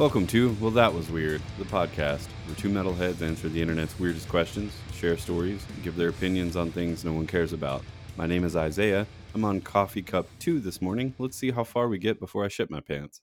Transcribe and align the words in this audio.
Welcome 0.00 0.26
to 0.28 0.56
Well 0.62 0.70
That 0.70 0.94
Was 0.94 1.10
Weird, 1.10 1.42
the 1.58 1.66
podcast 1.66 2.26
where 2.46 2.56
two 2.56 2.70
metalheads 2.70 3.20
answer 3.20 3.50
the 3.50 3.60
internet's 3.60 3.98
weirdest 3.98 4.30
questions, 4.30 4.72
share 4.94 5.18
stories, 5.18 5.62
and 5.68 5.82
give 5.82 5.94
their 5.94 6.08
opinions 6.08 6.56
on 6.56 6.72
things 6.72 7.04
no 7.04 7.12
one 7.12 7.26
cares 7.26 7.52
about. 7.52 7.82
My 8.16 8.26
name 8.26 8.44
is 8.44 8.56
Isaiah. 8.56 9.06
I'm 9.34 9.44
on 9.44 9.60
coffee 9.60 10.00
cup 10.00 10.26
two 10.38 10.58
this 10.58 10.80
morning. 10.80 11.12
Let's 11.18 11.36
see 11.36 11.50
how 11.50 11.64
far 11.64 11.86
we 11.86 11.98
get 11.98 12.18
before 12.18 12.46
I 12.46 12.48
shit 12.48 12.70
my 12.70 12.80
pants. 12.80 13.20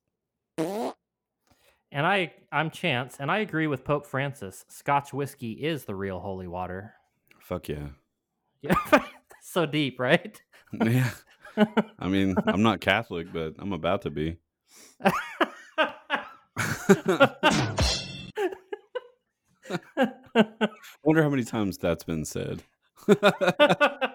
And 0.59 0.93
I, 1.91 2.31
I'm 2.51 2.69
Chance, 2.69 3.17
and 3.19 3.31
I 3.31 3.39
agree 3.39 3.65
with 3.65 3.83
Pope 3.83 4.05
Francis. 4.05 4.63
Scotch 4.69 5.11
whiskey 5.11 5.53
is 5.53 5.85
the 5.85 5.95
real 5.95 6.19
holy 6.19 6.47
water. 6.47 6.93
Fuck 7.39 7.69
yeah. 7.69 7.87
Yeah, 8.61 8.75
so 9.41 9.65
deep, 9.65 9.99
right? 9.99 10.39
Yeah. 10.85 11.09
I 11.97 12.07
mean, 12.07 12.35
I'm 12.45 12.61
not 12.61 12.81
Catholic, 12.81 13.33
but 13.33 13.55
I'm 13.57 13.73
about 13.73 14.03
to 14.03 14.11
be. 14.11 14.37
Wonder 21.03 21.23
how 21.23 21.29
many 21.29 21.43
times 21.43 21.77
that's 21.77 22.03
been 22.03 22.25
said. 22.25 22.61
I 23.09 24.13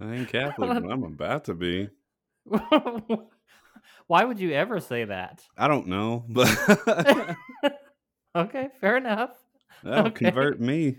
ain't 0.00 0.28
Catholic, 0.28 0.82
but 0.82 0.90
I'm 0.90 1.04
about 1.04 1.44
to 1.44 1.54
be. 1.54 1.88
Why 4.06 4.24
would 4.24 4.38
you 4.38 4.52
ever 4.52 4.80
say 4.80 5.04
that? 5.04 5.42
I 5.56 5.68
don't 5.68 5.88
know, 5.88 6.24
but 6.28 7.36
okay, 8.36 8.68
fair 8.80 8.96
enough. 8.96 9.30
that'll 9.82 10.06
Okay. 10.08 10.26
convert 10.26 10.60
me. 10.60 10.98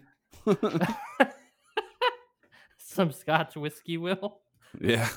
Some 2.77 3.11
Scotch 3.11 3.55
whiskey 3.55 3.97
will. 3.97 4.39
yeah. 4.79 5.07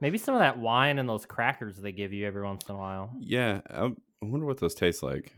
Maybe 0.00 0.18
some 0.18 0.34
of 0.34 0.40
that 0.40 0.58
wine 0.58 0.98
and 0.98 1.08
those 1.08 1.26
crackers 1.26 1.76
they 1.76 1.92
give 1.92 2.12
you 2.12 2.26
every 2.26 2.42
once 2.42 2.64
in 2.68 2.74
a 2.74 2.78
while. 2.78 3.10
Yeah. 3.18 3.60
I, 3.70 3.86
I 3.86 3.92
wonder 4.22 4.46
what 4.46 4.58
those 4.58 4.74
taste 4.74 5.02
like. 5.02 5.34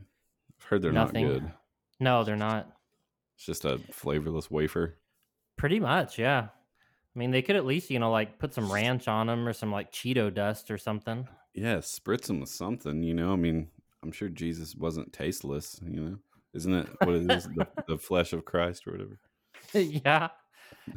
I've 0.59 0.65
heard 0.67 0.83
they're 0.83 0.93
Nothing. 0.93 1.27
not 1.27 1.33
good. 1.33 1.53
No, 1.99 2.25
they're 2.25 2.37
not. 2.37 2.71
It's 3.37 3.47
just 3.47 3.65
a 3.65 3.79
flavorless 3.91 4.51
wafer. 4.51 4.97
Pretty 5.57 5.81
much, 5.81 6.19
yeah. 6.19 6.49
I 7.15 7.19
mean, 7.19 7.31
they 7.31 7.43
could 7.43 7.57
at 7.57 7.67
least, 7.67 7.91
you 7.91 7.99
know, 7.99 8.11
like 8.11 8.39
put 8.39 8.55
some 8.55 8.71
ranch 8.71 9.09
on 9.09 9.27
them 9.27 9.47
or 9.47 9.53
some 9.53 9.73
like 9.73 9.93
Cheeto 9.93 10.33
dust 10.33 10.71
or 10.71 10.79
something. 10.79 11.27
Yeah, 11.55 11.77
spritz 11.77 12.27
them 12.27 12.41
with 12.41 12.49
something, 12.49 13.03
you 13.03 13.15
know? 13.15 13.33
I 13.33 13.37
mean, 13.37 13.69
I'm 14.03 14.13
sure 14.13 14.29
Jesus 14.29 14.75
wasn't 14.77 15.13
tasteless, 15.13 15.81
you 15.85 16.01
know? 16.01 16.17
Isn't 16.55 16.75
it 16.75 16.89
what 17.03 17.15
it 17.15 17.31
is? 17.31 17.45
the, 17.45 17.67
the 17.87 17.99
flesh 17.99 18.33
of 18.33 18.45
Christ 18.45 18.87
or 18.87 18.93
whatever. 18.93 19.19
yeah. 19.75 20.29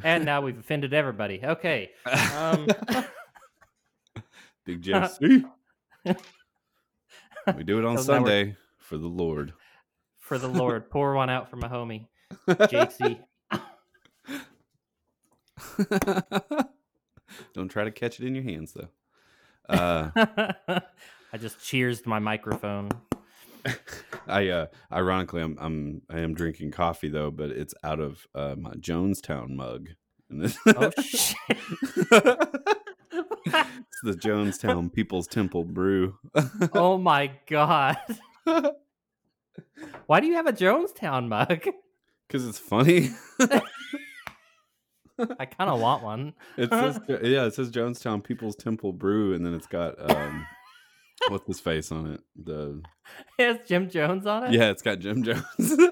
And 0.02 0.24
now 0.24 0.40
we've 0.40 0.58
offended 0.58 0.94
everybody. 0.94 1.40
Okay. 1.42 1.90
Um, 2.06 2.66
Big 4.64 4.82
JC. 4.82 5.44
we 7.56 7.64
do 7.64 7.78
it 7.78 7.84
on 7.84 7.98
Sunday 7.98 8.56
for 8.78 8.96
the 8.98 9.06
Lord. 9.08 9.52
for 10.18 10.38
the 10.38 10.48
Lord, 10.48 10.90
pour 10.90 11.14
one 11.14 11.30
out 11.30 11.50
for 11.50 11.56
my 11.56 11.68
homie, 11.68 12.06
JC. 12.48 13.18
Don't 17.52 17.68
try 17.68 17.84
to 17.84 17.90
catch 17.90 18.20
it 18.20 18.26
in 18.26 18.34
your 18.34 18.44
hands, 18.44 18.74
though. 18.74 18.88
Uh, 19.68 20.10
I 21.32 21.38
just 21.38 21.62
cheers 21.64 22.04
my 22.06 22.18
microphone. 22.18 22.90
I 24.26 24.48
uh, 24.48 24.66
ironically, 24.92 25.40
I'm 25.42 25.56
I'm 25.58 26.02
I 26.10 26.20
am 26.20 26.34
drinking 26.34 26.72
coffee 26.72 27.08
though, 27.08 27.30
but 27.30 27.50
it's 27.50 27.74
out 27.82 27.98
of 27.98 28.26
uh, 28.34 28.56
my 28.58 28.72
Jonestown 28.72 29.50
mug. 29.56 29.88
Oh, 30.76 30.90
shit. 31.00 32.76
It's 33.46 34.00
the 34.02 34.12
Jonestown 34.12 34.92
People's 34.92 35.26
Temple 35.26 35.64
Brew. 35.64 36.16
oh 36.74 36.98
my 36.98 37.30
God. 37.46 37.96
Why 40.06 40.20
do 40.20 40.26
you 40.26 40.34
have 40.34 40.46
a 40.46 40.52
Jonestown 40.52 41.28
mug? 41.28 41.64
Because 42.26 42.46
it's 42.46 42.58
funny. 42.58 43.10
I 45.18 45.46
kind 45.46 45.70
of 45.70 45.80
want 45.80 46.02
one. 46.02 46.34
It 46.56 46.70
says 46.70 47.00
yeah, 47.08 47.44
it 47.46 47.54
says 47.54 47.70
Jonestown 47.70 48.24
People's 48.24 48.56
Temple 48.56 48.92
Brew, 48.92 49.34
and 49.34 49.46
then 49.46 49.54
it's 49.54 49.66
got 49.68 49.94
um, 50.10 50.46
what's 51.28 51.46
his 51.46 51.60
face 51.60 51.92
on 51.92 52.12
it? 52.12 52.20
The 52.42 52.82
It 53.38 53.44
has 53.46 53.58
Jim 53.68 53.88
Jones 53.88 54.26
on 54.26 54.44
it? 54.44 54.52
yeah, 54.52 54.70
it's 54.70 54.82
got 54.82 54.98
Jim 54.98 55.22
Jones. 55.22 55.44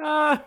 Ah. 0.00 0.44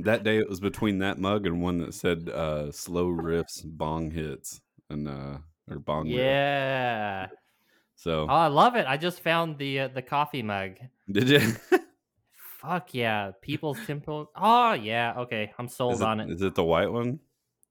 That 0.00 0.22
day 0.24 0.38
it 0.38 0.48
was 0.48 0.60
between 0.60 0.98
that 0.98 1.18
mug 1.18 1.46
and 1.46 1.60
one 1.62 1.78
that 1.78 1.94
said 1.94 2.28
uh, 2.28 2.70
slow 2.72 3.06
riffs 3.08 3.62
bong 3.64 4.10
hits 4.10 4.60
and 4.90 5.08
uh 5.08 5.38
or 5.70 5.78
bong 5.78 6.06
riff. 6.08 6.16
yeah. 6.16 7.26
So 7.96 8.22
Oh, 8.24 8.26
I 8.34 8.48
love 8.48 8.74
it. 8.76 8.84
I 8.88 8.96
just 8.96 9.20
found 9.20 9.58
the 9.58 9.80
uh, 9.80 9.88
the 9.88 10.02
coffee 10.02 10.42
mug. 10.42 10.72
did 11.10 11.28
you? 11.28 11.40
Fuck 12.60 12.94
yeah. 12.94 13.32
People's 13.42 13.78
Temple. 13.86 14.30
Oh, 14.36 14.72
yeah. 14.72 15.14
Okay. 15.18 15.52
I'm 15.58 15.66
sold 15.68 15.96
it, 15.96 16.02
on 16.02 16.20
it. 16.20 16.30
is 16.30 16.42
it 16.42 16.54
the 16.54 16.62
white 16.64 16.90
one? 16.92 17.18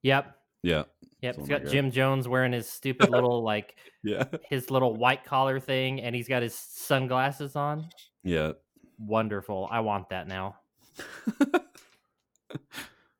Yep. 0.03 0.35
Yeah. 0.63 0.83
Yep. 1.21 1.37
It's 1.37 1.47
got 1.47 1.65
Jim 1.65 1.91
Jones 1.91 2.27
wearing 2.27 2.51
his 2.51 2.67
stupid 2.69 3.09
little, 3.11 3.41
like, 3.43 3.75
Yeah. 4.03 4.25
his 4.49 4.69
little 4.69 4.95
white 4.95 5.23
collar 5.23 5.59
thing, 5.61 6.01
and 6.01 6.13
he's 6.15 6.27
got 6.27 6.41
his 6.41 6.55
sunglasses 6.55 7.55
on. 7.55 7.87
Yeah. 8.23 8.51
Wonderful. 8.99 9.67
I 9.71 9.79
want 9.79 10.09
that 10.09 10.27
now. 10.27 10.55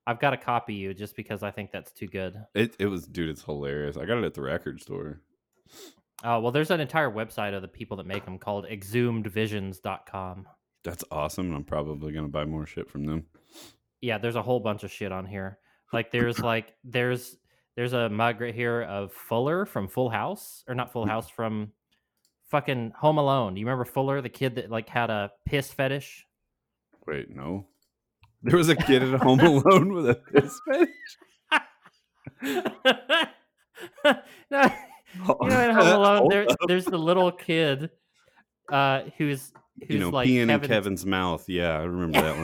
I've 0.08 0.19
got 0.19 0.31
to 0.31 0.38
copy 0.38 0.74
you 0.74 0.94
just 0.94 1.16
because 1.16 1.44
I 1.44 1.52
think 1.52 1.72
that's 1.72 1.92
too 1.92 2.08
good. 2.08 2.36
It 2.56 2.75
it 2.80 2.88
was 2.88 3.08
dude, 3.08 3.30
it's 3.30 3.44
hilarious. 3.44 3.97
I 3.97 4.06
got 4.06 4.18
it 4.18 4.24
at 4.24 4.34
the 4.34 4.42
record 4.42 4.81
store. 4.81 5.22
Oh, 6.24 6.40
well, 6.40 6.52
there's 6.52 6.72
an 6.72 6.80
entire 6.80 7.09
website 7.09 7.56
of 7.56 7.62
the 7.62 7.68
people 7.68 7.97
that 7.97 8.06
make 8.06 8.25
them 8.25 8.38
called 8.38 8.66
exhumedvisions.com. 8.68 10.47
That's 10.84 11.03
awesome. 11.12 11.47
and 11.47 11.56
I'm 11.56 11.64
probably 11.64 12.12
gonna 12.14 12.28
buy 12.28 12.46
more 12.46 12.66
shit 12.66 12.90
from 12.90 13.06
them. 13.06 13.25
Yeah, 14.02 14.18
there's 14.18 14.36
a 14.36 14.41
whole 14.41 14.59
bunch 14.59 14.84
of 14.84 14.91
shit 14.91 15.12
on 15.12 15.25
here. 15.25 15.59
Like 15.94 16.12
there's 16.12 16.40
like 16.53 16.74
there's 16.84 17.38
there's 17.75 17.94
a 17.94 18.09
mug 18.09 18.41
right 18.41 18.53
here 18.53 18.81
of 18.81 19.14
Fuller 19.14 19.66
from 19.66 19.88
Full 19.88 20.09
House 20.09 20.64
or 20.68 20.75
not 20.75 20.91
Full 20.91 21.06
House 21.06 21.30
from 21.30 21.72
fucking 22.50 22.94
Home 22.97 23.18
Alone. 23.18 23.53
Do 23.53 23.59
you 23.62 23.66
remember 23.66 23.86
Fuller, 23.86 24.22
the 24.22 24.30
kid 24.30 24.56
that 24.56 24.70
like 24.70 24.90
had 24.90 25.09
a 25.09 25.31
piss 25.46 25.72
fetish? 25.72 26.25
Wait, 27.08 27.30
no. 27.30 27.68
There 28.44 28.57
was 28.57 28.69
a 28.69 28.75
kid 28.75 29.03
at 29.03 29.22
home 29.22 29.40
alone 29.41 29.94
with 29.94 30.09
a 30.09 30.16
piss 30.16 30.59
fetish. 30.68 30.90
no, 34.52 34.72
you 35.41 35.50
know 35.50 35.59
in 35.69 35.75
Home 35.75 35.88
Alone 35.88 36.28
there, 36.29 36.47
there's 36.68 36.85
the 36.85 36.97
little 36.97 37.31
kid 37.31 37.90
uh 38.72 39.02
who's 39.18 39.52
who's 39.81 39.90
you 39.90 40.00
know, 40.00 40.09
like 40.09 40.28
peeing 40.28 40.41
in 40.44 40.47
Kevin's- 40.50 40.68
Kevin's 40.68 41.06
mouth. 41.06 41.47
Yeah, 41.50 41.78
I 41.79 41.84
remember 41.84 42.22
that 42.22 42.38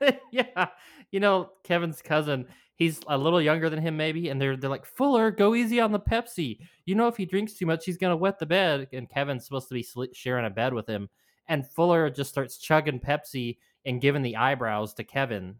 one. 0.00 0.18
yeah. 0.30 0.66
You 1.10 1.20
know, 1.20 1.50
Kevin's 1.62 2.02
cousin, 2.02 2.46
he's 2.76 3.00
a 3.06 3.16
little 3.16 3.40
younger 3.40 3.70
than 3.70 3.80
him, 3.80 3.96
maybe, 3.96 4.28
and 4.28 4.40
they're 4.40 4.56
they're 4.56 4.70
like, 4.70 4.84
Fuller, 4.86 5.30
go 5.30 5.54
easy 5.54 5.80
on 5.80 5.92
the 5.92 6.00
Pepsi. 6.00 6.58
You 6.86 6.94
know, 6.94 7.06
if 7.08 7.16
he 7.16 7.24
drinks 7.24 7.54
too 7.54 7.66
much, 7.66 7.84
he's 7.84 7.98
gonna 7.98 8.16
wet 8.16 8.38
the 8.38 8.46
bed. 8.46 8.88
And 8.92 9.08
Kevin's 9.08 9.44
supposed 9.44 9.68
to 9.68 9.74
be 9.74 9.86
sharing 10.12 10.44
a 10.46 10.50
bed 10.50 10.74
with 10.74 10.86
him, 10.88 11.08
and 11.48 11.66
Fuller 11.66 12.10
just 12.10 12.30
starts 12.30 12.58
chugging 12.58 13.00
Pepsi 13.00 13.58
and 13.84 14.00
giving 14.00 14.22
the 14.22 14.36
eyebrows 14.36 14.94
to 14.94 15.04
Kevin, 15.04 15.56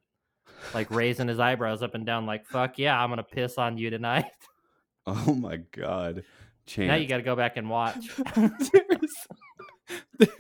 like 0.72 0.90
raising 0.90 1.28
his 1.28 1.38
eyebrows 1.38 1.82
up 1.82 1.94
and 1.94 2.06
down, 2.06 2.26
like 2.26 2.46
"fuck 2.46 2.78
yeah, 2.78 2.98
I'm 2.98 3.10
gonna 3.10 3.22
piss 3.22 3.58
on 3.58 3.78
you 3.78 3.90
tonight." 3.90 4.26
Oh 5.06 5.34
my 5.34 5.58
god. 5.58 6.24
Chance. 6.64 6.88
now 6.88 6.94
you 6.94 7.06
got 7.06 7.18
to 7.18 7.22
go 7.22 7.36
back 7.36 7.58
and 7.58 7.68
watch. 7.70 8.08
there's, 8.34 9.26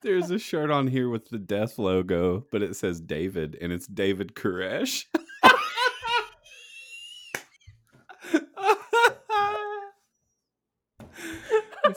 there's 0.00 0.30
a 0.30 0.38
shirt 0.38 0.70
on 0.70 0.86
here 0.86 1.10
with 1.10 1.28
the 1.28 1.38
death 1.38 1.78
logo, 1.78 2.46
but 2.50 2.62
it 2.62 2.74
says 2.74 3.02
David 3.02 3.58
and 3.60 3.70
it's 3.70 3.86
David 3.86 4.34
Koresh. 4.34 5.04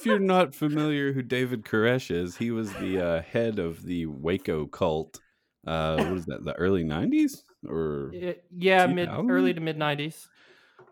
If 0.03 0.07
you're 0.07 0.19
not 0.19 0.53
familiar 0.53 1.13
who 1.13 1.21
David 1.21 1.63
Koresh 1.63 2.11
is, 2.11 2.37
he 2.37 2.51
was 2.51 2.71
the 2.73 2.99
uh, 2.99 3.21
head 3.21 3.57
of 3.59 3.83
the 3.83 4.05
Waco 4.05 4.65
cult. 4.67 5.21
Uh, 5.65 5.95
what 6.03 6.17
is 6.17 6.25
that? 6.25 6.43
The 6.43 6.53
early 6.55 6.83
'90s 6.83 7.43
or 7.67 8.11
Y- 8.13 8.35
yeah, 8.55 8.85
mid 8.87 9.09
early 9.09 9.53
to 9.53 9.61
mid 9.61 9.77
'90s. 9.77 10.27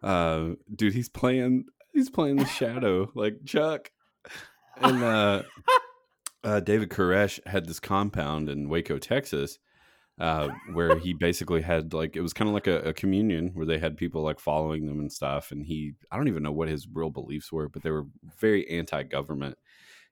uh 0.01 0.51
dude 0.73 0.93
he's 0.93 1.09
playing 1.09 1.65
he's 1.93 2.09
playing 2.09 2.37
the 2.37 2.45
shadow 2.45 3.11
like 3.13 3.43
chuck 3.45 3.91
and 4.77 5.03
uh 5.03 5.43
uh 6.43 6.59
david 6.61 6.89
koresh 6.89 7.45
had 7.45 7.67
this 7.67 7.79
compound 7.79 8.49
in 8.49 8.69
waco 8.69 8.97
texas 8.97 9.59
uh 10.21 10.49
where 10.73 10.97
he 10.97 11.13
basically 11.13 11.61
had 11.61 11.93
like 11.93 12.15
it 12.15 12.21
was 12.21 12.31
kind 12.31 12.47
of 12.47 12.53
like 12.53 12.67
a, 12.67 12.79
a 12.81 12.93
communion 12.93 13.49
where 13.53 13.65
they 13.65 13.77
had 13.77 13.97
people 13.97 14.21
like 14.21 14.39
following 14.39 14.85
them 14.85 14.99
and 14.99 15.11
stuff 15.11 15.51
and 15.51 15.65
he 15.65 15.93
i 16.11 16.15
don't 16.15 16.27
even 16.27 16.43
know 16.43 16.51
what 16.51 16.69
his 16.69 16.87
real 16.93 17.09
beliefs 17.09 17.51
were 17.51 17.67
but 17.67 17.81
they 17.81 17.91
were 17.91 18.05
very 18.39 18.69
anti-government 18.69 19.57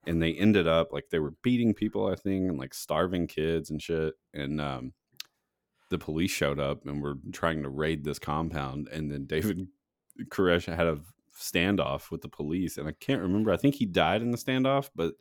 and 0.07 0.21
they 0.21 0.33
ended 0.33 0.67
up 0.67 0.91
like 0.91 1.09
they 1.11 1.19
were 1.19 1.35
beating 1.43 1.73
people 1.73 2.07
i 2.07 2.15
think 2.15 2.49
and 2.49 2.57
like 2.57 2.73
starving 2.73 3.27
kids 3.27 3.69
and 3.69 3.81
shit 3.81 4.15
and 4.33 4.59
um 4.59 4.93
the 5.89 5.97
police 5.97 6.31
showed 6.31 6.59
up 6.59 6.85
and 6.85 7.01
were 7.01 7.15
trying 7.31 7.63
to 7.63 7.69
raid 7.69 8.03
this 8.03 8.19
compound 8.19 8.87
and 8.91 9.11
then 9.11 9.25
david 9.25 9.67
Koresh 10.29 10.73
had 10.73 10.87
a 10.87 10.99
standoff 11.39 12.11
with 12.11 12.21
the 12.21 12.27
police, 12.27 12.77
and 12.77 12.87
I 12.87 12.91
can't 12.91 13.21
remember. 13.21 13.51
I 13.51 13.57
think 13.57 13.75
he 13.75 13.85
died 13.85 14.21
in 14.21 14.31
the 14.31 14.37
standoff, 14.37 14.89
but 14.95 15.13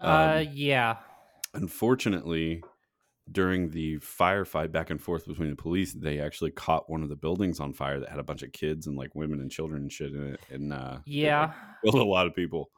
uh, 0.00 0.40
um, 0.40 0.48
yeah. 0.52 0.96
unfortunately, 1.54 2.62
during 3.30 3.70
the 3.70 3.96
firefight 3.98 4.70
back 4.72 4.90
and 4.90 5.00
forth 5.00 5.26
between 5.26 5.50
the 5.50 5.56
police, 5.56 5.92
they 5.94 6.20
actually 6.20 6.50
caught 6.50 6.90
one 6.90 7.02
of 7.02 7.08
the 7.08 7.16
buildings 7.16 7.60
on 7.60 7.72
fire 7.72 8.00
that 8.00 8.10
had 8.10 8.18
a 8.18 8.24
bunch 8.24 8.42
of 8.42 8.52
kids 8.52 8.86
and 8.86 8.96
like 8.96 9.14
women 9.14 9.40
and 9.40 9.50
children 9.50 9.82
and 9.82 9.92
shit 9.92 10.12
in 10.12 10.34
it, 10.34 10.40
and 10.50 10.72
uh, 10.72 10.98
Yeah. 11.04 11.54
killed 11.84 11.94
a 11.96 12.04
lot 12.04 12.26
of 12.26 12.34
people. 12.34 12.70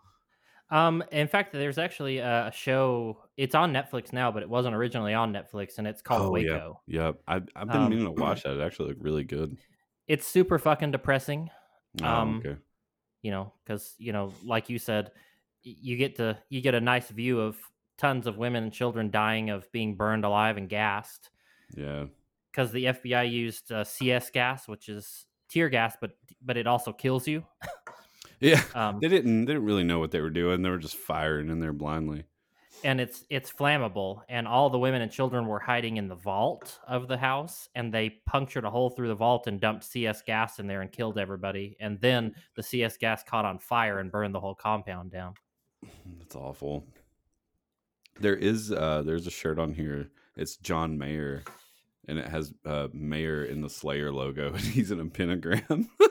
Um, 0.71 1.05
in 1.13 1.29
fact, 1.29 1.53
there's 1.53 1.79
actually 1.79 2.19
a 2.19 2.51
show. 2.53 3.23
It's 3.37 3.55
on 3.55 3.73
Netflix 3.73 4.13
now, 4.13 4.33
but 4.33 4.43
it 4.43 4.49
wasn't 4.49 4.75
originally 4.75 5.15
on 5.15 5.33
Netflix, 5.33 5.79
and 5.79 5.87
it's 5.87 6.03
called 6.03 6.23
Oh, 6.23 6.35
yeah. 6.37 6.61
Waco. 6.61 6.81
Yep, 6.87 7.23
I've, 7.29 7.49
I've 7.55 7.71
been 7.71 7.83
Um, 7.85 7.91
meaning 7.91 8.05
to 8.07 8.11
watch 8.13 8.43
that. 8.43 8.57
It 8.57 8.63
actually 8.63 8.89
looked 8.89 9.03
really 9.03 9.25
good. 9.25 9.57
It's 10.09 10.27
super 10.27 10.59
fucking 10.59 10.93
depressing. 10.93 11.51
Oh, 12.01 12.05
Um, 12.07 12.39
okay. 12.39 12.57
you 13.23 13.31
know, 13.31 13.53
because 13.65 13.95
you 13.99 14.13
know, 14.13 14.33
like 14.45 14.71
you 14.71 14.79
said, 14.79 15.13
you 15.63 15.97
get 15.97 16.17
to 16.17 16.39
you 16.49 16.61
get 16.61 16.75
a 16.75 16.81
nice 16.81 17.11
view 17.11 17.41
of 17.41 17.59
tons 17.99 18.27
of 18.27 18.37
women 18.37 18.65
and 18.65 18.73
children 18.73 19.11
dying 19.11 19.51
of 19.51 19.71
being 19.73 19.95
burned 19.97 20.25
alive 20.25 20.57
and 20.57 20.69
gassed 20.69 21.31
Yeah. 21.77 22.07
because 22.53 22.73
the 22.73 22.85
FBI 22.87 23.31
used 23.31 23.73
uh, 23.73 23.85
CS 23.85 24.31
gas, 24.31 24.69
which 24.69 24.89
is 24.89 25.27
tear 25.49 25.69
gas, 25.69 25.97
but 26.01 26.13
but 26.43 26.57
it 26.57 26.67
also 26.67 26.93
kills 26.93 27.27
you. 27.29 27.45
Yeah. 28.39 28.63
Um, 28.75 28.99
They 29.01 29.09
didn't. 29.09 29.47
They 29.47 29.55
didn't 29.55 29.65
really 29.65 29.85
know 29.85 29.99
what 29.99 30.11
they 30.11 30.21
were 30.21 30.29
doing. 30.29 30.61
They 30.61 30.69
were 30.69 30.77
just 30.77 30.97
firing 30.97 31.49
in 31.49 31.59
there 31.59 31.73
blindly. 31.73 32.25
and 32.85 33.01
it's 33.01 33.25
it's 33.31 33.51
flammable 33.51 34.21
and 34.29 34.47
all 34.47 34.69
the 34.69 34.79
women 34.79 35.01
and 35.01 35.11
children 35.11 35.47
were 35.47 35.59
hiding 35.59 35.97
in 35.97 36.07
the 36.09 36.15
vault 36.15 36.79
of 36.87 37.09
the 37.09 37.17
house 37.17 37.71
and 37.75 37.95
they 37.95 38.11
punctured 38.27 38.67
a 38.67 38.71
hole 38.71 38.91
through 38.91 39.09
the 39.09 39.15
vault 39.15 39.47
and 39.47 39.59
dumped 39.59 39.83
cs 39.83 40.21
gas 40.21 40.59
in 40.59 40.67
there 40.67 40.83
and 40.83 40.93
killed 40.93 41.17
everybody 41.19 41.75
and 41.81 41.99
then 42.03 42.35
the 42.55 42.63
cs 42.63 42.99
gas 42.99 43.23
caught 43.23 43.47
on 43.47 43.59
fire 43.59 44.01
and 44.01 44.13
burned 44.13 44.35
the 44.35 44.41
whole 44.41 44.55
compound 44.55 45.11
down 45.11 45.33
That's 46.19 46.37
awful. 46.37 46.85
There 48.21 48.37
is 48.37 48.73
uh 48.73 49.03
there's 49.05 49.27
a 49.27 49.31
shirt 49.31 49.59
on 49.59 49.75
here. 49.75 50.09
It's 50.37 50.57
John 50.57 50.99
Mayer, 50.99 51.43
and 52.09 52.19
it 52.19 52.27
has 52.29 52.53
uh 52.65 52.89
Mayer 52.93 53.45
in 53.45 53.61
the 53.61 53.71
Slayer 53.71 54.13
logo, 54.13 54.49
and 54.55 54.61
he's 54.61 54.91
in 54.91 55.01
a 55.01 55.07
pentagram. 55.07 55.89
oh 56.01 56.09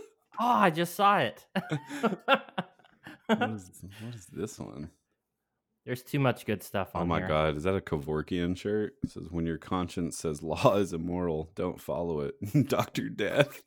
i 0.47 0.69
just 0.69 0.95
saw 0.95 1.17
it 1.19 1.45
what, 1.53 3.49
is, 3.51 3.71
what 4.01 4.13
is 4.15 4.25
this 4.27 4.59
one? 4.59 4.89
there's 5.85 6.03
too 6.03 6.19
much 6.19 6.45
good 6.45 6.61
stuff 6.63 6.95
on 6.95 7.03
Oh 7.03 7.05
my 7.05 7.19
here. 7.19 7.27
god, 7.27 7.55
is 7.57 7.63
that 7.63 7.75
a 7.75 7.79
Kevorkian 7.81 8.57
shirt? 8.57 8.95
It 9.03 9.11
says 9.11 9.27
when 9.29 9.45
your 9.45 9.57
conscience 9.59 10.17
says 10.17 10.41
law 10.43 10.75
is 10.77 10.93
immoral, 10.93 11.51
don't 11.55 11.79
follow 11.79 12.19
it. 12.21 12.35
Doctor 12.67 13.07
Death. 13.09 13.63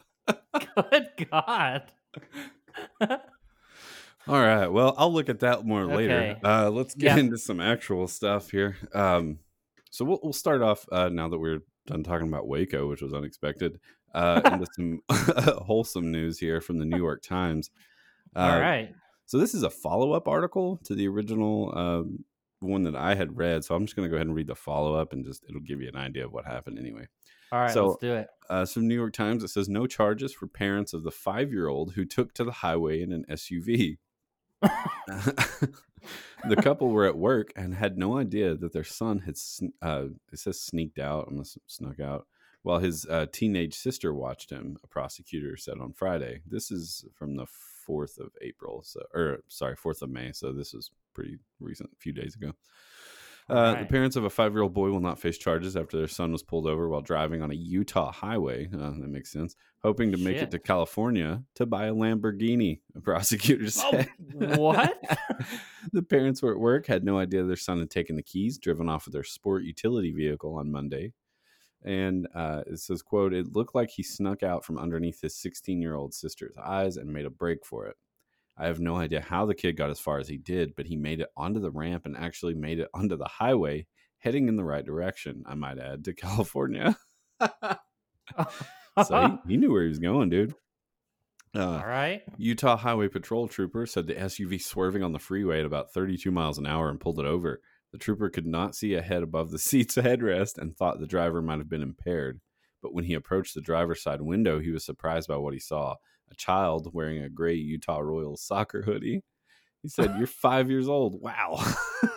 good 0.82 1.08
god 1.30 1.84
All 4.28 4.40
right. 4.40 4.66
Well, 4.68 4.94
I'll 4.98 5.12
look 5.12 5.28
at 5.28 5.40
that 5.40 5.64
more 5.64 5.86
later. 5.86 6.36
Uh, 6.44 6.70
let's 6.70 6.94
get 6.94 7.16
Yeah. 7.16 7.18
into 7.22 7.38
some 7.38 7.60
actual 7.60 8.06
stuff 8.08 8.50
here. 8.50 8.76
Um, 8.94 9.38
so 9.90 10.04
we'll, 10.04 10.20
we'll 10.22 10.32
start 10.32 10.60
off 10.62 10.84
uh, 10.92 11.08
now 11.08 11.28
that 11.28 11.38
we're 11.38 11.60
done 11.86 12.02
talking 12.02 12.28
about 12.28 12.46
Waco, 12.46 12.88
which 12.88 13.00
was 13.00 13.14
unexpected, 13.14 13.80
uh, 14.14 14.40
into 14.52 14.66
some 14.76 15.00
wholesome 15.64 16.12
news 16.12 16.38
here 16.38 16.60
from 16.60 16.78
the 16.78 16.84
New 16.84 16.98
York 16.98 17.22
Times. 17.22 17.70
Uh, 18.36 18.40
all 18.40 18.60
right 18.60 18.92
So 19.24 19.38
this 19.38 19.54
is 19.54 19.62
a 19.62 19.70
follow 19.70 20.12
up 20.12 20.28
article 20.28 20.78
to 20.84 20.94
the 20.94 21.08
original 21.08 21.72
um, 21.76 22.24
one 22.60 22.82
that 22.82 22.94
I 22.96 23.14
had 23.14 23.36
read. 23.36 23.64
So 23.64 23.74
I'm 23.74 23.86
just 23.86 23.96
going 23.96 24.06
to 24.06 24.10
go 24.10 24.16
ahead 24.16 24.26
and 24.26 24.36
read 24.36 24.46
the 24.48 24.54
follow 24.54 24.94
up, 24.94 25.12
and 25.14 25.24
just 25.24 25.44
it'll 25.48 25.60
give 25.62 25.80
you 25.80 25.88
an 25.88 25.96
idea 25.96 26.26
of 26.26 26.32
what 26.32 26.44
happened 26.44 26.78
anyway. 26.78 27.06
all 27.50 27.60
right 27.60 27.70
so- 27.70 27.86
let's 27.88 28.00
do 28.00 28.12
it 28.14 28.28
Uh, 28.50 28.66
so 28.66 28.80
New 28.82 28.94
York 28.94 29.14
Times 29.14 29.42
it 29.42 29.48
says 29.48 29.68
no 29.70 29.86
charges 29.86 30.34
for 30.34 30.46
parents 30.46 30.92
of 30.92 31.02
the 31.04 31.10
five 31.10 31.50
year 31.50 31.68
old 31.68 31.94
who 31.94 32.04
took 32.04 32.34
to 32.34 32.44
the 32.44 32.52
highway 32.52 33.00
in 33.02 33.12
an 33.12 33.24
SUV. 33.30 33.96
the 36.48 36.56
couple 36.56 36.88
were 36.88 37.06
at 37.06 37.16
work 37.16 37.52
and 37.56 37.74
had 37.74 37.98
no 37.98 38.16
idea 38.16 38.54
that 38.54 38.72
their 38.72 38.84
son 38.84 39.20
had 39.20 39.36
uh, 39.82 40.06
it 40.32 40.38
says 40.38 40.60
sneaked 40.60 40.98
out, 40.98 41.26
almost 41.28 41.58
snuck 41.66 42.00
out, 42.00 42.26
while 42.62 42.78
his 42.78 43.06
uh, 43.06 43.26
teenage 43.32 43.74
sister 43.74 44.12
watched 44.12 44.50
him. 44.50 44.76
A 44.82 44.86
prosecutor 44.86 45.56
said 45.56 45.78
on 45.80 45.92
Friday. 45.92 46.42
This 46.46 46.70
is 46.70 47.04
from 47.14 47.36
the 47.36 47.46
fourth 47.46 48.18
of 48.18 48.32
April, 48.42 48.82
so 48.84 49.02
or 49.14 49.38
sorry, 49.48 49.76
fourth 49.76 50.02
of 50.02 50.10
May. 50.10 50.32
So 50.32 50.52
this 50.52 50.74
is 50.74 50.90
pretty 51.14 51.38
recent, 51.60 51.90
a 51.92 52.00
few 52.00 52.12
days 52.12 52.34
ago. 52.34 52.52
Uh, 53.48 53.80
The 53.80 53.86
parents 53.86 54.16
of 54.16 54.24
a 54.24 54.30
five 54.30 54.52
year 54.52 54.62
old 54.62 54.74
boy 54.74 54.90
will 54.90 55.00
not 55.00 55.18
face 55.18 55.38
charges 55.38 55.76
after 55.76 55.96
their 55.96 56.08
son 56.08 56.32
was 56.32 56.42
pulled 56.42 56.66
over 56.66 56.88
while 56.88 57.00
driving 57.00 57.40
on 57.42 57.50
a 57.50 57.54
Utah 57.54 58.12
highway. 58.12 58.68
Uh, 58.72 58.90
that 58.90 59.08
makes 59.08 59.30
sense. 59.32 59.56
Hoping 59.82 60.12
to 60.12 60.18
make 60.18 60.36
it 60.36 60.50
to 60.50 60.58
California 60.58 61.44
to 61.54 61.64
buy 61.66 61.86
a 61.86 61.94
Lamborghini, 61.94 62.80
a 62.96 63.00
prosecutor 63.00 63.64
Oh, 63.66 63.68
said. 63.68 64.08
what? 64.58 65.02
the 65.92 66.02
parents 66.02 66.42
were 66.42 66.52
at 66.52 66.58
work, 66.58 66.86
had 66.86 67.04
no 67.04 67.18
idea 67.18 67.42
their 67.44 67.56
son 67.56 67.78
had 67.78 67.90
taken 67.90 68.16
the 68.16 68.22
keys, 68.22 68.58
driven 68.58 68.88
off 68.88 69.06
with 69.06 69.14
their 69.14 69.24
sport 69.24 69.62
utility 69.62 70.10
vehicle 70.12 70.54
on 70.56 70.70
Monday. 70.70 71.12
And 71.84 72.26
uh, 72.34 72.62
it 72.66 72.80
says, 72.80 73.02
quote, 73.02 73.32
it 73.32 73.54
looked 73.54 73.74
like 73.74 73.90
he 73.90 74.02
snuck 74.02 74.42
out 74.42 74.64
from 74.64 74.78
underneath 74.78 75.20
his 75.20 75.36
16 75.36 75.80
year 75.80 75.94
old 75.94 76.12
sister's 76.12 76.56
eyes 76.56 76.96
and 76.96 77.12
made 77.12 77.24
a 77.24 77.30
break 77.30 77.64
for 77.64 77.86
it. 77.86 77.96
I 78.58 78.66
have 78.66 78.80
no 78.80 78.96
idea 78.96 79.20
how 79.20 79.46
the 79.46 79.54
kid 79.54 79.76
got 79.76 79.90
as 79.90 80.00
far 80.00 80.18
as 80.18 80.28
he 80.28 80.36
did, 80.36 80.74
but 80.74 80.86
he 80.86 80.96
made 80.96 81.20
it 81.20 81.28
onto 81.36 81.60
the 81.60 81.70
ramp 81.70 82.06
and 82.06 82.16
actually 82.16 82.54
made 82.54 82.80
it 82.80 82.88
onto 82.92 83.16
the 83.16 83.28
highway, 83.28 83.86
heading 84.18 84.48
in 84.48 84.56
the 84.56 84.64
right 84.64 84.84
direction, 84.84 85.44
I 85.46 85.54
might 85.54 85.78
add, 85.78 86.04
to 86.04 86.12
California. 86.14 86.96
so 89.06 89.38
he, 89.46 89.52
he 89.52 89.56
knew 89.56 89.70
where 89.70 89.82
he 89.82 89.88
was 89.88 90.00
going, 90.00 90.30
dude. 90.30 90.54
Uh, 91.56 91.78
all 91.78 91.86
right 91.86 92.22
Utah 92.36 92.76
Highway 92.76 93.08
Patrol 93.08 93.48
trooper 93.48 93.86
said 93.86 94.06
the 94.06 94.14
SUV 94.14 94.60
swerving 94.60 95.02
on 95.02 95.12
the 95.12 95.18
freeway 95.18 95.60
at 95.60 95.64
about 95.64 95.94
32 95.94 96.30
miles 96.30 96.58
an 96.58 96.66
hour 96.66 96.90
and 96.90 97.00
pulled 97.00 97.18
it 97.18 97.24
over. 97.24 97.62
The 97.90 97.98
trooper 97.98 98.28
could 98.28 98.46
not 98.46 98.74
see 98.74 98.94
ahead 98.94 99.22
above 99.22 99.50
the 99.50 99.58
seat's 99.58 99.96
headrest 99.96 100.58
and 100.58 100.76
thought 100.76 101.00
the 101.00 101.06
driver 101.06 101.40
might 101.40 101.58
have 101.58 101.70
been 101.70 101.82
impaired. 101.82 102.40
But 102.82 102.92
when 102.92 103.04
he 103.04 103.14
approached 103.14 103.54
the 103.54 103.60
driver's 103.60 104.02
side 104.02 104.20
window, 104.20 104.60
he 104.60 104.70
was 104.70 104.84
surprised 104.84 105.28
by 105.28 105.36
what 105.36 105.54
he 105.54 105.58
saw 105.58 105.96
a 106.30 106.34
child 106.34 106.90
wearing 106.92 107.22
a 107.22 107.28
gray 107.28 107.54
Utah 107.54 108.00
Royals 108.00 108.42
soccer 108.42 108.82
hoodie. 108.82 109.22
He 109.82 109.88
said, 109.88 110.16
You're 110.18 110.26
five 110.26 110.70
years 110.70 110.88
old. 110.88 111.20
Wow. 111.20 111.64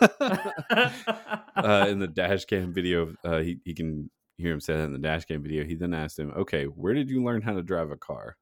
uh, 0.10 1.86
in 1.88 1.98
the 1.98 2.10
dash 2.12 2.44
cam 2.44 2.72
video, 2.72 3.14
uh, 3.24 3.38
he, 3.38 3.58
he 3.64 3.74
can 3.74 4.10
hear 4.36 4.52
him 4.52 4.60
say 4.60 4.74
that 4.74 4.84
in 4.84 4.92
the 4.92 4.98
dash 4.98 5.24
cam 5.24 5.42
video. 5.42 5.64
He 5.64 5.74
then 5.74 5.94
asked 5.94 6.18
him, 6.18 6.32
Okay, 6.36 6.64
where 6.64 6.94
did 6.94 7.10
you 7.10 7.22
learn 7.22 7.42
how 7.42 7.54
to 7.54 7.62
drive 7.62 7.90
a 7.90 7.96
car? 7.96 8.36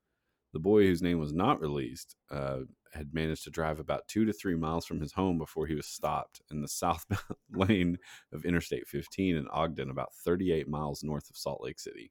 The 0.52 0.58
boy, 0.58 0.84
whose 0.84 1.02
name 1.02 1.20
was 1.20 1.32
not 1.32 1.60
released, 1.60 2.16
uh, 2.30 2.60
had 2.92 3.14
managed 3.14 3.44
to 3.44 3.50
drive 3.50 3.78
about 3.78 4.08
two 4.08 4.24
to 4.24 4.32
three 4.32 4.56
miles 4.56 4.84
from 4.84 5.00
his 5.00 5.12
home 5.12 5.38
before 5.38 5.66
he 5.66 5.76
was 5.76 5.86
stopped 5.86 6.42
in 6.50 6.60
the 6.60 6.68
southbound 6.68 7.20
lane 7.52 7.98
of 8.32 8.44
Interstate 8.44 8.88
15 8.88 9.36
in 9.36 9.46
Ogden, 9.52 9.90
about 9.90 10.14
38 10.24 10.66
miles 10.68 11.04
north 11.04 11.28
of 11.30 11.36
Salt 11.36 11.62
Lake 11.62 11.78
City. 11.78 12.10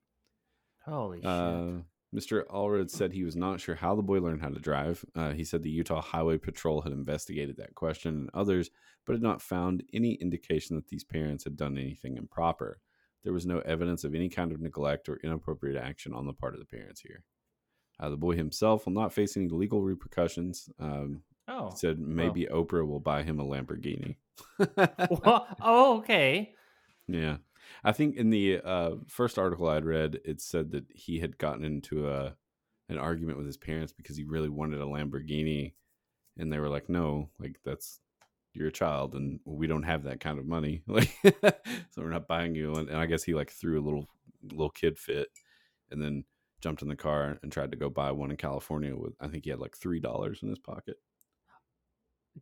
holy 0.86 1.20
shit 1.20 1.28
Uh, 1.28 1.72
Mr. 2.16 2.44
Allred 2.48 2.90
said 2.90 3.12
he 3.12 3.24
was 3.24 3.36
not 3.36 3.60
sure 3.60 3.76
how 3.76 3.96
the 3.96 4.02
boy 4.02 4.20
learned 4.20 4.42
how 4.42 4.50
to 4.50 4.60
drive. 4.60 5.06
Uh, 5.16 5.32
he 5.32 5.44
said 5.44 5.62
the 5.62 5.70
Utah 5.70 6.02
Highway 6.02 6.38
Patrol 6.38 6.82
had 6.82 6.92
investigated 6.92 7.58
that 7.58 7.76
question 7.76 8.16
and 8.16 8.30
others, 8.34 8.72
but 9.06 9.14
had 9.14 9.22
not 9.22 9.42
found 9.42 9.84
any 9.94 10.14
indication 10.14 10.76
that 10.76 10.88
these 10.88 11.04
parents 11.04 11.44
had 11.44 11.56
done 11.56 11.78
anything 11.78 12.18
improper. 12.18 12.80
There 13.24 13.34
was 13.34 13.46
no 13.46 13.60
evidence 13.60 14.04
of 14.04 14.16
any 14.16 14.30
kind 14.30 14.52
of 14.52 14.60
neglect 14.60 15.08
or 15.08 15.20
inappropriate 15.24 15.78
action 15.78 16.14
on 16.14 16.26
the 16.26 16.34
part 16.34 16.54
of 16.54 16.60
the 16.60 16.66
parents 16.66 17.02
here. 17.02 17.24
Uh, 18.00 18.10
the 18.10 18.18
boy 18.18 18.36
himself 18.36 18.86
will 18.86 18.94
not 18.94 19.14
face 19.14 19.36
any 19.38 19.50
legal 19.50 19.82
repercussions. 19.82 20.70
Um, 20.80 21.24
oh 21.48 21.72
he 21.72 21.78
said 21.78 22.00
maybe 22.00 22.48
Oprah 22.50 22.88
will 22.88 23.02
buy 23.02 23.24
him 23.24 23.40
a 23.40 23.46
Lamborghini. 23.46 24.16
Well, 24.58 25.48
oh 25.62 25.98
okay 25.98 26.54
Yeah. 27.08 27.38
I 27.84 27.92
think 27.92 28.16
in 28.16 28.30
the 28.30 28.60
uh, 28.64 28.92
first 29.08 29.38
article 29.38 29.68
I'd 29.68 29.86
read, 29.86 30.20
it 30.26 30.42
said 30.42 30.72
that 30.72 30.86
he 30.94 31.20
had 31.20 31.38
gotten 31.38 31.64
into 31.64 32.10
a 32.10 32.36
an 32.90 32.98
argument 32.98 33.38
with 33.38 33.46
his 33.46 33.58
parents 33.58 33.94
because 33.94 34.18
he 34.18 34.24
really 34.24 34.50
wanted 34.50 34.82
a 34.82 34.86
Lamborghini, 34.86 35.74
and 36.38 36.52
they 36.52 36.60
were 36.60 36.70
like, 36.70 36.90
"No, 36.90 37.30
like 37.40 37.60
that's 37.64 38.00
you're 38.54 38.70
a 38.70 38.72
child, 38.72 39.14
and 39.16 39.40
we 39.46 39.68
don't 39.68 39.84
have 39.84 40.04
that 40.04 40.20
kind 40.20 40.40
of 40.40 40.46
money, 40.46 40.82
like 40.88 41.16
so 41.24 41.98
we're 41.98 42.10
not 42.10 42.28
buying 42.28 42.56
you." 42.56 42.72
one." 42.72 42.90
And 42.90 42.98
I 42.98 43.06
guess 43.06 43.24
he 43.24 43.34
like 43.34 43.52
threw 43.52 43.80
a 43.80 43.86
little 43.86 44.08
little 44.44 44.70
kid 44.70 44.98
fit, 44.98 45.28
and 45.92 46.02
then 46.02 46.26
jumped 46.62 46.82
in 46.82 46.90
the 46.90 46.96
car 46.96 47.40
and 47.42 47.52
tried 47.52 47.72
to 47.72 47.78
go 47.78 47.90
buy 47.90 48.12
one 48.12 48.32
in 48.32 48.38
California 48.38 48.96
with 48.96 49.14
I 49.20 49.28
think 49.28 49.46
he 49.46 49.50
had 49.50 49.60
like 49.60 49.78
three 49.78 50.00
dollars 50.00 50.40
in 50.44 50.50
his 50.50 50.60
pocket. 50.60 50.98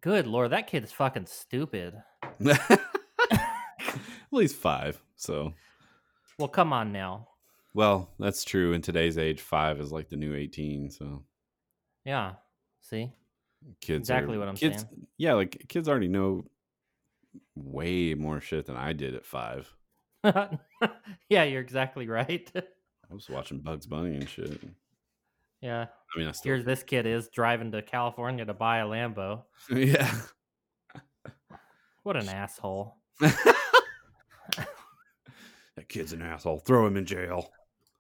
good 0.02 0.26
lord 0.26 0.52
that 0.52 0.68
kid 0.68 0.84
is 0.84 0.92
fucking 0.92 1.26
stupid 1.28 1.94
well, 4.32 4.42
he's 4.42 4.54
five, 4.54 5.02
so 5.18 5.54
well 6.40 6.48
come 6.48 6.72
on 6.72 6.92
now 6.94 7.28
well, 7.74 8.10
that's 8.18 8.44
true. 8.44 8.74
In 8.74 8.82
today's 8.82 9.20
age, 9.20 9.40
five 9.40 9.80
is 9.80 9.92
like 9.92 10.10
the 10.10 10.16
new 10.16 10.34
eighteen. 10.34 10.90
So 10.90 11.22
yeah 12.06 12.34
see 12.82 13.12
kids, 13.82 14.10
Exactly 14.10 14.36
are- 14.36 14.40
what 14.40 14.48
I'm 14.48 14.56
kids, 14.56 14.78
saying. 14.84 15.08
Yeah, 15.20 15.34
like 15.34 15.66
kids 15.68 15.88
already 15.88 16.08
know 16.08 16.46
way 17.54 18.16
more 18.16 18.42
shit 18.42 18.66
than 18.66 18.78
I 18.78 18.94
did 18.94 19.14
at 19.14 19.26
five. 19.28 19.72
yeah, 20.24 21.44
you're 21.44 21.62
exactly 21.62 22.08
right. 22.08 22.50
I 22.56 23.14
was 23.14 23.30
watching 23.30 23.60
Bugs 23.60 23.86
Bunny 23.86 24.16
and 24.16 24.28
shit. 24.28 24.60
yeah, 25.62 25.86
I 26.16 26.20
mean, 26.20 26.28
I 26.28 26.32
still 26.32 26.56
Here 26.56 26.64
this 26.64 26.82
kid 26.82 27.06
is 27.06 27.28
driving 27.30 27.72
to 27.74 27.84
California 27.84 28.44
to 28.46 28.56
buy 28.56 28.80
a 28.80 28.86
Lambo. 28.86 29.44
yeah. 29.70 30.12
What 32.02 32.16
an 32.18 32.30
asshole. 32.30 32.96
that 35.88 35.94
kid's 35.94 36.14
an 36.14 36.22
asshole. 36.22 36.60
Throw 36.60 36.88
him 36.88 36.98
in 36.98 37.06
jail. 37.06 37.52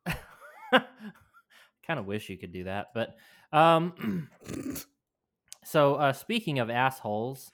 kind 0.72 2.00
of 2.00 2.06
wish 2.06 2.30
you 2.30 2.38
could 2.38 2.52
do 2.52 2.66
that, 2.66 2.88
but 2.94 3.16
um 3.54 4.30
so 5.64 5.96
uh 5.96 6.14
speaking 6.14 6.60
of 6.60 6.70
assholes, 6.70 7.52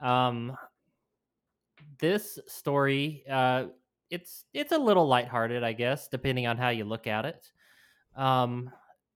um 0.00 0.56
this 1.98 2.38
story 2.46 3.24
uh 3.30 3.64
it's 4.10 4.44
it's 4.52 4.72
a 4.72 4.78
little 4.78 5.06
lighthearted, 5.06 5.64
I 5.64 5.72
guess, 5.72 6.08
depending 6.08 6.46
on 6.46 6.58
how 6.58 6.68
you 6.68 6.84
look 6.84 7.06
at 7.06 7.24
it. 7.24 7.50
Um 8.16 8.70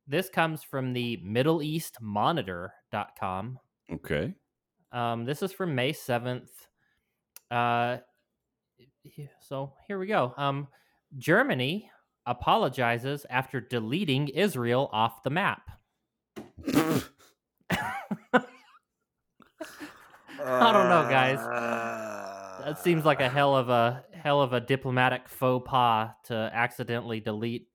this 0.08 0.28
comes 0.28 0.62
from 0.62 0.92
the 0.92 1.18
Middle 1.24 1.62
East 1.62 1.98
Monitor.com. 2.00 3.58
Okay. 3.92 4.34
Um, 4.92 5.24
this 5.24 5.42
is 5.42 5.52
from 5.52 5.74
May 5.74 5.92
7th. 5.92 6.48
Uh, 7.50 7.98
so 9.40 9.72
here 9.86 9.98
we 9.98 10.06
go. 10.06 10.34
Um, 10.36 10.68
Germany 11.18 11.90
apologizes 12.26 13.24
after 13.30 13.60
deleting 13.60 14.28
Israel 14.28 14.88
off 14.92 15.22
the 15.22 15.30
map. 15.30 15.62
I 20.48 20.72
don't 20.72 20.88
know, 20.88 21.06
guys. 21.10 21.38
That 22.64 22.78
seems 22.82 23.04
like 23.04 23.20
a 23.20 23.28
hell 23.28 23.56
of 23.56 23.68
a 23.68 24.04
hell 24.12 24.40
of 24.42 24.52
a 24.52 24.60
diplomatic 24.60 25.28
faux 25.28 25.68
pas 25.68 26.10
to 26.24 26.50
accidentally 26.52 27.20
delete 27.20 27.68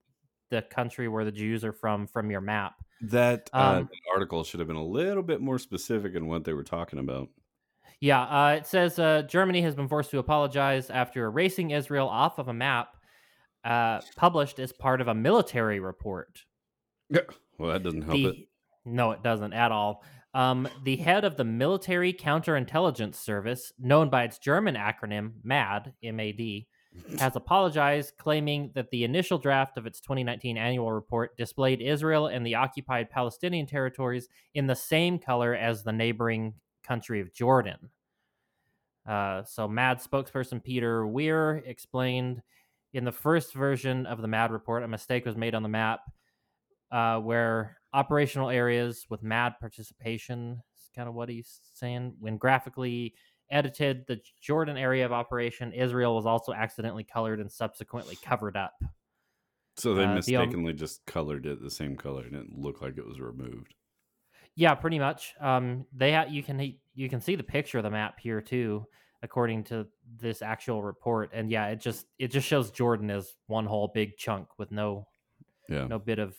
the 0.49 0.61
country 0.61 1.07
where 1.07 1.23
the 1.23 1.31
Jews 1.31 1.63
are 1.63 1.71
from 1.71 2.07
from 2.07 2.29
your 2.29 2.41
map. 2.41 2.75
That, 3.01 3.49
uh, 3.53 3.57
Um, 3.57 3.89
that 3.89 4.13
article 4.13 4.43
should 4.43 4.59
have 4.59 4.67
been 4.67 4.75
a 4.75 4.85
little 4.85 5.23
bit 5.23 5.41
more 5.41 5.57
specific 5.57 6.13
in 6.13 6.27
what 6.27 6.43
they 6.43 6.53
were 6.53 6.63
talking 6.63 6.99
about. 6.99 7.29
Yeah, 8.01 8.21
uh, 8.23 8.55
it 8.55 8.65
says 8.67 8.97
uh, 8.99 9.21
Germany 9.21 9.61
has 9.61 9.75
been 9.75 9.87
forced 9.87 10.09
to 10.11 10.17
apologize 10.19 10.89
after 10.89 11.23
erasing 11.25 11.69
Israel 11.71 12.09
off 12.09 12.39
of 12.39 12.47
a 12.47 12.53
map 12.53 12.97
uh, 13.63 14.01
published 14.17 14.57
as 14.59 14.73
part 14.73 15.01
of 15.01 15.07
a 15.07 15.13
military 15.13 15.79
report. 15.79 16.41
Yeah. 17.09 17.21
Well, 17.59 17.71
that 17.71 17.83
doesn't 17.83 18.01
help 18.01 18.15
The- 18.15 18.25
it. 18.29 18.35
No, 18.83 19.11
it 19.11 19.21
doesn't 19.21 19.53
at 19.53 19.71
all. 19.71 20.03
Um, 20.33 20.67
the 20.83 20.95
head 20.95 21.23
of 21.23 21.37
the 21.37 21.43
Military 21.43 22.13
Counterintelligence 22.13 23.15
Service, 23.15 23.71
known 23.77 24.09
by 24.09 24.23
its 24.23 24.39
German 24.39 24.73
acronym 24.75 25.33
MAD, 25.43 25.93
M-A-D, 26.03 26.67
has 27.19 27.35
apologized, 27.35 28.13
claiming 28.17 28.71
that 28.73 28.89
the 28.89 29.03
initial 29.03 29.37
draft 29.37 29.77
of 29.77 29.85
its 29.85 30.01
2019 30.01 30.57
annual 30.57 30.91
report 30.91 31.37
displayed 31.37 31.81
Israel 31.81 32.25
and 32.27 32.43
the 32.43 32.55
occupied 32.55 33.11
Palestinian 33.11 33.67
territories 33.67 34.27
in 34.55 34.65
the 34.65 34.75
same 34.75 35.19
color 35.19 35.53
as 35.53 35.83
the 35.83 35.91
neighboring 35.93 36.55
country 36.83 37.21
of 37.21 37.33
Jordan. 37.33 37.89
Uh, 39.07 39.43
so, 39.43 39.67
MAD 39.67 39.99
spokesperson 40.01 40.63
Peter 40.63 41.07
Weir 41.07 41.63
explained 41.65 42.41
in 42.93 43.05
the 43.05 43.11
first 43.11 43.53
version 43.53 44.05
of 44.05 44.21
the 44.21 44.27
MAD 44.27 44.51
report, 44.51 44.83
a 44.83 44.87
mistake 44.87 45.25
was 45.25 45.37
made 45.37 45.55
on 45.55 45.63
the 45.63 45.69
map 45.69 46.01
uh, 46.91 47.17
where 47.19 47.77
operational 47.93 48.49
areas 48.49 49.05
with 49.09 49.23
MAD 49.23 49.53
participation 49.59 50.61
is 50.77 50.89
kind 50.95 51.07
of 51.07 51.15
what 51.15 51.29
he's 51.29 51.59
saying. 51.73 52.13
When 52.19 52.37
graphically 52.37 53.13
edited 53.49 54.05
the 54.07 54.19
Jordan 54.41 54.77
area 54.77 55.05
of 55.05 55.11
operation, 55.11 55.73
Israel 55.73 56.15
was 56.15 56.25
also 56.25 56.53
accidentally 56.53 57.03
colored 57.03 57.39
and 57.39 57.51
subsequently 57.51 58.17
covered 58.21 58.57
up. 58.57 58.73
So 59.77 59.93
they 59.93 60.03
uh, 60.03 60.05
the, 60.05 60.09
um, 60.09 60.15
mistakenly 60.15 60.73
just 60.73 61.05
colored 61.05 61.45
it 61.45 61.61
the 61.61 61.71
same 61.71 61.95
color 61.95 62.23
and 62.23 62.35
it 62.35 62.47
looked 62.51 62.81
like 62.81 62.97
it 62.97 63.07
was 63.07 63.19
removed. 63.19 63.73
Yeah, 64.55 64.75
pretty 64.75 64.99
much. 64.99 65.33
Um, 65.39 65.85
they 65.93 66.13
ha- 66.13 66.25
you 66.29 66.43
can 66.43 66.75
you 66.93 67.09
can 67.09 67.21
see 67.21 67.35
the 67.35 67.43
picture 67.43 67.77
of 67.77 67.83
the 67.83 67.89
map 67.89 68.19
here 68.19 68.41
too, 68.41 68.85
according 69.23 69.63
to 69.65 69.87
this 70.17 70.41
actual 70.41 70.83
report. 70.83 71.31
And 71.33 71.49
yeah, 71.49 71.67
it 71.67 71.79
just 71.79 72.05
it 72.19 72.29
just 72.31 72.47
shows 72.47 72.69
Jordan 72.71 73.09
as 73.09 73.33
one 73.47 73.65
whole 73.65 73.89
big 73.93 74.17
chunk 74.17 74.47
with 74.59 74.71
no 74.71 75.07
Yeah. 75.69 75.87
no 75.87 75.99
bit 75.99 76.19
of 76.19 76.35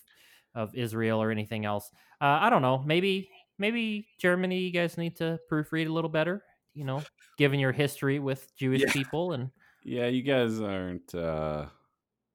of 0.54 0.74
Israel 0.74 1.22
or 1.22 1.30
anything 1.30 1.64
else. 1.64 1.90
Uh, 2.20 2.38
I 2.42 2.50
don't 2.50 2.62
know. 2.62 2.78
Maybe 2.84 3.30
maybe 3.58 4.06
Germany. 4.20 4.58
You 4.58 4.70
guys 4.72 4.98
need 4.98 5.16
to 5.16 5.38
proofread 5.50 5.86
a 5.88 5.92
little 5.92 6.10
better. 6.10 6.44
You 6.74 6.84
know, 6.84 7.02
given 7.38 7.58
your 7.60 7.72
history 7.72 8.18
with 8.18 8.54
Jewish 8.56 8.82
Yeah. 8.82 8.92
people 8.92 9.32
and 9.32 9.50
Yeah, 9.84 10.06
you 10.06 10.22
guys 10.22 10.60
aren't 10.60 11.14
uh 11.14 11.66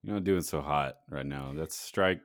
you 0.04 0.12
know 0.14 0.20
doing 0.20 0.42
so 0.42 0.60
hot 0.62 0.96
right 1.10 1.26
now. 1.26 1.54
That's 1.56 1.76
strike 1.80 2.22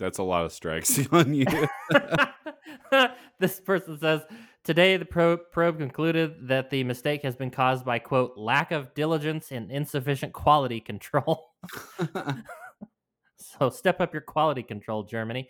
that's 0.00 0.18
a 0.18 0.22
lot 0.24 0.44
of 0.44 0.52
strikes 0.52 0.98
on 1.12 1.32
you. 1.34 1.46
this 3.38 3.60
person 3.60 3.98
says 3.98 4.22
today 4.64 4.96
the 4.96 5.04
probe, 5.04 5.40
probe 5.52 5.78
concluded 5.78 6.48
that 6.48 6.70
the 6.70 6.82
mistake 6.84 7.22
has 7.22 7.36
been 7.36 7.50
caused 7.50 7.84
by 7.84 7.98
quote 8.00 8.36
lack 8.36 8.72
of 8.72 8.92
diligence 8.94 9.52
and 9.52 9.70
insufficient 9.70 10.32
quality 10.32 10.80
control. 10.80 11.52
so 13.36 13.70
step 13.70 14.00
up 14.00 14.12
your 14.12 14.22
quality 14.22 14.62
control, 14.62 15.04
Germany. 15.04 15.48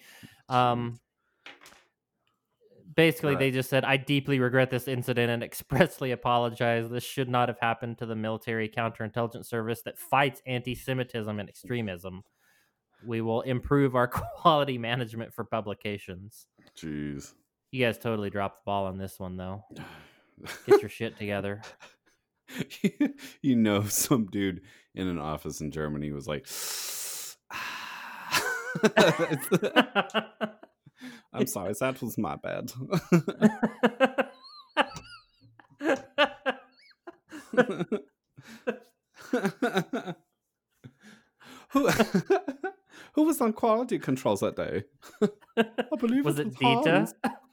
Um, 0.49 1.01
basically, 2.97 3.31
Right. 3.35 3.39
they 3.39 3.51
just 3.51 3.71
said, 3.71 3.85
"I 3.85 3.97
deeply 3.97 4.41
regret 4.41 4.71
this 4.71 4.89
incident 4.89 5.31
and 5.31 5.43
expressly 5.43 6.11
apologize. 6.11 6.91
This 6.91 7.05
should 7.05 7.29
not 7.29 7.49
have 7.49 7.59
happened 7.61 7.99
to 7.99 8.07
the 8.07 8.17
military 8.17 8.69
counterintelligence 8.69 9.47
service 9.47 9.83
that 9.83 9.99
fights 9.99 10.43
anti-Semitism 10.47 11.39
and 11.39 11.49
extremism." 11.49 12.23
We 13.07 13.21
will 13.21 13.43
improve 13.43 13.95
our 13.95 14.09
quality 14.37 14.79
management 14.79 15.35
for 15.35 15.45
publications. 15.45 16.47
Jeez. 16.77 17.35
You 17.73 17.85
guys 17.85 17.99
totally 17.99 18.31
dropped 18.31 18.65
the 18.65 18.67
ball 18.67 18.87
on 18.87 18.99
this 18.99 19.19
one, 19.19 19.37
though. 19.37 19.65
Get 20.67 20.81
your 20.81 20.89
shit 20.89 21.19
together. 21.19 21.63
you 23.43 23.57
know 23.57 23.85
some 23.85 24.27
dude 24.27 24.63
in 24.95 25.07
an 25.07 25.19
office 25.19 25.61
in 25.61 25.71
Germany 25.71 26.11
was 26.11 26.27
like 26.27 26.47
ah. 27.53 28.43
I'm 31.33 31.47
sorry, 31.47 31.75
that 31.79 32.03
was 32.03 32.19
my 32.19 32.37
bad. 32.37 32.73
who, 41.71 41.89
who 43.21 43.27
was 43.27 43.41
on 43.43 43.53
quality 43.53 43.99
controls 43.99 44.41
that 44.41 44.57
day? 44.57 44.83
I 45.59 45.97
believe 45.99 46.25
Was 46.25 46.39
it 46.39 46.47
was 46.47 46.55
Dieter? 46.57 46.87
Hans. 46.87 47.15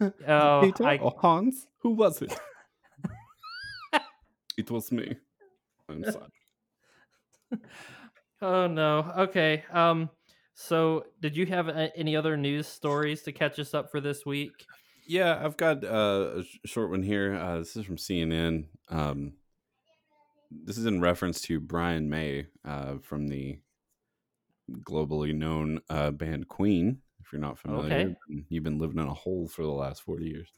oh, 0.28 0.62
Dieter 0.62 0.86
I, 0.86 0.98
or 0.98 1.12
Hans? 1.18 1.66
Who 1.78 1.90
was 1.90 2.22
it? 2.22 2.38
it 4.56 4.70
was 4.70 4.92
me. 4.92 5.16
I'm 5.88 6.04
sorry. 6.04 6.30
oh 8.42 8.68
no. 8.68 9.12
Okay. 9.18 9.64
Um. 9.72 10.08
So, 10.54 11.04
did 11.20 11.36
you 11.36 11.46
have 11.46 11.68
any 11.68 12.14
other 12.14 12.36
news 12.36 12.68
stories 12.68 13.22
to 13.22 13.32
catch 13.32 13.58
us 13.58 13.74
up 13.74 13.90
for 13.90 14.00
this 14.00 14.24
week? 14.24 14.66
Yeah, 15.08 15.40
I've 15.42 15.56
got 15.56 15.82
uh, 15.84 16.42
a 16.64 16.68
short 16.68 16.90
one 16.90 17.02
here. 17.02 17.34
Uh, 17.34 17.58
this 17.60 17.74
is 17.76 17.86
from 17.86 17.96
CNN. 17.96 18.66
Um, 18.90 19.32
this 20.50 20.76
is 20.76 20.84
in 20.84 21.00
reference 21.00 21.40
to 21.42 21.60
Brian 21.60 22.10
May 22.10 22.46
uh, 22.62 22.98
from 23.02 23.28
the 23.28 23.58
globally 24.82 25.34
known 25.34 25.80
uh, 25.88 26.10
band 26.10 26.48
Queen. 26.48 26.98
If 27.24 27.32
you're 27.32 27.40
not 27.40 27.58
familiar, 27.58 27.94
Okay. 28.30 28.44
you've 28.50 28.64
been 28.64 28.78
living 28.78 28.98
in 28.98 29.06
a 29.08 29.14
hole 29.14 29.48
for 29.48 29.62
the 29.62 29.70
last 29.70 30.02
40 30.02 30.26
years. 30.26 30.48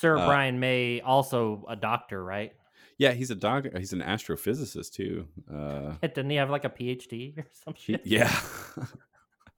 Sir 0.00 0.18
Uh, 0.18 0.26
Brian 0.26 0.60
May, 0.60 1.00
also 1.00 1.64
a 1.68 1.74
doctor, 1.76 2.22
right? 2.22 2.52
Yeah, 2.98 3.12
he's 3.12 3.30
a 3.30 3.34
doc. 3.34 3.64
He's 3.76 3.92
an 3.94 4.00
astrophysicist 4.02 4.92
too. 4.92 5.26
Uh, 5.52 5.94
Didn't 6.02 6.28
he 6.30 6.36
have 6.36 6.50
like 6.50 6.64
a 6.64 6.70
PhD 6.70 7.38
or 7.38 7.46
some 7.52 7.72
he- 7.74 7.98
yeah, 8.04 8.30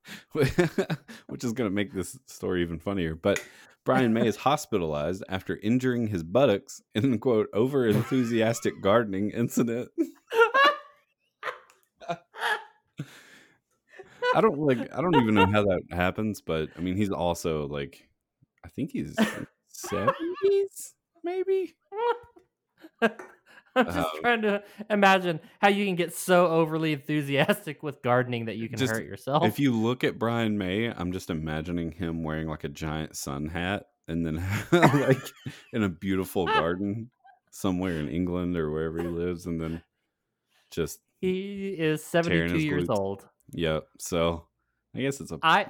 which 0.33 1.45
is 1.45 1.53
going 1.53 1.69
to 1.69 1.75
make 1.75 1.93
this 1.93 2.19
story 2.27 2.63
even 2.63 2.79
funnier. 2.79 3.15
But 3.15 3.43
Brian 3.85 4.13
May 4.13 4.27
is 4.27 4.37
hospitalized 4.37 5.23
after 5.29 5.57
injuring 5.63 6.09
his 6.09 6.23
buttocks 6.23 6.83
in 6.95 7.13
a 7.13 7.19
quote 7.19 7.49
over 7.53 7.87
enthusiastic 7.87 8.81
gardening 8.83 9.31
incident. 9.31 9.91
I 14.35 14.41
don't 14.41 14.59
like. 14.59 14.79
I 14.95 15.01
don't 15.01 15.17
even 15.17 15.35
know 15.35 15.47
how 15.47 15.63
that 15.63 15.83
happens, 15.91 16.43
but 16.43 16.69
I 16.77 16.81
mean, 16.81 16.97
he's 16.97 17.11
also 17.11 17.67
like, 17.69 18.07
I 18.65 18.69
think 18.69 18.91
he's 18.91 19.17
seventies, 19.69 20.95
maybe. 21.25 21.75
I'm 23.77 23.85
just 23.87 23.99
Um, 23.99 24.21
trying 24.21 24.43
to 24.43 24.63
imagine 24.91 25.41
how 25.61 25.69
you 25.69 25.85
can 25.85 25.95
get 25.97 26.15
so 26.15 26.47
overly 26.49 26.93
enthusiastic 26.95 27.83
with 27.83 28.03
gardening 28.03 28.47
that 28.47 28.57
you 28.57 28.69
can 28.69 28.79
Just- 28.79 28.93
hurt 28.93 29.05
yourself. 29.07 29.45
If 29.45 29.59
you 29.61 29.73
look 29.73 30.03
at 30.05 30.19
Brian 30.19 30.57
May, 30.59 30.87
I'm 30.91 31.13
just 31.13 31.31
imagining 31.31 31.93
him 31.93 32.23
wearing 32.25 32.49
like 32.49 32.65
a 32.65 32.69
giant 32.69 33.17
sun 33.17 33.49
hat 33.49 33.87
and 34.09 34.25
then 34.25 34.37
like 34.73 35.23
in 35.73 35.83
a 35.83 35.89
beautiful 35.89 36.47
garden 36.61 37.11
somewhere 37.51 37.99
in 38.01 38.09
England 38.09 38.57
or 38.57 38.71
wherever 38.71 38.99
he 39.01 39.09
lives, 39.09 39.47
and 39.47 39.61
then 39.61 39.83
just 40.71 41.01
He 41.21 41.69
is 41.79 42.05
72 42.05 42.59
years 42.59 42.85
glutes. 42.85 42.99
old. 42.99 43.29
Yep. 43.53 43.87
So 43.99 44.47
I 44.95 45.01
guess 45.01 45.21
it's 45.21 45.33
a 45.33 45.39
I 45.43 45.67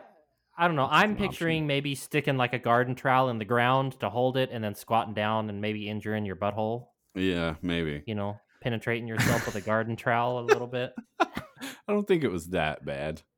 I 0.58 0.66
don't 0.66 0.76
know. 0.76 0.88
I'm 0.90 1.10
an 1.10 1.16
option. 1.16 1.28
picturing 1.28 1.66
maybe 1.66 1.94
sticking 1.94 2.36
like 2.38 2.54
a 2.54 2.58
garden 2.58 2.94
trowel 2.94 3.28
in 3.28 3.38
the 3.38 3.44
ground 3.44 4.00
to 4.00 4.08
hold 4.08 4.36
it 4.38 4.48
and 4.50 4.64
then 4.64 4.74
squatting 4.74 5.12
down 5.12 5.50
and 5.50 5.60
maybe 5.60 5.86
injuring 5.88 6.24
your 6.24 6.36
butthole, 6.36 6.86
yeah 7.16 7.54
maybe. 7.62 8.02
you 8.06 8.14
know, 8.14 8.38
penetrating 8.60 9.08
yourself 9.08 9.46
with 9.46 9.56
a 9.56 9.60
garden 9.60 9.96
trowel 9.96 10.40
a 10.40 10.44
little 10.44 10.66
bit. 10.66 10.94
I 11.20 11.92
don't 11.92 12.06
think 12.06 12.24
it 12.24 12.32
was 12.32 12.48
that 12.48 12.84
bad. 12.84 13.22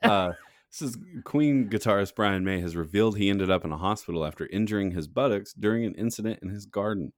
Uh, 0.00 0.32
this 0.70 0.80
is 0.80 0.96
Queen 1.24 1.68
guitarist 1.68 2.14
Brian 2.14 2.44
May 2.44 2.60
has 2.60 2.76
revealed 2.76 3.18
he 3.18 3.30
ended 3.30 3.50
up 3.50 3.64
in 3.64 3.72
a 3.72 3.76
hospital 3.76 4.24
after 4.24 4.46
injuring 4.46 4.92
his 4.92 5.08
buttocks 5.08 5.52
during 5.52 5.84
an 5.84 5.96
incident 5.96 6.38
in 6.40 6.50
his 6.50 6.66
garden. 6.66 7.12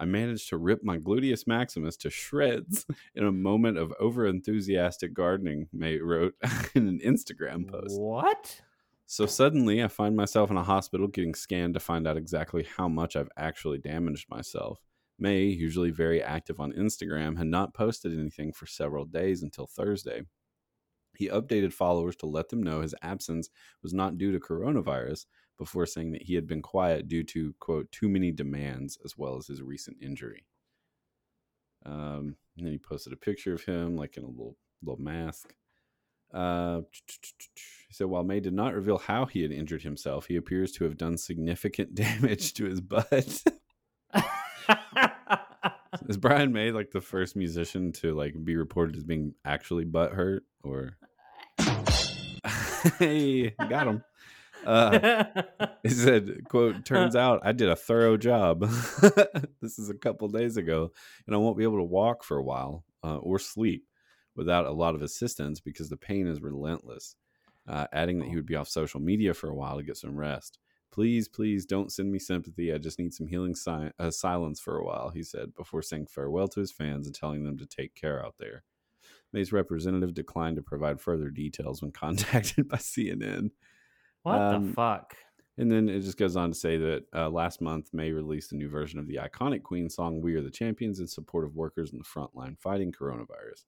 I 0.00 0.04
managed 0.04 0.48
to 0.48 0.56
rip 0.56 0.82
my 0.82 0.98
gluteus 0.98 1.46
maximus 1.46 1.96
to 1.98 2.10
shreds 2.10 2.86
in 3.14 3.24
a 3.24 3.30
moment 3.30 3.78
of 3.78 3.94
overenthusiastic 4.00 5.12
gardening, 5.12 5.68
May 5.72 5.98
wrote 5.98 6.34
in 6.74 6.88
an 6.88 7.00
Instagram 7.04 7.70
post. 7.70 8.00
What? 8.00 8.60
So 9.06 9.26
suddenly 9.26 9.82
I 9.82 9.88
find 9.88 10.16
myself 10.16 10.50
in 10.50 10.56
a 10.56 10.64
hospital 10.64 11.06
getting 11.06 11.34
scanned 11.34 11.74
to 11.74 11.80
find 11.80 12.08
out 12.08 12.16
exactly 12.16 12.66
how 12.76 12.88
much 12.88 13.16
I've 13.16 13.30
actually 13.36 13.78
damaged 13.78 14.28
myself. 14.28 14.80
May, 15.18 15.44
usually 15.44 15.90
very 15.90 16.22
active 16.22 16.58
on 16.60 16.72
Instagram, 16.72 17.38
had 17.38 17.46
not 17.46 17.74
posted 17.74 18.18
anything 18.18 18.52
for 18.52 18.66
several 18.66 19.04
days 19.04 19.42
until 19.42 19.66
Thursday. 19.66 20.22
He 21.16 21.28
updated 21.28 21.72
followers 21.72 22.16
to 22.16 22.26
let 22.26 22.48
them 22.48 22.62
know 22.62 22.80
his 22.80 22.94
absence 23.02 23.48
was 23.82 23.94
not 23.94 24.18
due 24.18 24.32
to 24.32 24.40
coronavirus 24.40 25.26
before 25.56 25.86
saying 25.86 26.12
that 26.12 26.22
he 26.22 26.34
had 26.34 26.46
been 26.46 26.62
quiet 26.62 27.06
due 27.06 27.22
to, 27.22 27.54
quote, 27.60 27.90
too 27.92 28.08
many 28.08 28.32
demands 28.32 28.98
as 29.04 29.16
well 29.16 29.36
as 29.36 29.46
his 29.46 29.62
recent 29.62 29.96
injury. 30.02 30.44
Um, 31.86 32.36
and 32.56 32.66
then 32.66 32.72
he 32.72 32.78
posted 32.78 33.12
a 33.12 33.16
picture 33.16 33.54
of 33.54 33.64
him, 33.64 33.96
like 33.96 34.16
in 34.16 34.24
a 34.24 34.28
little 34.28 34.56
little 34.82 35.02
mask. 35.02 35.54
Uh, 36.32 36.80
he 37.86 37.94
said, 37.94 38.08
while 38.08 38.24
May 38.24 38.40
did 38.40 38.54
not 38.54 38.74
reveal 38.74 38.98
how 38.98 39.26
he 39.26 39.42
had 39.42 39.52
injured 39.52 39.82
himself, 39.82 40.26
he 40.26 40.36
appears 40.36 40.72
to 40.72 40.84
have 40.84 40.96
done 40.96 41.16
significant 41.16 41.94
damage 41.94 42.54
to 42.54 42.64
his 42.64 42.80
butt. 42.80 43.42
Is 46.08 46.18
Brian 46.18 46.52
May 46.52 46.70
like 46.70 46.90
the 46.90 47.00
first 47.00 47.34
musician 47.34 47.92
to 47.92 48.14
like 48.14 48.34
be 48.44 48.56
reported 48.56 48.96
as 48.96 49.04
being 49.04 49.34
actually 49.44 49.84
butt 49.84 50.12
hurt 50.12 50.44
or? 50.62 50.98
hey, 52.98 53.50
got 53.68 53.86
him. 53.86 54.04
Uh, 54.66 55.24
he 55.82 55.88
said, 55.90 56.44
"quote 56.48 56.84
Turns 56.84 57.16
out 57.16 57.40
I 57.42 57.52
did 57.52 57.70
a 57.70 57.76
thorough 57.76 58.18
job. 58.18 58.60
this 59.62 59.78
is 59.78 59.88
a 59.88 59.94
couple 59.94 60.28
days 60.28 60.58
ago, 60.58 60.92
and 61.26 61.34
I 61.34 61.38
won't 61.38 61.56
be 61.56 61.64
able 61.64 61.78
to 61.78 61.84
walk 61.84 62.22
for 62.22 62.36
a 62.36 62.44
while 62.44 62.84
uh, 63.02 63.16
or 63.16 63.38
sleep 63.38 63.84
without 64.36 64.66
a 64.66 64.72
lot 64.72 64.94
of 64.94 65.02
assistance 65.02 65.60
because 65.60 65.88
the 65.88 65.96
pain 65.96 66.26
is 66.26 66.42
relentless." 66.42 67.16
Uh, 67.66 67.86
adding 67.94 68.18
that 68.18 68.28
he 68.28 68.36
would 68.36 68.44
be 68.44 68.56
off 68.56 68.68
social 68.68 69.00
media 69.00 69.32
for 69.32 69.48
a 69.48 69.54
while 69.54 69.78
to 69.78 69.82
get 69.82 69.96
some 69.96 70.14
rest. 70.14 70.58
Please, 70.94 71.26
please 71.26 71.66
don't 71.66 71.90
send 71.90 72.12
me 72.12 72.20
sympathy. 72.20 72.72
I 72.72 72.78
just 72.78 73.00
need 73.00 73.12
some 73.12 73.26
healing 73.26 73.56
si- 73.56 73.90
uh, 73.98 74.12
silence 74.12 74.60
for 74.60 74.76
a 74.76 74.84
while, 74.84 75.10
he 75.10 75.24
said, 75.24 75.52
before 75.56 75.82
saying 75.82 76.06
farewell 76.06 76.46
to 76.46 76.60
his 76.60 76.70
fans 76.70 77.06
and 77.06 77.14
telling 77.16 77.42
them 77.42 77.58
to 77.58 77.66
take 77.66 77.96
care 77.96 78.24
out 78.24 78.36
there. 78.38 78.62
May's 79.32 79.52
representative 79.52 80.14
declined 80.14 80.54
to 80.54 80.62
provide 80.62 81.00
further 81.00 81.30
details 81.30 81.82
when 81.82 81.90
contacted 81.92 82.68
by 82.68 82.76
CNN. 82.76 83.50
what 84.22 84.40
Um, 84.40 84.68
the 84.68 84.72
fuck? 84.72 85.16
And 85.58 85.68
then 85.68 85.88
it 85.88 86.02
just 86.02 86.16
goes 86.16 86.36
on 86.36 86.50
to 86.50 86.54
say 86.54 86.76
that 86.76 87.06
uh, 87.12 87.28
last 87.28 87.60
month, 87.60 87.92
May 87.92 88.12
released 88.12 88.52
a 88.52 88.56
new 88.56 88.68
version 88.68 89.00
of 89.00 89.08
the 89.08 89.16
iconic 89.16 89.64
Queen 89.64 89.90
song 89.90 90.20
We 90.20 90.36
Are 90.36 90.42
the 90.42 90.48
Champions 90.48 91.00
in 91.00 91.08
support 91.08 91.44
of 91.44 91.56
workers 91.56 91.90
in 91.90 91.98
the 91.98 92.04
front 92.04 92.36
line 92.36 92.56
fighting 92.60 92.92
coronavirus. 92.92 93.64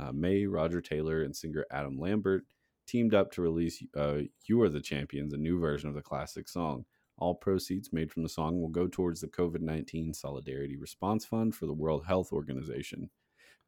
Uh, 0.00 0.12
May, 0.12 0.46
Roger 0.46 0.80
Taylor, 0.80 1.22
and 1.24 1.34
singer 1.34 1.66
Adam 1.72 1.98
Lambert 1.98 2.44
teamed 2.88 3.14
up 3.14 3.30
to 3.32 3.42
release 3.42 3.82
uh, 3.96 4.18
You 4.46 4.60
Are 4.62 4.68
the 4.68 4.80
Champions, 4.80 5.32
a 5.32 5.38
new 5.38 5.60
version 5.60 5.88
of 5.88 5.94
the 5.94 6.02
classic 6.02 6.48
song. 6.48 6.84
All 7.18 7.34
proceeds 7.34 7.92
made 7.92 8.10
from 8.10 8.22
the 8.22 8.28
song 8.28 8.60
will 8.60 8.68
go 8.68 8.86
towards 8.86 9.20
the 9.20 9.28
COVID 9.28 9.60
19 9.60 10.14
Solidarity 10.14 10.76
Response 10.76 11.24
Fund 11.24 11.54
for 11.54 11.66
the 11.66 11.72
World 11.72 12.04
Health 12.06 12.32
Organization. 12.32 13.10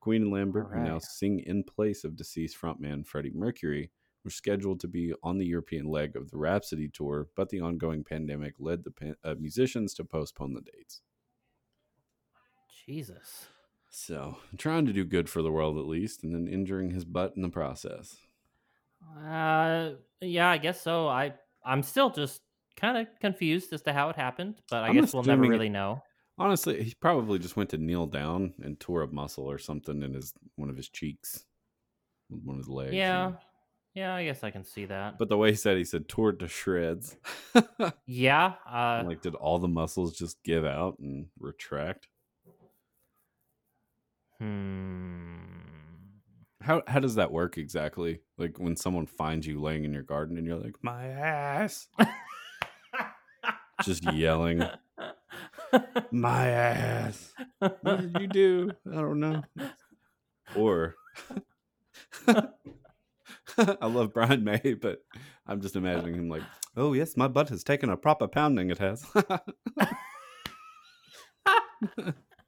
Queen 0.00 0.22
and 0.22 0.32
Lambert, 0.32 0.68
who 0.72 0.80
now 0.80 0.98
sing 0.98 1.40
in 1.40 1.62
place 1.62 2.04
of 2.04 2.16
deceased 2.16 2.56
frontman 2.58 3.06
Freddie 3.06 3.32
Mercury, 3.34 3.90
were 4.24 4.30
scheduled 4.30 4.80
to 4.80 4.88
be 4.88 5.12
on 5.22 5.38
the 5.38 5.46
European 5.46 5.86
leg 5.86 6.16
of 6.16 6.30
the 6.30 6.38
Rhapsody 6.38 6.88
tour, 6.88 7.28
but 7.36 7.50
the 7.50 7.60
ongoing 7.60 8.04
pandemic 8.04 8.54
led 8.58 8.84
the 8.84 8.90
pan- 8.90 9.16
uh, 9.24 9.34
musicians 9.38 9.94
to 9.94 10.04
postpone 10.04 10.54
the 10.54 10.62
dates. 10.62 11.02
Jesus. 12.86 13.48
So, 13.90 14.38
trying 14.56 14.86
to 14.86 14.92
do 14.92 15.04
good 15.04 15.28
for 15.28 15.42
the 15.42 15.50
world 15.50 15.76
at 15.76 15.86
least, 15.86 16.22
and 16.22 16.34
then 16.34 16.46
injuring 16.46 16.90
his 16.90 17.04
butt 17.04 17.34
in 17.36 17.42
the 17.42 17.48
process. 17.48 18.18
Uh, 19.26 19.90
yeah, 20.20 20.50
I 20.50 20.58
guess 20.58 20.80
so. 20.80 21.08
I 21.08 21.34
I'm 21.64 21.82
still 21.82 22.10
just 22.10 22.40
kind 22.76 22.96
of 22.98 23.06
confused 23.20 23.72
as 23.72 23.82
to 23.82 23.92
how 23.92 24.08
it 24.08 24.16
happened, 24.16 24.60
but 24.70 24.82
I 24.84 24.88
I'm 24.88 24.94
guess 24.94 25.12
we'll 25.12 25.22
never 25.22 25.42
assuming 25.42 25.50
it- 25.52 25.54
really 25.54 25.68
know. 25.68 26.02
Honestly, 26.38 26.82
he 26.82 26.94
probably 26.94 27.38
just 27.38 27.54
went 27.56 27.68
to 27.68 27.76
kneel 27.76 28.06
down 28.06 28.54
and 28.62 28.80
tore 28.80 29.02
a 29.02 29.06
muscle 29.06 29.44
or 29.44 29.58
something 29.58 30.02
in 30.02 30.14
his 30.14 30.32
one 30.56 30.70
of 30.70 30.76
his 30.76 30.88
cheeks, 30.88 31.44
one 32.30 32.54
of 32.56 32.60
his 32.60 32.68
legs. 32.68 32.94
Yeah, 32.94 33.28
know. 33.30 33.36
yeah, 33.94 34.14
I 34.14 34.24
guess 34.24 34.42
I 34.42 34.50
can 34.50 34.64
see 34.64 34.86
that. 34.86 35.18
But 35.18 35.28
the 35.28 35.36
way 35.36 35.50
he 35.50 35.56
said, 35.56 35.76
he 35.76 35.84
said 35.84 36.08
tore 36.08 36.30
it 36.30 36.38
to 36.38 36.48
shreds. 36.48 37.14
yeah, 38.06 38.54
uh, 38.66 39.02
like, 39.06 39.20
did 39.20 39.34
all 39.34 39.58
the 39.58 39.68
muscles 39.68 40.16
just 40.16 40.42
give 40.42 40.64
out 40.64 40.98
and 40.98 41.26
retract? 41.38 42.08
hmm. 44.38 45.36
How 46.62 46.82
how 46.86 47.00
does 47.00 47.14
that 47.16 47.32
work 47.32 47.58
exactly? 47.58 48.20
Like 48.40 48.58
when 48.58 48.74
someone 48.74 49.04
finds 49.04 49.46
you 49.46 49.60
laying 49.60 49.84
in 49.84 49.92
your 49.92 50.02
garden 50.02 50.38
and 50.38 50.46
you're 50.46 50.56
like, 50.56 50.76
my 50.80 51.04
ass, 51.08 51.88
just 53.84 54.10
yelling, 54.14 54.62
my 56.10 56.48
ass. 56.48 57.34
What 57.58 58.00
did 58.00 58.16
you 58.18 58.26
do? 58.28 58.70
I 58.90 58.94
don't 58.94 59.20
know. 59.20 59.42
Or 60.56 60.96
I 62.26 63.86
love 63.86 64.14
Brian 64.14 64.42
May, 64.42 64.74
but 64.80 65.04
I'm 65.46 65.60
just 65.60 65.76
imagining 65.76 66.14
him 66.14 66.30
like, 66.30 66.44
oh 66.78 66.94
yes, 66.94 67.18
my 67.18 67.28
butt 67.28 67.50
has 67.50 67.62
taken 67.62 67.90
a 67.90 67.96
proper 67.98 68.26
pounding. 68.26 68.70
It 68.70 68.78
has. 68.78 69.04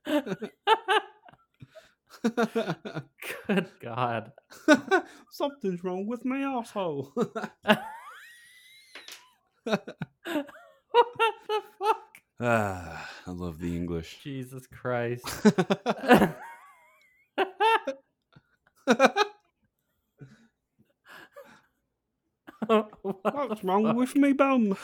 Good 3.47 3.69
God. 3.81 4.33
Something's 5.31 5.83
wrong 5.83 6.07
with 6.07 6.25
my 6.25 6.41
asshole. 6.41 7.13
what 7.17 7.37
the 9.65 11.63
fuck? 11.79 11.99
ah, 12.41 13.11
I 13.27 13.31
love 13.31 13.59
the 13.59 13.77
English. 13.77 14.21
Jesus 14.23 14.67
Christ. 14.69 15.27
What's 22.67 23.65
wrong 23.65 23.97
with 23.97 24.15
me 24.15 24.33
bum? 24.33 24.77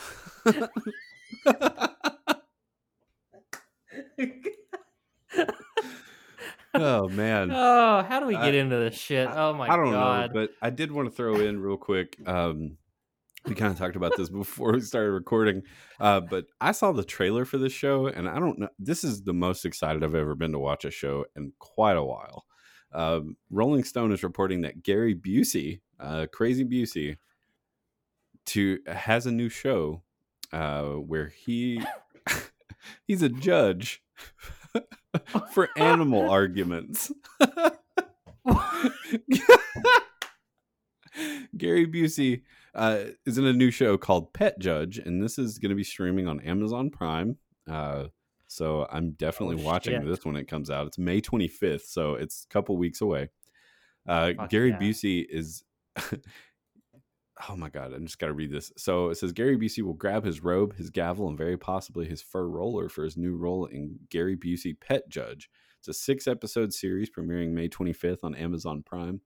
Oh 6.80 7.08
man. 7.08 7.50
Oh, 7.52 8.02
how 8.08 8.20
do 8.20 8.26
we 8.26 8.36
I- 8.36 8.44
get 8.44 8.54
into 8.54 8.76
this 8.76 8.94
shit? 8.94 9.28
Oh 9.28 9.54
my 9.54 9.66
god. 9.66 9.72
I 9.72 9.76
don't 9.76 9.92
god. 9.92 10.34
know, 10.34 10.40
but 10.40 10.50
I 10.62 10.70
did 10.70 10.92
want 10.92 11.08
to 11.08 11.14
throw 11.14 11.36
in 11.36 11.60
real 11.60 11.76
quick. 11.76 12.16
Um, 12.26 12.76
we 13.46 13.54
kind 13.54 13.72
of 13.72 13.78
talked 13.78 13.96
about 13.96 14.16
this 14.16 14.28
before 14.28 14.72
we 14.72 14.80
started 14.80 15.12
recording, 15.12 15.62
uh, 16.00 16.20
but 16.20 16.46
I 16.60 16.72
saw 16.72 16.92
the 16.92 17.04
trailer 17.04 17.44
for 17.44 17.58
this 17.58 17.72
show, 17.72 18.06
and 18.06 18.28
I 18.28 18.38
don't 18.38 18.58
know. 18.58 18.68
This 18.78 19.04
is 19.04 19.22
the 19.22 19.32
most 19.32 19.64
excited 19.64 20.02
I've 20.04 20.14
ever 20.14 20.34
been 20.34 20.52
to 20.52 20.58
watch 20.58 20.84
a 20.84 20.90
show 20.90 21.24
in 21.36 21.52
quite 21.58 21.96
a 21.96 22.04
while. 22.04 22.44
Um, 22.92 23.36
Rolling 23.50 23.84
Stone 23.84 24.12
is 24.12 24.22
reporting 24.22 24.62
that 24.62 24.82
Gary 24.82 25.14
Busey, 25.14 25.80
uh, 26.00 26.26
Crazy 26.32 26.64
Busey, 26.64 27.16
to 28.46 28.78
has 28.86 29.26
a 29.26 29.32
new 29.32 29.48
show 29.48 30.02
uh, 30.52 30.84
where 30.84 31.28
he 31.28 31.82
he's 33.06 33.22
a 33.22 33.28
judge 33.28 34.02
for 35.52 35.68
animal 35.76 36.28
arguments. 36.30 37.10
Gary 41.56 41.86
Busey 41.86 42.42
uh, 42.74 43.04
is 43.26 43.38
in 43.38 43.46
a 43.46 43.52
new 43.52 43.70
show 43.70 43.96
called 43.96 44.32
Pet 44.32 44.58
Judge, 44.58 44.98
and 44.98 45.22
this 45.22 45.38
is 45.38 45.58
going 45.58 45.70
to 45.70 45.74
be 45.76 45.84
streaming 45.84 46.28
on 46.28 46.40
Amazon 46.40 46.90
Prime. 46.90 47.36
Uh, 47.68 48.04
so 48.46 48.86
I'm 48.90 49.12
definitely 49.12 49.62
Oh, 49.62 49.66
watching 49.66 49.94
shit. 50.00 50.06
this 50.06 50.24
when 50.24 50.36
it 50.36 50.46
comes 50.48 50.70
out. 50.70 50.86
It's 50.86 50.98
May 50.98 51.20
25th, 51.20 51.82
so 51.86 52.14
it's 52.14 52.44
a 52.44 52.52
couple 52.52 52.76
weeks 52.76 53.00
away. 53.00 53.28
Uh, 54.06 54.32
Gary 54.48 54.70
yeah. 54.70 54.78
Busey 54.78 55.26
is 55.28 55.64
oh 57.48 57.56
my 57.56 57.68
god, 57.68 57.92
I'm 57.92 58.06
just 58.06 58.18
got 58.18 58.26
to 58.26 58.32
read 58.32 58.50
this. 58.50 58.72
So 58.76 59.10
it 59.10 59.16
says 59.16 59.32
Gary 59.32 59.56
Busey 59.56 59.82
will 59.82 59.94
grab 59.94 60.24
his 60.24 60.42
robe, 60.42 60.76
his 60.76 60.90
gavel, 60.90 61.28
and 61.28 61.38
very 61.38 61.56
possibly 61.56 62.06
his 62.06 62.22
fur 62.22 62.46
roller 62.46 62.88
for 62.88 63.04
his 63.04 63.16
new 63.16 63.36
role 63.36 63.66
in 63.66 63.98
Gary 64.10 64.36
Busey 64.36 64.78
Pet 64.78 65.08
Judge. 65.08 65.50
It's 65.78 65.88
a 65.88 65.92
six 65.92 66.26
episode 66.26 66.72
series 66.72 67.10
premiering 67.10 67.50
May 67.50 67.68
25th 67.68 68.24
on 68.24 68.34
Amazon 68.34 68.82
Prime 68.82 69.20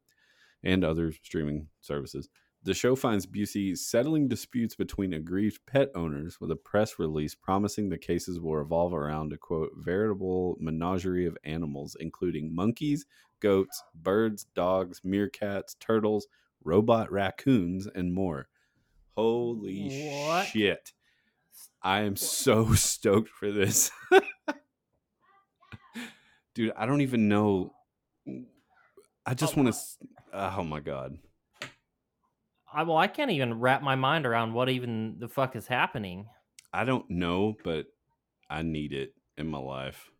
and 0.62 0.85
other 0.85 1.12
streaming 1.22 1.68
services. 1.81 2.29
The 2.64 2.75
show 2.75 2.94
finds 2.94 3.27
Busey 3.27 3.77
settling 3.77 4.29
disputes 4.29 4.77
between 4.77 5.14
aggrieved 5.14 5.66
pet 5.66 5.88
owners 5.96 6.40
with 6.40 6.53
a 6.53 6.57
press 6.57 6.96
release 6.98 7.35
promising 7.35 7.88
the 7.88 7.98
cases 7.98 8.38
will 8.38 8.55
revolve 8.55 8.94
around 8.94 9.33
a 9.33 9.37
quote 9.37 9.72
veritable 9.77 10.57
menagerie 10.61 11.27
of 11.27 11.37
animals, 11.42 11.96
including 11.98 12.55
monkeys, 12.55 13.05
goats, 13.40 13.83
birds, 13.94 14.46
dogs, 14.55 15.01
meerkats, 15.01 15.75
turtles, 15.81 16.29
robot 16.64 17.11
raccoons, 17.12 17.87
and 17.87 18.12
more. 18.14 18.48
Holy 19.16 19.88
What? 20.27 20.46
shit. 20.46 20.92
I 21.83 22.01
am 22.03 22.16
so 22.16 22.75
stoked 22.75 23.29
for 23.31 23.51
this. 23.51 23.90
Dude, 26.55 26.72
I 26.77 26.87
don't 26.87 27.01
even 27.01 27.29
know. 27.29 27.72
I 28.27 29.31
oh 29.31 29.35
just 29.35 29.57
Oh, 29.57 29.62
want 29.62 29.75
to. 29.75 29.81
Oh 30.33 30.64
my 30.64 30.81
god. 30.81 31.18
I, 32.72 32.83
well, 32.85 32.96
I 32.96 33.07
can't 33.07 33.31
even 33.31 33.61
wrap 33.61 33.83
my 33.83 33.94
mind 33.96 34.27
around 34.27 34.55
what 34.55 34.68
even 34.68 35.16
the 35.18 35.29
fuck 35.29 35.57
is 35.57 35.66
happening. 35.66 36.27
I 36.72 36.85
don't 36.85 37.09
know, 37.11 37.55
but 37.64 37.87
I 38.48 38.62
need 38.62 38.92
it 38.92 39.14
in 39.37 39.46
my 39.46 39.59
life. 39.59 40.11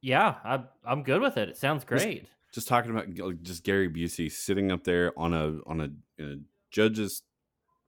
Yeah, 0.00 0.36
I, 0.44 0.64
I'm 0.84 1.02
good 1.02 1.20
with 1.20 1.36
it. 1.36 1.48
It 1.48 1.56
sounds 1.56 1.84
great. 1.84 2.26
Just 2.52 2.68
talking 2.68 2.90
about 2.90 3.42
just 3.42 3.64
Gary 3.64 3.88
Busey 3.88 4.30
sitting 4.30 4.70
up 4.70 4.84
there 4.84 5.12
on 5.18 5.32
a 5.32 5.58
on 5.66 5.80
a, 5.80 6.22
in 6.22 6.30
a 6.30 6.36
judge's 6.70 7.22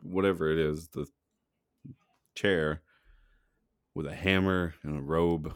whatever 0.03 0.51
it 0.51 0.59
is 0.59 0.89
the 0.89 1.07
chair 2.35 2.83
with 3.95 4.07
a 4.07 4.15
hammer 4.15 4.75
and 4.83 4.99
a 4.99 5.03
robe, 5.03 5.55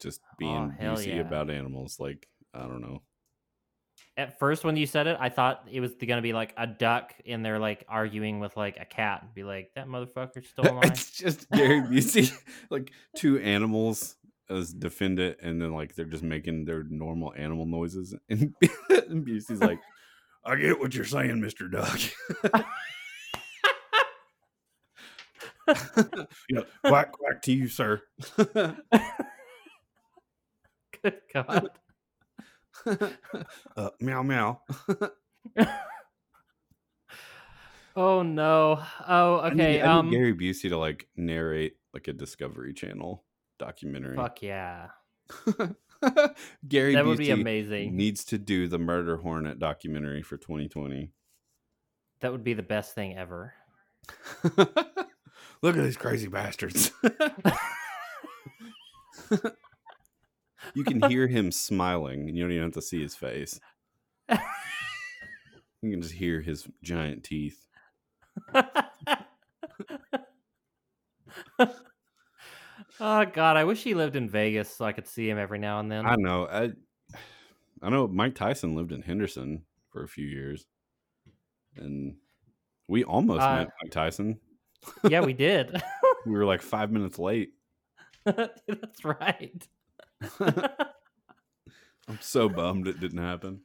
just 0.00 0.20
oh, 0.24 0.34
being 0.38 0.76
Oh, 0.80 0.84
Busey 0.84 1.08
yeah. 1.08 1.20
about 1.20 1.50
animals. 1.50 1.98
Like 2.00 2.28
I 2.52 2.60
don't 2.60 2.80
know. 2.80 3.02
At 4.16 4.38
first, 4.38 4.64
when 4.64 4.76
you 4.76 4.86
said 4.86 5.08
it, 5.08 5.16
I 5.18 5.28
thought 5.28 5.66
it 5.70 5.80
was 5.80 5.92
going 5.94 6.16
to 6.16 6.22
be 6.22 6.32
like 6.32 6.54
a 6.56 6.68
duck 6.68 7.14
in 7.24 7.42
there, 7.42 7.58
like 7.58 7.84
arguing 7.88 8.38
with 8.38 8.56
like 8.56 8.78
a 8.80 8.84
cat, 8.84 9.22
and 9.22 9.34
be 9.34 9.42
like, 9.44 9.72
"That 9.74 9.88
motherfucker 9.88 10.46
stole 10.48 10.74
mine." 10.74 10.92
it's 10.92 11.10
just 11.10 11.50
Gary 11.50 11.80
Busey, 11.80 12.32
like 12.70 12.92
two 13.16 13.38
animals 13.38 14.16
as 14.50 14.72
defendant, 14.72 15.38
and 15.42 15.60
then 15.60 15.72
like 15.72 15.94
they're 15.94 16.04
just 16.04 16.22
making 16.22 16.64
their 16.64 16.82
normal 16.84 17.32
animal 17.36 17.66
noises, 17.66 18.14
and, 18.28 18.54
and 18.90 19.26
Busey's 19.26 19.60
like, 19.60 19.80
"I 20.44 20.56
get 20.56 20.78
what 20.80 20.94
you're 20.94 21.04
saying, 21.04 21.40
Mister 21.40 21.68
Duck." 21.68 21.98
you 26.48 26.56
know, 26.56 26.64
quack 26.84 27.12
quack 27.12 27.42
to 27.42 27.52
you, 27.52 27.68
sir. 27.68 28.02
Good 28.36 28.76
God. 31.32 31.68
uh, 33.76 33.90
meow 34.00 34.22
meow. 34.22 34.60
Oh 37.96 38.22
no. 38.22 38.82
Oh, 39.06 39.38
I 39.40 39.50
need- 39.50 39.60
okay. 39.62 39.82
I 39.82 39.82
need 39.82 39.82
um, 39.82 40.10
Gary 40.10 40.34
Busey 40.34 40.68
to 40.68 40.76
like 40.76 41.08
narrate 41.16 41.76
like 41.92 42.08
a 42.08 42.12
Discovery 42.12 42.74
Channel 42.74 43.24
documentary. 43.58 44.16
fuck 44.16 44.42
yeah, 44.42 44.88
Gary 46.68 46.94
that 46.94 47.04
would 47.06 47.18
be 47.18 47.30
amazing. 47.30 47.96
needs 47.96 48.24
to 48.24 48.38
do 48.38 48.68
the 48.68 48.78
Murder 48.78 49.16
Hornet 49.18 49.58
documentary 49.58 50.22
for 50.22 50.36
2020. 50.36 51.10
That 52.20 52.32
would 52.32 52.44
be 52.44 52.54
the 52.54 52.62
best 52.62 52.94
thing 52.94 53.16
ever. 53.16 53.54
Look 55.62 55.76
at 55.76 55.82
these 55.82 55.96
crazy 55.96 56.28
bastards. 56.28 56.92
you 60.74 60.84
can 60.84 61.02
hear 61.10 61.26
him 61.26 61.50
smiling, 61.50 62.28
and 62.28 62.36
you 62.36 62.44
don't 62.44 62.52
even 62.52 62.64
have 62.64 62.72
to 62.72 62.82
see 62.82 63.00
his 63.02 63.14
face. 63.14 63.60
You 64.28 65.90
can 65.90 66.02
just 66.02 66.14
hear 66.14 66.40
his 66.40 66.66
giant 66.82 67.24
teeth. 67.24 67.66
Oh 73.00 73.24
God, 73.26 73.56
I 73.56 73.64
wish 73.64 73.82
he 73.82 73.94
lived 73.94 74.16
in 74.16 74.28
Vegas 74.28 74.74
so 74.74 74.84
I 74.84 74.92
could 74.92 75.06
see 75.06 75.28
him 75.28 75.38
every 75.38 75.58
now 75.58 75.80
and 75.80 75.90
then. 75.90 76.06
I 76.06 76.16
know. 76.16 76.46
I 76.46 76.72
I 77.82 77.90
know 77.90 78.06
Mike 78.08 78.34
Tyson 78.34 78.74
lived 78.74 78.92
in 78.92 79.02
Henderson 79.02 79.64
for 79.90 80.02
a 80.04 80.08
few 80.08 80.26
years, 80.26 80.64
and 81.76 82.16
we 82.88 83.04
almost 83.04 83.42
Uh, 83.42 83.56
met 83.56 83.70
Mike 83.82 83.92
Tyson. 83.92 84.38
yeah, 85.08 85.20
we 85.20 85.32
did. 85.46 85.80
We 86.26 86.32
were 86.32 86.44
like 86.46 86.62
five 86.62 86.90
minutes 86.90 87.18
late. 87.18 87.50
That's 88.24 89.04
right. 89.04 89.66
I'm 90.40 92.18
so 92.20 92.48
bummed 92.48 92.86
it 92.88 93.00
didn't 93.00 93.18
happen. 93.22 93.60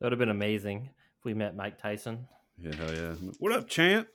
That 0.00 0.06
would 0.06 0.12
have 0.12 0.18
been 0.18 0.28
amazing 0.30 0.90
if 1.18 1.24
we 1.24 1.34
met 1.34 1.54
Mike 1.56 1.78
Tyson. 1.78 2.26
Yeah, 2.58 2.74
hell 2.74 2.94
yeah. 2.94 3.14
What 3.38 3.52
up, 3.52 3.68
champ? 3.68 4.08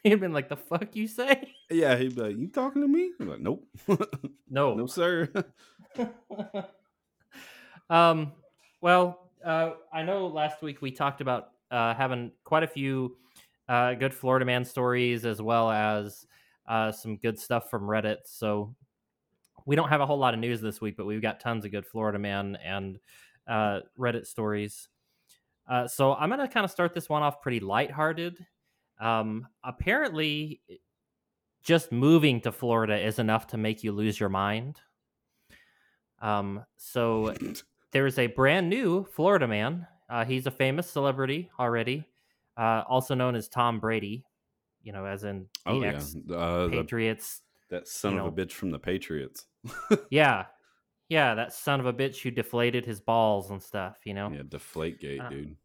He'd 0.04 0.20
been 0.20 0.32
like, 0.32 0.48
"The 0.48 0.56
fuck 0.56 0.94
you 0.96 1.06
say?" 1.06 1.54
Yeah, 1.70 1.96
he'd 1.96 2.16
be 2.16 2.20
like, 2.22 2.36
"You 2.36 2.48
talking 2.48 2.82
to 2.82 2.88
me?" 2.88 3.12
I'm 3.20 3.28
like, 3.28 3.40
"Nope, 3.40 3.66
No. 4.50 4.74
no, 4.74 4.86
sir." 4.86 5.28
um. 7.88 8.32
Well, 8.80 9.30
uh, 9.44 9.72
I 9.92 10.02
know 10.02 10.26
last 10.26 10.62
week 10.62 10.80
we 10.80 10.90
talked 10.90 11.20
about 11.20 11.50
uh, 11.70 11.94
having 11.94 12.32
quite 12.44 12.62
a 12.62 12.66
few 12.66 13.16
uh, 13.68 13.94
good 13.94 14.14
Florida 14.14 14.44
man 14.46 14.64
stories, 14.64 15.26
as 15.26 15.42
well 15.42 15.70
as 15.70 16.26
uh, 16.66 16.90
some 16.90 17.16
good 17.18 17.38
stuff 17.38 17.68
from 17.70 17.82
Reddit. 17.82 18.18
So 18.24 18.74
we 19.66 19.76
don't 19.76 19.90
have 19.90 20.00
a 20.00 20.06
whole 20.06 20.18
lot 20.18 20.34
of 20.34 20.40
news 20.40 20.60
this 20.60 20.80
week, 20.80 20.96
but 20.96 21.06
we've 21.06 21.20
got 21.22 21.40
tons 21.40 21.64
of 21.64 21.70
good 21.70 21.86
Florida 21.86 22.18
man 22.18 22.56
and 22.64 22.98
uh, 23.46 23.80
Reddit 23.98 24.26
stories. 24.26 24.88
Uh, 25.68 25.86
so 25.86 26.14
I'm 26.14 26.30
going 26.30 26.40
to 26.40 26.48
kind 26.48 26.64
of 26.64 26.70
start 26.70 26.94
this 26.94 27.08
one 27.08 27.22
off 27.22 27.42
pretty 27.42 27.60
lighthearted. 27.60 28.44
Um, 29.00 29.48
apparently, 29.64 30.60
just 31.62 31.90
moving 31.90 32.40
to 32.42 32.52
Florida 32.52 32.98
is 32.98 33.18
enough 33.18 33.48
to 33.48 33.56
make 33.56 33.82
you 33.82 33.92
lose 33.92 34.20
your 34.20 34.28
mind. 34.28 34.80
Um, 36.20 36.64
so 36.76 37.34
there's 37.92 38.18
a 38.18 38.26
brand 38.26 38.68
new 38.68 39.04
Florida 39.04 39.48
man. 39.48 39.86
Uh, 40.08 40.24
he's 40.24 40.46
a 40.46 40.50
famous 40.50 40.88
celebrity 40.90 41.50
already, 41.58 42.04
uh, 42.56 42.82
also 42.88 43.14
known 43.14 43.34
as 43.34 43.48
Tom 43.48 43.80
Brady. 43.80 44.24
You 44.82 44.92
know, 44.92 45.04
as 45.04 45.24
in 45.24 45.46
the 45.66 45.70
oh 45.70 45.82
yeah, 45.82 46.00
uh, 46.34 46.64
the, 46.64 46.70
Patriots. 46.70 47.42
that 47.68 47.86
son 47.86 48.18
of 48.18 48.26
a 48.26 48.32
bitch 48.32 48.52
from 48.52 48.70
the 48.70 48.78
Patriots. 48.78 49.46
Yeah, 50.10 50.46
yeah, 51.10 51.34
that 51.34 51.52
son 51.52 51.80
of 51.80 51.86
a 51.86 51.92
bitch 51.92 52.22
who 52.22 52.30
deflated 52.30 52.86
his 52.86 53.00
balls 53.00 53.50
and 53.50 53.62
stuff. 53.62 53.98
You 54.04 54.14
know. 54.14 54.30
Yeah, 54.32 54.42
deflate 54.48 54.98
gate, 54.98 55.20
Uh, 55.20 55.28
dude. 55.28 55.56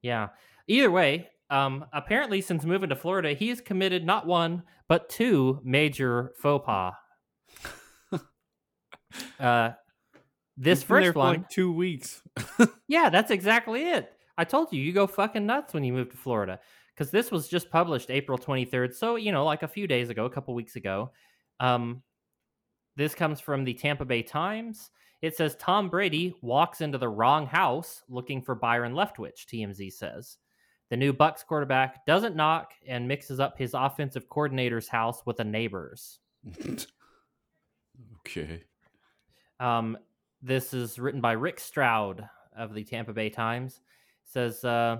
Yeah. 0.00 0.28
Either 0.66 0.90
way, 0.90 1.28
um, 1.50 1.84
apparently 1.92 2.40
since 2.40 2.64
moving 2.64 2.88
to 2.88 2.96
Florida, 2.96 3.32
he 3.32 3.48
has 3.48 3.60
committed 3.60 4.04
not 4.04 4.26
one 4.26 4.62
but 4.88 5.08
two 5.08 5.60
major 5.64 6.32
faux 6.36 6.64
pas. 6.64 6.94
uh, 9.40 9.70
this 10.56 10.80
He's 10.80 10.86
first 10.86 11.14
one, 11.14 11.36
like 11.36 11.48
two 11.48 11.72
weeks. 11.72 12.22
yeah, 12.88 13.10
that's 13.10 13.30
exactly 13.30 13.90
it. 13.90 14.12
I 14.36 14.44
told 14.44 14.72
you, 14.72 14.80
you 14.80 14.92
go 14.92 15.06
fucking 15.06 15.46
nuts 15.46 15.74
when 15.74 15.84
you 15.84 15.92
move 15.92 16.10
to 16.10 16.16
Florida. 16.16 16.60
Because 16.94 17.10
this 17.10 17.32
was 17.32 17.48
just 17.48 17.70
published 17.70 18.10
April 18.10 18.38
23rd. 18.38 18.94
So, 18.94 19.16
you 19.16 19.32
know, 19.32 19.44
like 19.44 19.64
a 19.64 19.68
few 19.68 19.88
days 19.88 20.10
ago, 20.10 20.26
a 20.26 20.30
couple 20.30 20.54
weeks 20.54 20.76
ago. 20.76 21.10
Um, 21.58 22.02
this 22.96 23.14
comes 23.14 23.40
from 23.40 23.64
the 23.64 23.74
Tampa 23.74 24.04
Bay 24.04 24.22
Times. 24.22 24.90
It 25.20 25.36
says 25.36 25.56
Tom 25.56 25.88
Brady 25.88 26.34
walks 26.40 26.82
into 26.82 26.98
the 26.98 27.08
wrong 27.08 27.46
house 27.46 28.02
looking 28.08 28.42
for 28.42 28.54
Byron 28.54 28.92
Leftwich, 28.92 29.46
TMZ 29.52 29.92
says. 29.92 30.36
The 30.94 30.98
new 30.98 31.12
Bucs 31.12 31.44
quarterback 31.44 32.06
doesn't 32.06 32.36
knock 32.36 32.70
and 32.86 33.08
mixes 33.08 33.40
up 33.40 33.58
his 33.58 33.74
offensive 33.74 34.28
coordinator's 34.28 34.86
house 34.86 35.26
with 35.26 35.40
a 35.40 35.44
neighbor's. 35.44 36.20
okay. 38.20 38.62
Um, 39.58 39.98
this 40.40 40.72
is 40.72 41.00
written 41.00 41.20
by 41.20 41.32
Rick 41.32 41.58
Stroud 41.58 42.28
of 42.56 42.74
the 42.74 42.84
Tampa 42.84 43.12
Bay 43.12 43.28
Times. 43.28 43.80
says 44.22 44.64
uh, 44.64 44.98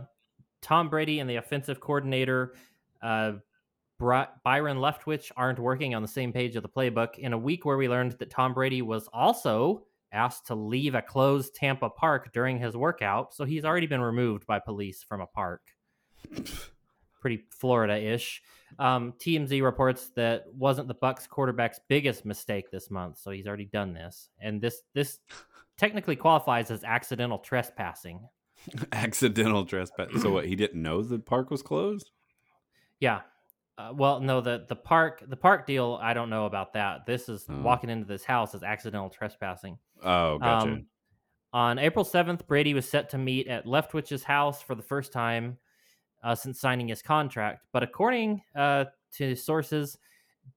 Tom 0.61 0.89
Brady 0.89 1.21
and 1.21 1.31
the 1.31 1.37
offensive 1.37 1.79
coordinator 1.79 2.57
uh, 3.01 3.35
Byron 4.01 4.79
Leftwich 4.79 5.31
aren't 5.37 5.61
working 5.61 5.95
on 5.95 6.03
the 6.03 6.09
same 6.09 6.33
page 6.33 6.57
of 6.57 6.65
the 6.65 6.69
playbook 6.69 7.19
in 7.19 7.35
a 7.35 7.39
week 7.39 7.65
where 7.65 7.77
we 7.77 7.89
learned 7.89 8.17
that 8.19 8.31
Tom 8.31 8.53
Brady 8.53 8.83
was 8.83 9.09
also 9.13 9.85
asked 10.11 10.49
to 10.49 10.57
leave 10.57 10.97
a 10.97 11.03
closed 11.03 11.55
Tampa 11.55 11.89
park 11.89 12.33
during 12.33 12.59
his 12.59 12.77
workout, 12.77 13.33
so 13.33 13.45
he's 13.45 13.65
already 13.65 13.87
been 13.87 14.01
removed 14.01 14.45
by 14.45 14.59
police 14.59 15.05
from 15.05 15.21
a 15.21 15.27
park. 15.29 15.63
Pretty 17.21 17.45
Florida-ish. 17.51 18.43
Um, 18.79 19.15
TMZ 19.19 19.63
reports 19.63 20.11
that 20.17 20.45
wasn't 20.53 20.89
the 20.89 20.95
Bucs 20.95 21.29
quarterback's 21.29 21.81
biggest 21.89 22.25
mistake 22.25 22.71
this 22.71 22.91
month, 22.91 23.19
so 23.19 23.31
he's 23.31 23.47
already 23.47 23.67
done 23.67 23.95
this, 23.95 24.31
and 24.41 24.61
this 24.61 24.83
this 24.95 25.21
technically 25.77 26.17
qualifies 26.17 26.71
as 26.71 26.85
accidental 26.85 27.39
trespassing. 27.39 28.21
Accidental 28.93 29.65
trespass. 29.65 30.09
So 30.23 30.31
what? 30.31 30.47
He 30.47 30.57
didn't 30.57 30.81
know 30.83 31.03
the 31.03 31.19
park 31.19 31.51
was 31.51 31.63
closed. 31.63 32.11
Yeah. 33.01 33.21
Uh, 33.77 33.93
well, 33.95 34.21
no, 34.21 34.41
the 34.41 34.65
the 34.69 34.77
park 34.77 35.23
the 35.27 35.37
park 35.37 35.67
deal. 35.67 35.99
I 36.03 36.15
don't 36.15 36.31
know 36.31 36.47
about 36.47 36.73
that. 36.75 37.07
This 37.07 37.29
is 37.29 37.45
Oh. 37.49 37.61
walking 37.61 37.91
into 37.91 38.07
this 38.07 38.25
house 38.25 38.55
is 38.55 38.63
accidental 38.63 39.11
trespassing. 39.11 39.79
Oh, 40.03 40.39
gotcha. 40.39 40.69
Um, 40.69 40.87
on 41.53 41.79
April 41.79 42.05
7th, 42.05 42.47
Brady 42.49 42.75
was 42.75 42.89
set 42.89 43.11
to 43.11 43.19
meet 43.19 43.47
at 43.47 43.65
Leftwich's 43.67 44.25
house 44.25 44.61
for 44.63 44.75
the 44.75 44.83
first 44.83 45.13
time 45.13 45.59
uh, 46.25 46.35
since 46.35 46.61
signing 46.61 46.89
his 46.89 47.03
contract. 47.03 47.67
But 47.73 47.83
according 47.83 48.43
uh, 48.57 48.87
to 49.17 49.37
sources, 49.37 49.99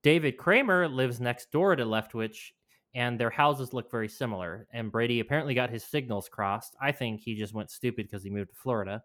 David 0.02 0.38
Kramer 0.38 0.88
lives 0.88 1.20
next 1.20 1.52
door 1.52 1.76
to 1.76 1.86
Leftwich, 1.86 2.52
and 2.96 3.20
their 3.20 3.30
houses 3.30 3.74
look 3.74 3.92
very 3.92 4.08
similar. 4.08 4.68
And 4.74 4.92
Brady 4.92 5.20
apparently 5.20 5.54
got 5.54 5.70
his 5.70 5.84
signals 5.84 6.30
crossed. 6.30 6.76
I 6.82 6.92
think 6.92 7.22
he 7.22 7.36
just 7.36 7.54
went 7.54 7.70
stupid 7.70 8.08
because 8.08 8.24
he 8.24 8.30
moved 8.30 8.50
to 8.50 8.56
Florida. 8.56 9.04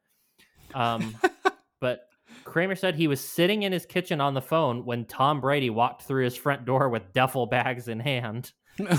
Um, 0.75 1.14
but 1.81 2.09
Kramer 2.44 2.77
said 2.77 2.94
he 2.94 3.09
was 3.09 3.20
sitting 3.20 3.64
in 3.64 3.72
his 3.72 3.85
kitchen 3.85 4.20
on 4.20 4.35
the 4.35 4.40
phone 4.40 4.87
when 4.87 5.05
Tom 5.05 5.40
Brady 5.40 5.70
walked 5.70 6.03
through 6.03 6.25
his 6.25 6.37
front 6.37 6.64
door 6.64 6.88
with 6.88 7.12
duffel 7.12 7.46
bags 7.46 7.88
in 7.88 8.01
hand. 8.01 8.53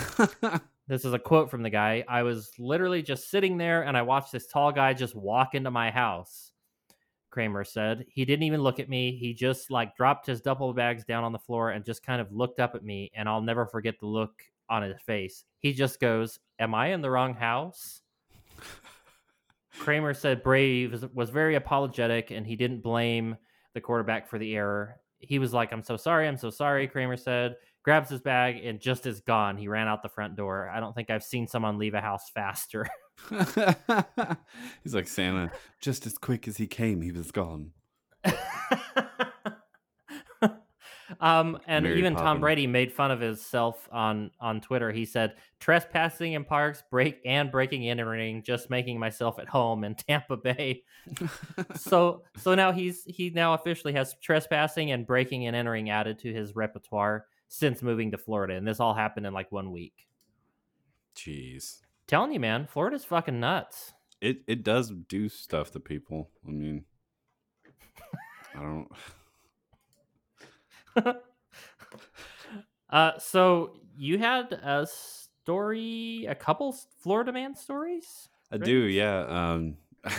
This 0.88 1.06
is 1.06 1.13
a 1.13 1.19
quote 1.19 1.49
from 1.49 1.63
the 1.63 1.69
guy. 1.69 2.04
I 2.10 2.23
was 2.23 2.52
literally 2.60 3.02
just 3.02 3.30
sitting 3.30 3.58
there 3.58 3.84
and 3.84 3.95
I 3.95 4.02
watched 4.02 4.34
this 4.34 4.47
tall 4.47 4.71
guy 4.71 4.93
just 4.93 5.15
walk 5.15 5.56
into 5.56 5.71
my 5.71 5.91
house. 5.91 6.52
Kramer 7.33 7.63
said. 7.63 8.05
He 8.09 8.25
didn't 8.25 8.43
even 8.43 8.61
look 8.61 8.79
at 8.79 8.89
me. 8.89 9.17
He 9.17 9.33
just 9.33 9.71
like 9.71 9.95
dropped 9.95 10.27
his 10.27 10.39
duffel 10.39 10.71
bags 10.71 11.03
down 11.03 11.23
on 11.23 11.31
the 11.31 11.39
floor 11.39 11.71
and 11.71 11.83
just 11.83 12.03
kind 12.03 12.21
of 12.21 12.31
looked 12.31 12.59
up 12.59 12.75
at 12.75 12.83
me. 12.85 13.09
And 13.15 13.27
I'll 13.27 13.41
never 13.41 13.65
forget 13.65 13.95
the 13.99 14.05
look 14.05 14.43
on 14.69 14.83
his 14.83 15.01
face. 15.01 15.43
He 15.57 15.73
just 15.73 15.99
goes, 15.99 16.39
Am 16.59 16.75
I 16.75 16.93
in 16.93 17.01
the 17.01 17.09
wrong 17.09 17.33
house? 17.33 18.01
Kramer 19.79 20.13
said 20.13 20.43
Brady 20.43 20.85
was, 20.85 21.07
was 21.11 21.31
very 21.31 21.55
apologetic 21.55 22.29
and 22.29 22.45
he 22.45 22.55
didn't 22.55 22.83
blame 22.83 23.35
the 23.73 23.81
quarterback 23.81 24.29
for 24.29 24.37
the 24.37 24.55
error. 24.55 24.97
He 25.17 25.39
was 25.39 25.53
like, 25.53 25.73
I'm 25.73 25.81
so 25.81 25.97
sorry. 25.97 26.27
I'm 26.27 26.37
so 26.37 26.51
sorry. 26.51 26.87
Kramer 26.87 27.17
said, 27.17 27.55
grabs 27.81 28.11
his 28.11 28.21
bag 28.21 28.63
and 28.63 28.79
just 28.79 29.07
is 29.07 29.21
gone. 29.21 29.57
He 29.57 29.67
ran 29.67 29.87
out 29.87 30.03
the 30.03 30.09
front 30.09 30.35
door. 30.35 30.69
I 30.69 30.79
don't 30.79 30.93
think 30.93 31.09
I've 31.09 31.23
seen 31.23 31.47
someone 31.47 31.79
leave 31.79 31.95
a 31.95 32.01
house 32.01 32.29
faster. 32.35 32.87
He's 34.84 34.93
like 34.93 35.08
Santa. 35.08 35.52
Just 35.80 36.06
as 36.06 36.17
quick 36.17 36.47
as 36.47 36.58
he 36.58 36.67
came, 36.67 37.02
he 37.02 37.12
was 37.12 37.32
gone. 37.32 37.71
um, 41.19 41.60
and 41.67 41.84
Mary 41.84 41.99
even 41.99 42.13
Tom 42.13 42.23
Poppins. 42.23 42.41
Brady 42.41 42.67
made 42.67 42.91
fun 42.91 43.12
of 43.12 43.19
himself 43.19 43.88
on 43.91 44.32
on 44.39 44.62
Twitter. 44.62 44.91
He 44.91 45.06
said, 45.06 45.36
"Trespassing 45.60 46.34
in 46.34 46.43
parks, 46.43 46.84
break 46.89 47.19
and 47.26 47.52
breaking 47.52 47.89
and 47.89 47.99
entering, 47.99 48.43
just 48.43 48.69
making 48.69 48.99
myself 48.99 49.39
at 49.39 49.47
home 49.47 49.84
in 49.84 49.95
Tampa 49.95 50.38
Bay." 50.38 50.84
so 51.76 52.23
so 52.38 52.56
now 52.56 52.71
he's 52.71 53.04
he 53.06 53.30
now 53.30 53.54
officially 53.54 53.93
has 53.93 54.15
trespassing 54.21 54.91
and 54.91 55.06
breaking 55.06 55.47
and 55.47 55.56
entering 55.56 55.89
added 55.89 56.19
to 56.19 56.34
his 56.34 56.56
repertoire 56.56 57.26
since 57.47 57.82
moving 57.82 58.12
to 58.12 58.17
Florida, 58.17 58.56
and 58.56 58.67
this 58.67 58.80
all 58.80 58.93
happened 58.93 59.26
in 59.26 59.34
like 59.34 59.52
one 59.52 59.71
week. 59.71 60.08
Jeez. 61.15 61.80
Telling 62.13 62.32
you, 62.32 62.39
man, 62.39 62.67
Florida's 62.67 63.04
fucking 63.06 63.39
nuts. 63.39 63.91
It 64.21 64.43
it 64.45 64.63
does 64.63 64.91
do 64.91 65.30
stuff 65.30 65.71
to 65.71 65.80
people. 65.80 66.30
I 66.47 66.52
mean, 66.52 66.86
I 68.56 68.86
don't. 70.95 71.15
Uh, 72.91 73.17
so 73.17 73.73
you 73.97 74.19
had 74.19 74.54
a 74.54 74.86
story, 74.86 76.28
a 76.30 76.36
couple 76.36 76.78
Florida 76.99 77.34
man 77.34 77.56
stories. 77.56 78.30
I 78.52 78.58
Right? 78.58 78.65
do, 78.65 78.84
yeah. 78.84 79.26
Um, 79.56 79.78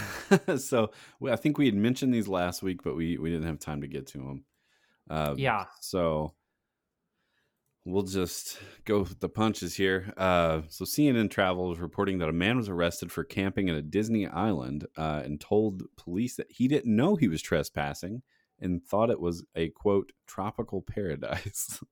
so 0.59 0.91
we, 1.21 1.31
I 1.31 1.37
think 1.37 1.57
we 1.57 1.67
had 1.67 1.77
mentioned 1.77 2.13
these 2.13 2.27
last 2.27 2.65
week, 2.65 2.83
but 2.83 2.97
we 2.97 3.17
we 3.19 3.31
didn't 3.31 3.47
have 3.47 3.61
time 3.61 3.83
to 3.83 3.87
get 3.87 4.09
to 4.09 4.19
them. 4.19 4.45
Um, 5.09 5.39
Yeah. 5.39 5.67
So 5.81 6.35
we'll 7.85 8.03
just 8.03 8.59
go 8.85 9.01
with 9.01 9.21
the 9.21 9.29
punches 9.29 9.75
here. 9.75 10.13
Uh, 10.17 10.63
so 10.69 10.85
CNN 10.85 11.31
Travel 11.31 11.73
is 11.73 11.79
reporting 11.79 12.19
that 12.19 12.29
a 12.29 12.33
man 12.33 12.57
was 12.57 12.69
arrested 12.69 13.13
for 13.13 13.25
camping 13.25 13.69
at 13.69 13.77
a 13.77 13.83
Disney 13.83 14.27
island 14.27 14.87
uh, 14.97 15.23
and 15.25 15.41
told 15.41 15.83
police 15.97 16.37
that 16.37 16.51
he 16.51 16.69
didn't 16.69 16.95
know 16.95 17.17
he 17.17 17.29
was 17.29 17.43
trespassing 17.43 18.23
and 18.61 18.83
thought 18.83 19.11
it 19.11 19.21
was 19.21 19.45
a 19.55 19.69
quote 19.71 20.13
tropical 20.27 20.83
paradise. 20.83 21.83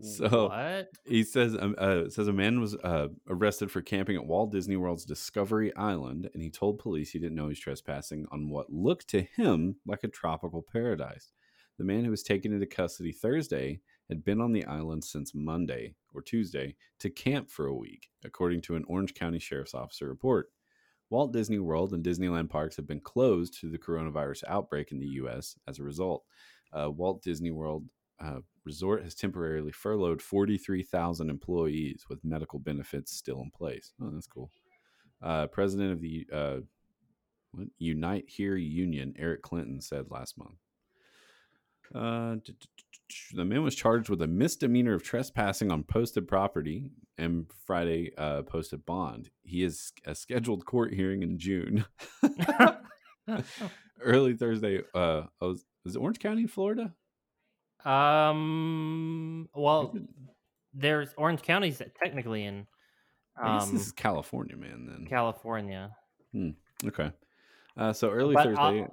So- 0.00 0.48
what? 0.48 0.88
He 1.06 1.22
says 1.24 1.56
um, 1.58 1.74
uh, 1.78 2.10
says 2.10 2.28
a 2.28 2.32
man 2.32 2.60
was 2.60 2.74
uh, 2.76 3.08
arrested 3.28 3.70
for 3.70 3.80
camping 3.80 4.16
at 4.16 4.26
Walt 4.26 4.52
Disney 4.52 4.76
World's 4.76 5.06
Discovery 5.06 5.74
Island, 5.74 6.28
and 6.34 6.42
he 6.42 6.50
told 6.50 6.78
police 6.78 7.10
he 7.10 7.18
didn't 7.18 7.34
know 7.34 7.44
he 7.44 7.50
was 7.50 7.60
trespassing 7.60 8.26
on 8.30 8.50
what 8.50 8.70
looked 8.70 9.08
to 9.08 9.22
him 9.22 9.76
like 9.86 10.04
a 10.04 10.08
tropical 10.08 10.62
paradise. 10.70 11.32
The 11.78 11.84
man 11.84 12.04
who 12.04 12.10
was 12.10 12.22
taken 12.22 12.52
into 12.52 12.66
custody 12.66 13.12
Thursday 13.12 13.80
had 14.08 14.24
been 14.24 14.40
on 14.40 14.52
the 14.52 14.64
island 14.64 15.04
since 15.04 15.34
Monday 15.34 15.94
or 16.14 16.22
Tuesday 16.22 16.76
to 17.00 17.10
camp 17.10 17.50
for 17.50 17.66
a 17.66 17.74
week, 17.74 18.08
according 18.24 18.62
to 18.62 18.76
an 18.76 18.84
Orange 18.88 19.14
County 19.14 19.38
Sheriff's 19.38 19.74
Officer 19.74 20.08
report. 20.08 20.50
Walt 21.10 21.32
Disney 21.32 21.58
World 21.58 21.92
and 21.92 22.04
Disneyland 22.04 22.50
parks 22.50 22.76
have 22.76 22.86
been 22.86 23.00
closed 23.00 23.60
to 23.60 23.70
the 23.70 23.78
coronavirus 23.78 24.44
outbreak 24.48 24.90
in 24.90 24.98
the 24.98 25.06
U.S. 25.06 25.56
As 25.68 25.78
a 25.78 25.84
result, 25.84 26.24
uh, 26.72 26.90
Walt 26.90 27.22
Disney 27.22 27.50
World 27.50 27.84
uh, 28.20 28.40
Resort 28.64 29.04
has 29.04 29.14
temporarily 29.14 29.70
furloughed 29.70 30.20
43,000 30.20 31.30
employees 31.30 32.04
with 32.08 32.24
medical 32.24 32.58
benefits 32.58 33.12
still 33.12 33.40
in 33.40 33.50
place. 33.50 33.92
Oh, 34.02 34.10
that's 34.10 34.26
cool. 34.26 34.50
Uh, 35.22 35.46
President 35.46 35.92
of 35.92 36.00
the 36.00 36.26
uh, 36.32 36.56
what? 37.52 37.68
Unite 37.78 38.24
Here 38.26 38.56
Union, 38.56 39.14
Eric 39.18 39.42
Clinton, 39.42 39.80
said 39.80 40.06
last 40.10 40.36
month. 40.36 40.58
Uh, 41.94 42.36
the 43.34 43.44
man 43.44 43.62
was 43.62 43.74
charged 43.74 44.08
with 44.08 44.20
a 44.22 44.26
misdemeanor 44.26 44.94
of 44.94 45.02
trespassing 45.02 45.70
on 45.70 45.82
posted 45.84 46.26
property 46.26 46.90
and 47.18 47.46
Friday 47.66 48.12
uh, 48.18 48.42
posted 48.42 48.84
bond. 48.86 49.30
He 49.44 49.62
is 49.62 49.92
a 50.04 50.14
scheduled 50.14 50.64
court 50.66 50.92
hearing 50.94 51.22
in 51.22 51.38
June. 51.38 51.84
Early 54.02 54.34
Thursday. 54.34 54.82
Uh, 54.94 55.22
oh, 55.40 55.50
is- 55.52 55.64
is 55.84 55.94
it 55.94 56.00
Orange 56.00 56.18
County, 56.18 56.46
Florida? 56.46 56.92
um. 57.84 59.48
Well, 59.54 59.94
there's 60.74 61.10
Orange 61.16 61.42
County's 61.42 61.80
technically 62.02 62.44
in 62.44 62.66
um, 63.40 63.72
this 63.72 63.86
is 63.86 63.92
California, 63.92 64.56
man. 64.56 64.86
Then 64.90 65.06
California. 65.08 65.92
okay. 66.84 67.12
Uh, 67.76 67.92
so 67.92 68.10
early 68.10 68.34
But, 68.34 68.44
Thursday. 68.46 68.82
uh, 68.82 68.86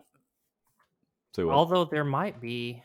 so? 1.35 1.49
Although 1.49 1.85
there 1.85 2.03
might 2.03 2.39
be, 2.39 2.83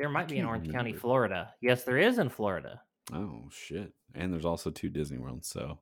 there 0.00 0.08
might 0.08 0.28
be 0.28 0.38
in 0.38 0.46
Orange 0.46 0.72
County. 0.72 0.94
Florida. 0.94 1.52
Yes, 1.60 1.84
there 1.84 1.98
is 1.98 2.18
in 2.18 2.30
Florida. 2.30 2.80
oh 3.12 3.48
shit! 3.52 3.92
And 4.14 4.32
there's 4.32 4.46
also 4.46 4.70
two 4.70 4.88
Disney 4.88 5.18
Worlds. 5.18 5.46
So 5.48 5.78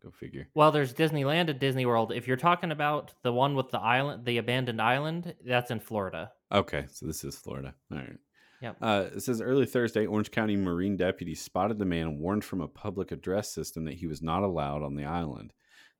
go 0.00 0.10
figure. 0.10 0.48
Well, 0.54 0.70
there's 0.70 0.94
Disneyland 0.94 1.48
at 1.48 1.58
Disney 1.58 1.84
World. 1.84 2.12
If 2.12 2.28
you're 2.28 2.36
talking 2.36 2.70
about 2.70 3.12
the 3.22 3.32
one 3.32 3.56
with 3.56 3.70
the 3.70 3.80
island, 3.80 4.24
the 4.24 4.38
abandoned 4.38 4.80
island, 4.80 5.34
that's 5.44 5.72
in 5.72 5.80
Florida. 5.80 6.30
Okay, 6.52 6.86
so 6.90 7.04
this 7.06 7.24
is 7.24 7.36
Florida. 7.36 7.74
All 7.90 7.98
right. 7.98 8.18
Yep. 8.60 8.76
Uh, 8.80 9.04
it 9.16 9.22
says 9.22 9.40
early 9.40 9.66
Thursday, 9.66 10.06
Orange 10.06 10.30
County 10.30 10.54
Marine 10.54 10.96
deputies 10.96 11.42
spotted 11.42 11.80
the 11.80 11.84
man 11.84 12.20
warned 12.20 12.44
from 12.44 12.60
a 12.60 12.68
public 12.68 13.10
address 13.10 13.52
system 13.52 13.84
that 13.86 13.94
he 13.94 14.06
was 14.06 14.22
not 14.22 14.44
allowed 14.44 14.84
on 14.84 14.94
the 14.94 15.04
island. 15.04 15.52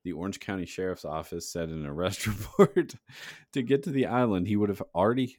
The 0.05 0.13
Orange 0.13 0.39
County 0.39 0.65
Sheriff's 0.65 1.05
Office 1.05 1.51
said 1.51 1.71
in 1.71 1.81
an 1.81 1.87
arrest 1.87 2.25
report 2.27 2.95
to 3.53 3.63
get 3.63 3.83
to 3.83 3.91
the 3.91 4.07
island, 4.07 4.47
he 4.47 4.55
would 4.55 4.69
have 4.69 4.83
already 4.95 5.37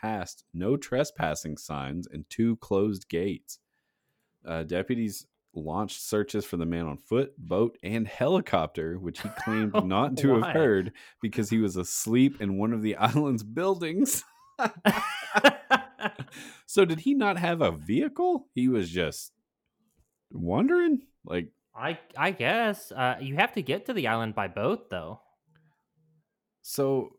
passed 0.00 0.44
no 0.52 0.76
trespassing 0.76 1.56
signs 1.56 2.06
and 2.06 2.24
two 2.28 2.56
closed 2.56 3.08
gates. 3.08 3.58
Uh, 4.46 4.62
deputies 4.62 5.26
launched 5.54 6.00
searches 6.02 6.44
for 6.44 6.56
the 6.56 6.66
man 6.66 6.86
on 6.86 6.98
foot, 6.98 7.32
boat, 7.38 7.78
and 7.82 8.06
helicopter, 8.06 8.98
which 8.98 9.20
he 9.22 9.28
claimed 9.44 9.72
not 9.84 10.16
to 10.18 10.34
have 10.34 10.52
heard 10.52 10.92
because 11.22 11.50
he 11.50 11.58
was 11.58 11.76
asleep 11.76 12.40
in 12.40 12.58
one 12.58 12.72
of 12.72 12.82
the 12.82 12.94
island's 13.10 13.42
buildings. 13.42 14.22
So 16.66 16.84
did 16.84 17.00
he 17.00 17.14
not 17.14 17.38
have 17.38 17.62
a 17.62 17.70
vehicle? 17.72 18.48
He 18.54 18.68
was 18.68 18.90
just 18.90 19.32
wandering? 20.30 21.02
Like 21.24 21.48
I 21.74 21.98
I 22.16 22.32
guess 22.32 22.92
uh, 22.92 23.16
you 23.20 23.36
have 23.36 23.52
to 23.54 23.62
get 23.62 23.86
to 23.86 23.92
the 23.92 24.08
island 24.08 24.34
by 24.34 24.48
boat, 24.48 24.90
though. 24.90 25.20
so 26.62 27.10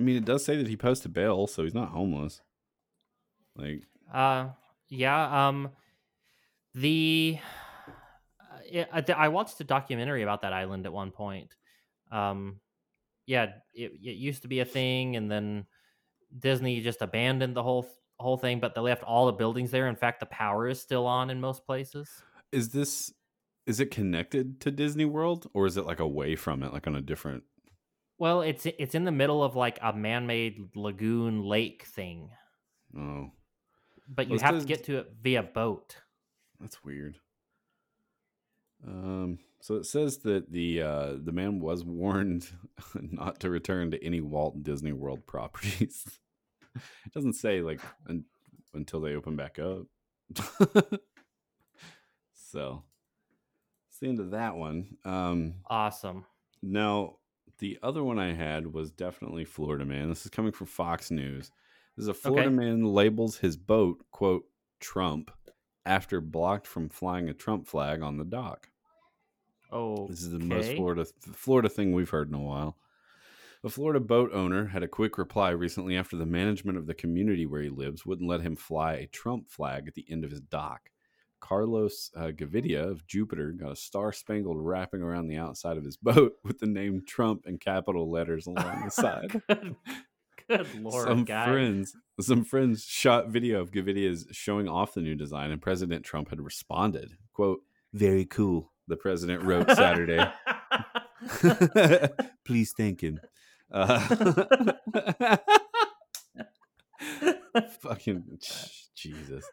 I 0.00 0.02
mean 0.02 0.16
it 0.16 0.24
does 0.24 0.44
say 0.44 0.56
that 0.56 0.66
he 0.66 0.76
posted 0.76 1.12
bail, 1.12 1.46
so 1.46 1.62
he's 1.62 1.74
not 1.74 1.90
homeless. 1.90 2.40
Like 3.54 3.82
Uh, 4.12 4.48
yeah. 4.88 5.48
Um, 5.48 5.68
the 6.74 7.38
uh, 8.72 9.02
I 9.14 9.28
watched 9.28 9.60
a 9.60 9.64
documentary 9.64 10.22
about 10.22 10.40
that 10.42 10.54
island 10.54 10.86
at 10.86 10.92
one 10.92 11.10
point. 11.10 11.54
Um, 12.10 12.60
yeah, 13.26 13.52
it, 13.74 13.92
it 14.02 14.16
used 14.16 14.42
to 14.42 14.48
be 14.48 14.60
a 14.60 14.64
thing, 14.64 15.16
and 15.16 15.30
then 15.30 15.66
Disney 16.38 16.80
just 16.80 17.02
abandoned 17.02 17.54
the 17.54 17.62
whole 17.62 17.86
whole 18.18 18.38
thing. 18.38 18.58
But 18.58 18.74
they 18.74 18.80
left 18.80 19.02
all 19.02 19.26
the 19.26 19.32
buildings 19.32 19.70
there. 19.70 19.88
In 19.88 19.96
fact, 19.96 20.20
the 20.20 20.26
power 20.26 20.66
is 20.66 20.80
still 20.80 21.06
on 21.06 21.28
in 21.28 21.40
most 21.40 21.66
places. 21.66 22.08
is 22.52 22.70
this 22.70 23.12
is 23.66 23.80
it 23.80 23.90
connected 23.90 24.60
to 24.60 24.70
Disney 24.70 25.04
World 25.04 25.48
or 25.52 25.66
is 25.66 25.76
it 25.76 25.86
like 25.86 26.00
away 26.00 26.34
from 26.34 26.62
it, 26.62 26.72
like 26.72 26.86
on 26.86 26.96
a 26.96 27.02
different? 27.02 27.44
Well, 28.20 28.42
it's 28.42 28.66
it's 28.66 28.94
in 28.94 29.04
the 29.04 29.10
middle 29.12 29.42
of 29.42 29.56
like 29.56 29.78
a 29.82 29.92
man-made 29.92 30.76
lagoon 30.76 31.42
lake 31.42 31.84
thing, 31.86 32.30
Oh, 32.96 33.30
but 34.08 34.28
you 34.30 34.38
have 34.38 34.60
to 34.60 34.64
get 34.66 34.84
to 34.84 34.98
it 34.98 35.12
via 35.22 35.42
boat. 35.42 35.96
that's 36.60 36.84
weird. 36.84 37.18
Um, 38.86 39.38
so 39.60 39.76
it 39.76 39.86
says 39.86 40.18
that 40.18 40.52
the 40.52 40.82
uh, 40.82 41.12
the 41.22 41.32
man 41.32 41.60
was 41.60 41.82
warned 41.84 42.46
not 43.00 43.40
to 43.40 43.48
return 43.50 43.90
to 43.92 44.04
any 44.04 44.20
Walt 44.20 44.62
Disney 44.62 44.92
World 44.92 45.26
properties. 45.26 46.04
it 46.76 47.12
doesn't 47.14 47.34
say 47.34 47.62
like 47.62 47.80
un- 48.08 48.24
until 48.74 49.00
they 49.00 49.14
open 49.14 49.34
back 49.36 49.58
up. 49.58 49.86
so 52.34 52.84
it's 53.88 53.98
the 54.00 54.08
end 54.08 54.20
of 54.20 54.30
that 54.32 54.56
one. 54.56 54.96
Um, 55.04 55.54
Awesome. 55.68 56.24
Now, 56.62 57.16
the 57.60 57.78
other 57.82 58.02
one 58.02 58.18
I 58.18 58.32
had 58.32 58.72
was 58.72 58.90
definitely 58.90 59.44
Florida 59.44 59.84
Man. 59.84 60.08
This 60.08 60.24
is 60.24 60.30
coming 60.30 60.52
from 60.52 60.66
Fox 60.66 61.10
News. 61.10 61.50
This 61.96 62.04
is 62.04 62.08
a 62.08 62.14
Florida 62.14 62.50
Okay. 62.50 62.56
man 62.56 62.84
labels 62.84 63.38
his 63.38 63.56
boat, 63.56 64.04
quote, 64.10 64.44
Trump, 64.80 65.30
after 65.86 66.20
blocked 66.20 66.66
from 66.66 66.88
flying 66.88 67.28
a 67.28 67.34
Trump 67.34 67.66
flag 67.66 68.02
on 68.02 68.16
the 68.16 68.24
dock. 68.24 68.70
Oh, 69.70 70.06
This 70.08 70.22
is 70.22 70.30
the 70.30 70.38
most 70.38 70.72
Florida 70.72 71.04
Florida 71.34 71.68
thing 71.68 71.92
we've 71.92 72.10
heard 72.10 72.28
in 72.28 72.34
a 72.34 72.40
while. 72.40 72.76
A 73.62 73.68
Florida 73.68 74.00
boat 74.00 74.30
owner 74.32 74.66
had 74.66 74.82
a 74.82 74.88
quick 74.88 75.18
reply 75.18 75.50
recently 75.50 75.96
after 75.96 76.16
the 76.16 76.26
management 76.26 76.78
of 76.78 76.86
the 76.86 76.94
community 76.94 77.44
where 77.46 77.62
he 77.62 77.68
lives 77.68 78.06
wouldn't 78.06 78.28
let 78.28 78.40
him 78.40 78.56
fly 78.56 78.94
a 78.94 79.06
Trump 79.06 79.50
flag 79.50 79.86
at 79.86 79.94
the 79.94 80.06
end 80.10 80.24
of 80.24 80.30
his 80.30 80.40
dock. 80.40 80.90
Carlos 81.40 82.10
uh, 82.16 82.28
Gavidia 82.28 82.88
of 82.88 83.06
Jupiter 83.06 83.52
got 83.52 83.72
a 83.72 83.76
star 83.76 84.12
spangled 84.12 84.58
wrapping 84.60 85.02
around 85.02 85.26
the 85.26 85.36
outside 85.36 85.76
of 85.76 85.84
his 85.84 85.96
boat 86.02 86.34
with 86.44 86.58
the 86.58 86.66
name 86.66 87.02
Trump 87.06 87.46
in 87.46 87.58
capital 87.58 88.10
letters 88.10 88.46
along 88.46 88.84
the 88.84 88.90
side. 88.90 89.40
good, 89.48 89.76
good 90.48 90.82
lord, 90.82 91.06
some 91.08 91.24
guy. 91.24 91.46
friends, 91.46 91.96
some 92.20 92.44
friends 92.44 92.84
shot 92.84 93.28
video 93.28 93.60
of 93.60 93.72
Gavidia's 93.72 94.26
showing 94.32 94.68
off 94.68 94.94
the 94.94 95.00
new 95.00 95.14
design, 95.14 95.50
and 95.50 95.60
President 95.60 96.04
Trump 96.04 96.30
had 96.30 96.40
responded, 96.40 97.16
"quote 97.32 97.60
Very 97.92 98.24
cool." 98.24 98.72
The 98.88 98.96
president 98.96 99.44
wrote 99.44 99.70
Saturday. 99.70 100.24
Please 102.44 102.72
thank 102.76 103.02
him. 103.02 103.20
Uh, 103.70 104.00
fucking 107.80 108.38
Jesus. 108.96 109.44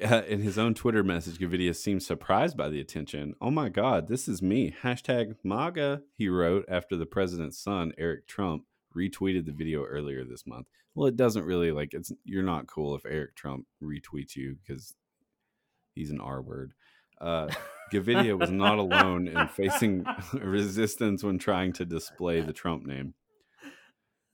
Uh, 0.00 0.22
in 0.28 0.42
his 0.42 0.58
own 0.58 0.74
Twitter 0.74 1.02
message, 1.02 1.38
Gavidia 1.38 1.74
seemed 1.74 2.02
surprised 2.02 2.56
by 2.56 2.68
the 2.68 2.80
attention. 2.80 3.34
Oh 3.40 3.50
my 3.50 3.68
God, 3.68 4.08
this 4.08 4.28
is 4.28 4.42
me. 4.42 4.74
Hashtag 4.82 5.36
MAGA, 5.42 6.02
he 6.16 6.28
wrote 6.28 6.64
after 6.68 6.96
the 6.96 7.06
president's 7.06 7.58
son, 7.58 7.92
Eric 7.98 8.26
Trump, 8.26 8.64
retweeted 8.96 9.46
the 9.46 9.52
video 9.52 9.84
earlier 9.84 10.24
this 10.24 10.46
month. 10.46 10.66
Well, 10.94 11.08
it 11.08 11.16
doesn't 11.16 11.44
really 11.44 11.72
like 11.72 11.94
it's 11.94 12.12
you're 12.24 12.42
not 12.42 12.66
cool 12.66 12.94
if 12.94 13.06
Eric 13.06 13.34
Trump 13.34 13.66
retweets 13.82 14.36
you 14.36 14.56
because 14.62 14.94
he's 15.94 16.10
an 16.10 16.20
R 16.20 16.42
word. 16.42 16.74
Uh, 17.20 17.48
Gavidia 17.92 18.38
was 18.38 18.50
not 18.50 18.78
alone 18.78 19.28
in 19.28 19.48
facing 19.48 20.04
resistance 20.34 21.22
when 21.22 21.38
trying 21.38 21.72
to 21.74 21.84
display 21.84 22.40
the 22.40 22.52
Trump 22.52 22.84
name. 22.84 23.14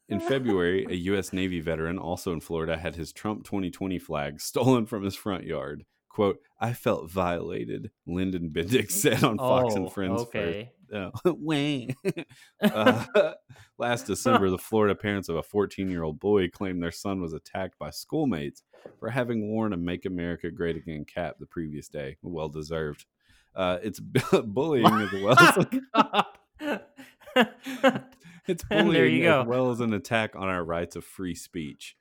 In 0.09 0.21
February, 0.21 0.87
a 0.89 0.95
U.S. 0.95 1.33
Navy 1.33 1.61
veteran, 1.61 1.99
also 1.99 2.33
in 2.33 2.41
Florida, 2.41 2.79
had 2.79 2.97
his 2.97 3.13
Trump 3.13 3.45
2020 3.45 3.99
flag 3.99 4.41
stolen 4.41 4.87
from 4.87 5.03
his 5.05 5.15
front 5.15 5.45
yard. 5.45 5.85
"Quote: 6.09 6.39
I 6.61 6.73
felt 6.73 7.11
violated." 7.11 7.91
Lyndon 8.07 8.51
Bendix 8.51 8.93
said 8.93 9.23
on 9.23 9.37
Fox 9.37 9.75
and 9.75 9.87
Oh, 9.87 9.91
Friends. 9.91 10.23
first. 10.23 10.35
Okay. 10.37 10.73
Oh, 10.91 11.11
Wah. 11.39 11.87
uh, 12.63 13.33
last 13.79 14.07
December, 14.07 14.49
the 14.49 14.57
Florida 14.57 14.95
parents 14.95 15.29
of 15.29 15.37
a 15.37 15.43
14 15.43 15.91
year 15.91 16.03
old 16.03 16.19
boy 16.19 16.49
claimed 16.49 16.83
their 16.83 16.91
son 16.91 17.21
was 17.21 17.35
attacked 17.35 17.79
by 17.79 17.91
schoolmates 17.91 18.63
for 18.99 19.11
having 19.11 19.51
worn 19.51 19.75
a 19.75 19.77
Make 19.77 20.07
America 20.07 20.51
Great 20.51 20.77
Again 20.77 21.05
cap 21.05 21.37
the 21.39 21.45
previous 21.47 21.89
day. 21.89 22.17
Well 22.23 22.49
deserved. 22.49 23.05
Uh, 23.55 23.77
it's 23.83 24.01
bullying 24.45 24.87
as 24.87 25.13
well. 25.13 26.79
It's 28.49 28.65
bullying 28.69 28.93
there 28.93 29.07
you 29.07 29.31
as 29.31 29.47
well 29.47 29.71
as 29.71 29.81
an 29.81 29.93
attack 29.93 30.35
on 30.35 30.49
our 30.49 30.65
rights 30.65 30.97
of 30.97 31.05
free 31.05 31.35
speech, 31.35 31.97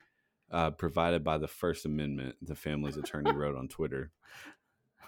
uh, 0.50 0.70
provided 0.70 1.22
by 1.22 1.38
the 1.38 1.48
First 1.48 1.84
Amendment. 1.84 2.36
The 2.42 2.54
family's 2.54 2.96
attorney 2.96 3.32
wrote 3.32 3.56
on 3.56 3.68
Twitter. 3.68 4.10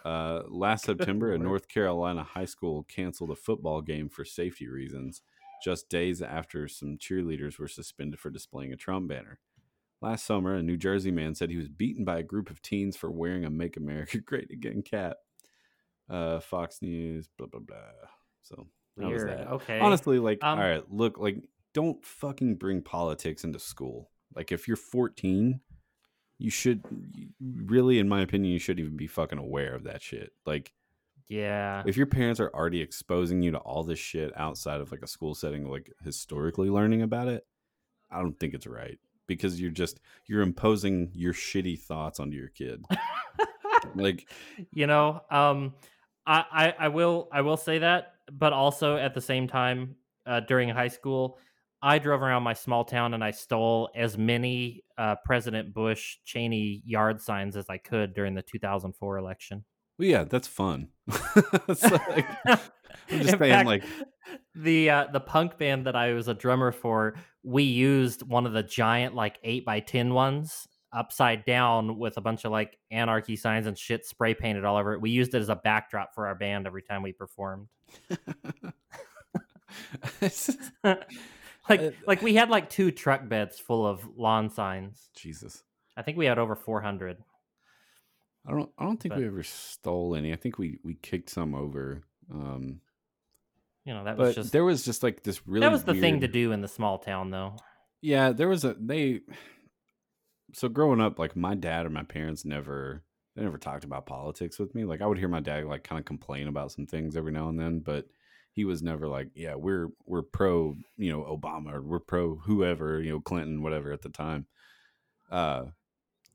Uh, 0.05 0.43
last 0.49 0.85
September, 0.85 1.33
a 1.33 1.39
North 1.39 1.69
Carolina 1.69 2.23
high 2.23 2.47
school 2.47 2.85
canceled 2.85 3.31
a 3.31 3.37
football 3.37 3.83
game 3.83 4.09
for 4.09 4.25
safety 4.25 4.69
reasons, 4.69 5.23
just 5.63 5.89
days 5.89 6.23
after 6.23 6.69
some 6.69 6.97
cheerleaders 6.97 7.59
were 7.59 7.69
suspended 7.69 8.19
for 8.19 8.31
displaying 8.31 8.73
a 8.73 8.77
Trump 8.77 9.09
banner. 9.09 9.41
Last 10.01 10.25
summer, 10.25 10.55
a 10.55 10.63
New 10.63 10.79
Jersey 10.79 11.11
man 11.11 11.35
said 11.35 11.51
he 11.51 11.59
was 11.59 11.69
beaten 11.69 12.05
by 12.07 12.19
a 12.19 12.23
group 12.23 12.49
of 12.49 12.63
teens 12.63 12.97
for 12.97 13.11
wearing 13.11 13.45
a 13.45 13.51
Make 13.51 13.77
America 13.77 14.19
Great 14.25 14.51
Again 14.51 14.83
cap. 14.83 15.17
Uh, 16.09 16.41
Fox 16.41 16.81
News, 16.81 17.29
blah, 17.37 17.47
blah, 17.47 17.61
blah. 17.61 17.77
So 18.43 18.67
Weird. 19.09 19.29
that. 19.29 19.49
Okay. 19.49 19.81
Honestly, 19.81 20.19
like, 20.19 20.43
Um, 20.43 20.59
all 20.59 20.65
right, 20.65 20.85
look, 20.91 21.19
like, 21.19 21.37
don't 21.73 22.05
fucking 22.05 22.57
bring 22.57 22.83
politics 22.83 23.45
into 23.45 23.59
school. 23.59 24.11
Like, 24.35 24.53
if 24.53 24.69
you're 24.69 24.77
14, 24.77 25.61
you 26.39 26.51
should 26.51 26.83
really, 27.41 27.99
in 27.99 28.09
my 28.09 28.23
opinion, 28.23 28.53
you 28.53 28.59
should 28.59 28.81
even 28.81 28.97
be 28.97 29.07
fucking 29.07 29.39
aware 29.39 29.75
of 29.75 29.85
that 29.85 30.03
shit. 30.03 30.33
Like, 30.47 30.73
yeah. 31.29 31.83
if 31.87 31.97
your 31.97 32.07
parents 32.07 32.41
are 32.41 32.51
already 32.55 32.81
exposing 32.81 33.43
you 33.43 33.53
to 33.53 33.59
all 33.59 33.85
this 33.85 33.99
shit 33.99 34.33
outside 34.37 34.81
of 34.81 34.91
like 34.91 35.03
a 35.03 35.07
school 35.07 35.35
setting, 35.35 35.69
like 35.69 35.93
historically 36.03 36.71
learning 36.71 37.03
about 37.03 37.29
it, 37.29 37.47
I 38.11 38.21
don't 38.21 38.39
think 38.39 38.55
it's 38.55 38.67
right 38.67 38.99
because 39.27 39.61
you're 39.61 39.71
just 39.71 40.01
you're 40.27 40.43
imposing 40.43 41.13
your 41.15 41.33
shitty 41.33 41.79
thoughts 41.79 42.19
onto 42.19 42.37
your 42.37 42.49
kid. 42.49 42.85
like, 43.95 44.29
you 44.73 44.87
know 44.87 45.23
um 45.31 45.75
I, 46.27 46.45
I 46.53 46.75
i 46.87 46.89
will 46.89 47.29
i 47.33 47.41
will 47.41 47.57
say 47.57 47.79
that 47.79 48.15
but 48.31 48.53
also 48.53 48.97
at 48.97 49.15
the 49.15 49.21
same 49.21 49.47
time 49.49 49.97
uh, 50.27 50.41
during 50.41 50.69
high 50.69 50.89
school 50.89 51.39
i 51.83 51.99
drove 51.99 52.23
around 52.23 52.43
my 52.43 52.53
small 52.53 52.85
town 52.85 53.15
and 53.15 53.25
i 53.25 53.31
stole 53.31 53.89
as 53.95 54.17
many 54.19 54.85
uh, 54.99 55.15
president 55.25 55.73
bush 55.75 56.19
cheney 56.25 56.83
yard 56.85 57.21
signs 57.21 57.57
as 57.57 57.67
i 57.69 57.79
could 57.79 58.15
during 58.15 58.35
the 58.35 58.43
2004 58.43 59.17
election 59.19 59.65
well, 59.99 60.09
yeah, 60.09 60.25
that's 60.25 60.49
fun. 60.49 60.89
Like- 61.69 62.27
I'm 63.13 63.19
just 63.19 63.35
In 63.35 63.39
saying, 63.39 63.39
fact, 63.39 63.67
like, 63.67 63.85
the 64.55 64.89
uh, 64.91 65.07
the 65.13 65.21
punk 65.21 65.59
band 65.59 65.87
that 65.87 65.95
I 65.97 66.13
was 66.13 66.27
a 66.29 66.33
drummer 66.35 66.73
for, 66.73 67.17
we 67.43 67.65
used 67.65 68.23
one 68.23 68.47
of 68.47 68.53
the 68.53 68.63
giant 68.63 69.15
like 69.15 69.39
eight 69.43 69.65
by 69.67 69.81
ten 69.81 70.15
ones 70.15 70.67
upside 70.93 71.45
down 71.45 71.99
with 71.99 72.17
a 72.17 72.21
bunch 72.21 72.45
of 72.45 72.53
like 72.53 72.79
anarchy 72.91 73.37
signs 73.37 73.67
and 73.67 73.79
shit 73.79 74.05
spray 74.07 74.35
painted 74.35 74.65
all 74.65 74.77
over 74.77 74.93
it. 74.95 75.01
We 75.01 75.11
used 75.11 75.35
it 75.35 75.39
as 75.39 75.49
a 75.49 75.57
backdrop 75.57 76.15
for 76.15 76.27
our 76.27 76.35
band 76.35 76.67
every 76.67 76.83
time 76.83 77.03
we 77.03 77.13
performed. 77.13 77.69
like 81.69 81.95
like 82.07 82.23
we 82.23 82.35
had 82.35 82.51
like 82.51 82.69
two 82.71 82.91
truck 82.91 83.29
beds 83.29 83.59
full 83.59 83.87
of 83.87 84.05
lawn 84.17 84.51
signs. 84.51 85.09
Jesus. 85.15 85.63
I 85.97 86.03
think 86.03 86.17
we 86.19 86.27
had 86.27 86.39
over 86.39 86.55
four 86.57 86.81
hundred. 86.81 87.19
I 88.47 88.53
don't. 88.53 88.71
I 88.79 88.85
don't 88.85 88.97
think 89.01 89.13
But- 89.15 89.21
we 89.21 89.27
ever 89.27 89.43
stole 89.43 90.15
any. 90.17 90.33
I 90.33 90.37
think 90.37 90.59
we 90.59 90.79
we 90.83 90.95
kicked 90.95 91.31
some 91.31 91.55
over. 91.55 92.03
Um, 92.33 92.81
You 93.85 93.95
know 93.95 94.05
that 94.05 94.17
was 94.17 94.31
but 94.31 94.41
just 94.43 94.53
there 94.53 94.65
was 94.65 94.85
just 94.85 95.03
like 95.03 95.23
this 95.23 95.47
really. 95.47 95.61
that 95.61 95.73
was 95.73 95.85
the 95.85 95.95
thing 95.95 96.21
to 96.21 96.29
do 96.29 96.53
in 96.53 96.61
the 96.61 96.69
small 96.69 96.99
town 96.99 97.31
though. 97.31 97.57
Yeah, 98.01 98.33
there 98.33 98.49
was 98.49 98.65
a 98.65 98.75
they. 98.75 99.21
So 100.53 100.69
growing 100.69 101.01
up, 101.01 101.19
like 101.19 101.37
my 101.37 101.55
dad 101.55 101.87
or 101.87 101.91
my 101.91 102.03
parents 102.03 102.45
never 102.45 103.03
they 103.37 103.43
never 103.43 103.59
talked 103.59 103.85
about 103.85 104.07
politics 104.07 104.59
with 104.59 104.75
me. 104.75 104.85
Like 104.85 105.01
I 105.01 105.07
would 105.07 105.19
hear 105.19 105.29
my 105.29 105.41
dad 105.41 105.65
like 105.65 105.85
kind 105.85 105.99
of 105.99 106.05
complain 106.05 106.49
about 106.49 106.73
some 106.73 106.87
things 106.87 107.17
every 107.17 107.33
now 107.33 107.49
and 107.49 107.59
then, 107.59 107.79
but 107.81 108.07
he 108.53 108.65
was 108.65 108.83
never 108.83 109.07
like, 109.09 109.29
yeah, 109.35 109.55
we're 109.55 109.89
we're 110.07 110.23
pro, 110.23 110.77
you 110.97 111.13
know, 111.13 111.23
Obama 111.23 111.75
or 111.75 111.83
we're 111.83 112.01
pro 112.01 112.35
whoever, 112.37 113.01
you 113.01 113.11
know, 113.13 113.21
Clinton, 113.21 113.63
whatever 113.63 113.93
at 113.93 114.03
the 114.03 114.09
time. 114.09 114.47
Uh, 115.31 115.67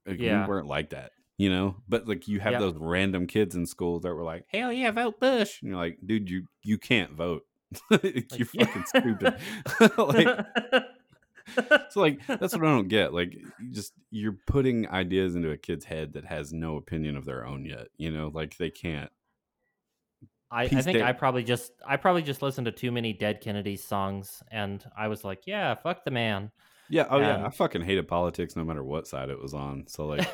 like, 0.05 0.20
Yeah. 0.20 0.43
we 0.43 0.49
weren't 0.49 0.68
like 0.68 0.91
that, 0.91 1.11
you 1.38 1.49
know. 1.49 1.76
But 1.89 2.07
like 2.07 2.28
you 2.30 2.39
have 2.39 2.53
Yep. 2.53 2.61
those 2.61 2.76
random 2.78 3.28
kids 3.28 3.55
in 3.55 3.66
school 3.66 3.99
that 3.99 4.13
were 4.13 4.24
like, 4.24 4.45
hell 4.47 4.72
yeah, 4.72 4.91
vote 4.91 5.20
Bush, 5.20 5.61
and 5.61 5.70
you're 5.70 5.78
like, 5.80 5.99
dude, 6.05 6.30
you 6.30 6.47
you 6.63 6.78
can't 6.78 7.11
vote. 7.11 7.43
you're 7.91 8.45
fucking 8.45 8.86
stupid. 8.86 9.34
like 9.97 10.45
so 11.89 12.00
like 12.00 12.26
that's 12.28 12.54
what 12.54 12.64
I 12.64 12.72
don't 12.72 12.88
get. 12.88 13.14
Like 13.14 13.34
you 13.34 13.72
just 13.72 13.93
you're 14.12 14.38
putting 14.48 14.88
ideas 14.89 15.36
into 15.36 15.52
a 15.52 15.58
kid's 15.58 15.86
head 15.86 16.14
that 16.14 16.26
has 16.26 16.54
no 16.54 16.78
opinion 16.78 17.18
of 17.18 17.26
their 17.26 17.46
own 17.46 17.66
yet. 17.66 17.88
You 17.98 18.12
know, 18.12 18.32
like 18.34 18.58
they 18.58 18.70
can't. 18.70 19.12
I, 20.52 20.64
I 20.64 20.68
think 20.82 21.02
I 21.02 21.12
probably 21.12 21.43
just 21.43 21.72
I 21.86 21.98
probably 21.98 22.22
just 22.22 22.41
listened 22.41 22.66
to 22.66 22.72
too 22.72 22.91
many 22.91 23.14
Dead 23.14 23.41
Kennedys 23.41 23.84
songs, 23.84 24.41
and 24.52 24.84
I 24.98 25.08
was 25.08 25.24
like, 25.24 25.43
yeah, 25.46 25.76
fuck 25.76 26.04
the 26.04 26.12
man. 26.12 26.52
Yeah. 26.89 27.08
Oh 27.10 27.20
yeah. 27.20 27.46
I 27.46 27.50
fucking 27.50 27.82
hated 27.82 28.08
politics 28.08 28.56
no 28.56 28.64
matter 28.64 28.84
what 28.84 29.08
side 29.08 29.30
it 29.30 29.41
was 29.41 29.54
on. 29.54 29.86
So 29.88 30.06
like, 30.06 30.28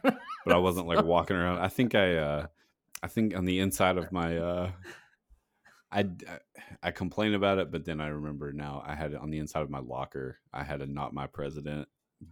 but 0.00 0.54
I 0.54 0.58
wasn't 0.58 0.86
like 0.86 1.04
walking 1.04 1.36
around. 1.36 1.58
I 1.58 1.68
think 1.68 1.94
I 1.94 2.16
uh 2.16 2.46
I 3.02 3.08
think 3.08 3.36
on 3.36 3.44
the 3.44 3.60
inside 3.60 3.98
of 3.98 4.12
my 4.12 4.36
uh 4.36 4.70
I 5.92 6.06
I 6.82 6.90
complain 6.90 7.34
about 7.34 7.58
it, 7.58 7.70
but 7.70 7.84
then 7.84 8.00
I 8.00 8.08
remember 8.08 8.52
now 8.52 8.82
I 8.84 8.94
had 8.94 9.12
it 9.12 9.20
on 9.20 9.30
the 9.30 9.38
inside 9.38 9.60
of 9.62 9.70
my 9.70 9.80
locker. 9.80 10.38
I 10.52 10.62
had 10.62 10.80
a 10.80 10.86
"Not 10.86 11.12
My 11.12 11.26
President" 11.26 11.86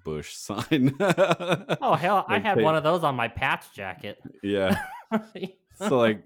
Bush 0.05 0.35
sign. 0.37 0.95
Oh 0.99 1.95
hell, 1.95 2.25
I 2.27 2.39
had 2.39 2.57
they- 2.59 2.63
one 2.65 2.75
of 2.77 2.83
those 2.83 3.05
on 3.05 3.15
my 3.17 3.29
patch 3.29 3.73
jacket. 3.75 4.19
yeah. 4.43 4.81
So 5.77 5.97
like, 5.99 6.23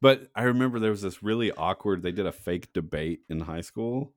but 0.00 0.28
I 0.34 0.44
remember 0.44 0.78
there 0.80 0.90
was 0.90 1.02
this 1.02 1.22
really 1.22 1.52
awkward. 1.52 2.02
They 2.02 2.10
did 2.12 2.24
a 2.26 2.32
fake 2.32 2.72
debate 2.72 3.20
in 3.28 3.38
high 3.40 3.60
school, 3.60 4.14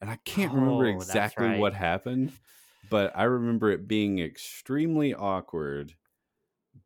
and 0.00 0.08
I 0.08 0.16
can't 0.24 0.52
remember 0.54 0.86
Oh, 0.86 0.92
that's 0.98 1.08
exactly 1.08 1.46
right. 1.46 1.58
what 1.58 1.74
happened, 1.74 2.32
but 2.88 3.12
I 3.16 3.24
remember 3.24 3.70
it 3.72 3.88
being 3.88 4.20
extremely 4.20 5.12
awkward 5.12 5.94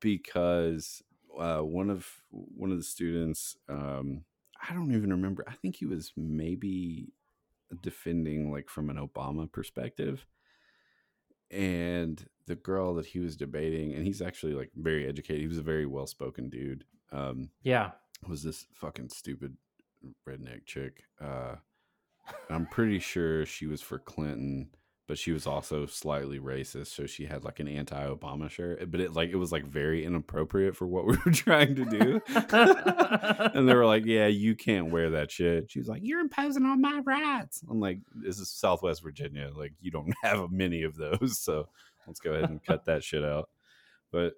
because 0.00 1.02
uh, 1.38 1.58
one 1.60 1.90
of 1.90 2.06
one 2.30 2.70
of 2.70 2.78
the 2.78 2.84
students, 2.84 3.56
um, 3.68 4.24
I 4.68 4.74
don't 4.74 4.94
even 4.94 5.10
remember. 5.10 5.44
I 5.48 5.54
think 5.54 5.76
he 5.76 5.86
was 5.86 6.12
maybe 6.16 7.12
defending 7.82 8.52
like 8.52 8.68
from 8.68 8.90
an 8.90 8.96
Obama 8.96 9.50
perspective. 9.50 10.26
And 11.50 12.24
the 12.46 12.54
girl 12.56 12.94
that 12.94 13.06
he 13.06 13.18
was 13.18 13.36
debating, 13.36 13.92
and 13.94 14.06
he's 14.06 14.22
actually 14.22 14.54
like 14.54 14.70
very 14.76 15.08
educated. 15.08 15.40
He 15.40 15.48
was 15.48 15.58
a 15.58 15.62
very 15.62 15.86
well 15.86 16.06
spoken 16.06 16.48
dude. 16.48 16.84
Um, 17.12 17.50
yeah. 17.62 17.92
was 18.28 18.42
this 18.42 18.66
fucking 18.74 19.08
stupid 19.08 19.56
redneck 20.28 20.64
chick. 20.66 21.02
Uh, 21.20 21.56
I'm 22.48 22.66
pretty 22.66 22.98
sure 22.98 23.46
she 23.46 23.66
was 23.66 23.80
for 23.80 23.98
Clinton, 23.98 24.70
but 25.10 25.18
she 25.18 25.32
was 25.32 25.44
also 25.44 25.86
slightly 25.86 26.38
racist. 26.38 26.94
So 26.94 27.04
she 27.04 27.26
had 27.26 27.42
like 27.42 27.58
an 27.58 27.66
anti-Obama 27.66 28.48
shirt, 28.48 28.88
but 28.92 29.00
it 29.00 29.12
like 29.12 29.30
it 29.30 29.36
was 29.36 29.50
like 29.50 29.66
very 29.66 30.04
inappropriate 30.04 30.76
for 30.76 30.86
what 30.86 31.04
we 31.08 31.16
were 31.26 31.32
trying 31.32 31.74
to 31.74 31.84
do. 31.84 32.20
and 33.56 33.68
they 33.68 33.74
were 33.74 33.86
like, 33.86 34.06
"Yeah, 34.06 34.28
you 34.28 34.54
can't 34.54 34.92
wear 34.92 35.10
that 35.10 35.32
shit." 35.32 35.68
She 35.68 35.80
was 35.80 35.88
like, 35.88 36.02
"You're 36.04 36.20
imposing 36.20 36.64
on 36.64 36.80
my 36.80 37.00
rights." 37.04 37.64
I'm 37.68 37.80
like, 37.80 37.98
"This 38.14 38.38
is 38.38 38.50
Southwest 38.50 39.02
Virginia. 39.02 39.50
Like, 39.52 39.72
you 39.80 39.90
don't 39.90 40.14
have 40.22 40.52
many 40.52 40.84
of 40.84 40.94
those, 40.94 41.40
so 41.40 41.66
let's 42.06 42.20
go 42.20 42.34
ahead 42.34 42.48
and 42.48 42.64
cut 42.64 42.84
that 42.84 43.02
shit 43.02 43.24
out." 43.24 43.48
But 44.12 44.34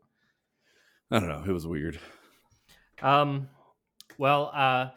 I 1.10 1.18
don't 1.18 1.28
know. 1.28 1.44
It 1.46 1.52
was 1.52 1.66
weird. 1.66 2.00
Um, 3.02 3.50
well, 4.16 4.50
uh, 4.54 4.88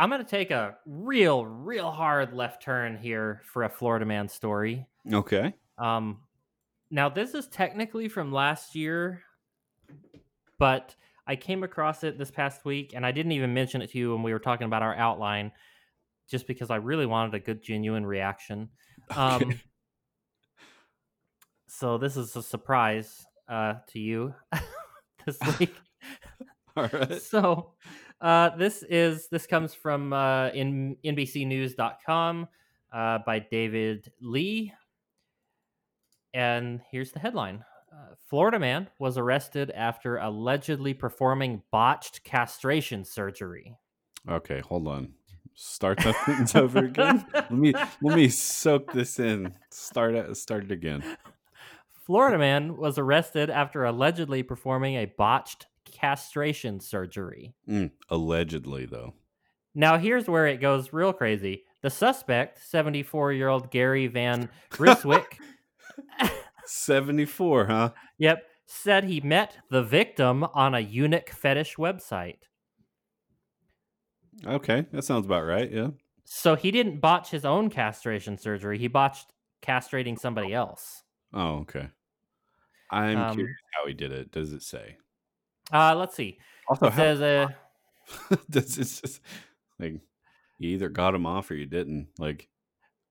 I'm 0.00 0.08
gonna 0.08 0.24
take 0.24 0.50
a 0.50 0.76
real, 0.86 1.44
real 1.44 1.90
hard 1.90 2.32
left 2.32 2.62
turn 2.62 2.96
here 2.96 3.42
for 3.44 3.64
a 3.64 3.68
Florida 3.68 4.06
man 4.06 4.30
story. 4.30 4.86
Okay. 5.12 5.52
Um, 5.76 6.20
now 6.90 7.10
this 7.10 7.34
is 7.34 7.48
technically 7.48 8.08
from 8.08 8.32
last 8.32 8.74
year, 8.74 9.20
but 10.58 10.96
I 11.26 11.36
came 11.36 11.62
across 11.64 12.02
it 12.02 12.16
this 12.16 12.30
past 12.30 12.64
week, 12.64 12.94
and 12.96 13.04
I 13.04 13.12
didn't 13.12 13.32
even 13.32 13.52
mention 13.52 13.82
it 13.82 13.90
to 13.90 13.98
you 13.98 14.12
when 14.14 14.22
we 14.22 14.32
were 14.32 14.38
talking 14.38 14.64
about 14.64 14.82
our 14.82 14.94
outline, 14.96 15.52
just 16.30 16.46
because 16.46 16.70
I 16.70 16.76
really 16.76 17.04
wanted 17.04 17.34
a 17.34 17.38
good, 17.38 17.62
genuine 17.62 18.06
reaction. 18.06 18.70
Um, 19.16 19.58
so 21.66 21.98
this 21.98 22.16
is 22.16 22.36
a 22.36 22.42
surprise 22.44 23.26
uh, 23.48 23.74
to 23.88 23.98
you 23.98 24.34
this 25.26 25.36
week. 25.58 25.74
All 26.76 26.88
right. 26.92 27.20
so 27.20 27.72
uh, 28.20 28.50
this 28.56 28.82
is 28.82 29.28
this 29.28 29.46
comes 29.46 29.74
from 29.74 30.12
uh, 30.12 30.48
in 30.48 30.96
NBCNews.com 31.04 32.48
uh, 32.92 33.18
by 33.24 33.38
David 33.38 34.12
Lee, 34.20 34.72
and 36.34 36.80
here's 36.90 37.12
the 37.12 37.18
headline: 37.18 37.64
uh, 37.92 38.14
Florida 38.28 38.58
man 38.58 38.88
was 38.98 39.16
arrested 39.16 39.70
after 39.70 40.18
allegedly 40.18 40.92
performing 40.92 41.62
botched 41.70 42.22
castration 42.22 43.04
surgery. 43.04 43.76
Okay, 44.28 44.60
hold 44.60 44.86
on. 44.86 45.14
Start 45.54 45.98
that 45.98 46.16
sentence 46.26 46.54
over 46.54 46.78
again. 46.78 47.24
Let 47.32 47.50
me 47.52 47.72
let 48.02 48.16
me 48.16 48.28
soak 48.28 48.92
this 48.92 49.18
in. 49.18 49.54
Start 49.70 50.14
it 50.14 50.36
start 50.36 50.64
it 50.64 50.72
again. 50.72 51.02
Florida 52.04 52.38
man 52.38 52.76
was 52.76 52.98
arrested 52.98 53.50
after 53.50 53.84
allegedly 53.84 54.42
performing 54.42 54.96
a 54.96 55.06
botched 55.06 55.66
castration 55.92 56.80
surgery. 56.80 57.54
Mm, 57.68 57.90
allegedly 58.08 58.86
though. 58.86 59.14
Now, 59.74 59.98
here's 59.98 60.28
where 60.28 60.46
it 60.48 60.60
goes 60.60 60.92
real 60.92 61.12
crazy. 61.12 61.64
The 61.82 61.90
suspect, 61.90 62.60
74 62.66 63.32
year 63.32 63.48
old 63.48 63.70
Gary 63.70 64.06
Van 64.08 64.48
Riswick, 64.72 65.38
74, 66.66 67.66
huh? 67.66 67.90
yep, 68.18 68.42
said 68.66 69.04
he 69.04 69.20
met 69.20 69.56
the 69.70 69.82
victim 69.82 70.44
on 70.44 70.74
a 70.74 70.80
eunuch 70.80 71.30
fetish 71.30 71.76
website. 71.76 72.38
Okay, 74.46 74.86
that 74.92 75.02
sounds 75.04 75.26
about 75.26 75.44
right. 75.44 75.70
Yeah. 75.70 75.90
So 76.24 76.54
he 76.54 76.70
didn't 76.70 77.00
botch 77.00 77.30
his 77.30 77.44
own 77.44 77.70
castration 77.70 78.38
surgery, 78.38 78.78
he 78.78 78.88
botched 78.88 79.32
castrating 79.62 80.18
somebody 80.18 80.54
else. 80.54 81.02
Oh, 81.32 81.58
okay. 81.60 81.88
I'm 82.90 83.18
Um, 83.18 83.34
curious 83.36 83.56
how 83.74 83.86
he 83.86 83.94
did 83.94 84.10
it. 84.12 84.32
Does 84.32 84.52
it 84.52 84.62
say? 84.62 84.96
Uh, 85.72 85.94
let's 85.96 86.14
see. 86.14 86.38
Also, 86.68 86.86
It 86.86 86.94
says, 86.94 87.20
uh, 87.20 87.48
does 88.50 88.78
it 88.78 88.84
just 88.84 89.20
like 89.78 89.94
you 90.58 90.70
either 90.70 90.88
got 90.88 91.14
him 91.14 91.26
off 91.26 91.50
or 91.50 91.54
you 91.54 91.66
didn't? 91.66 92.08
Like, 92.18 92.48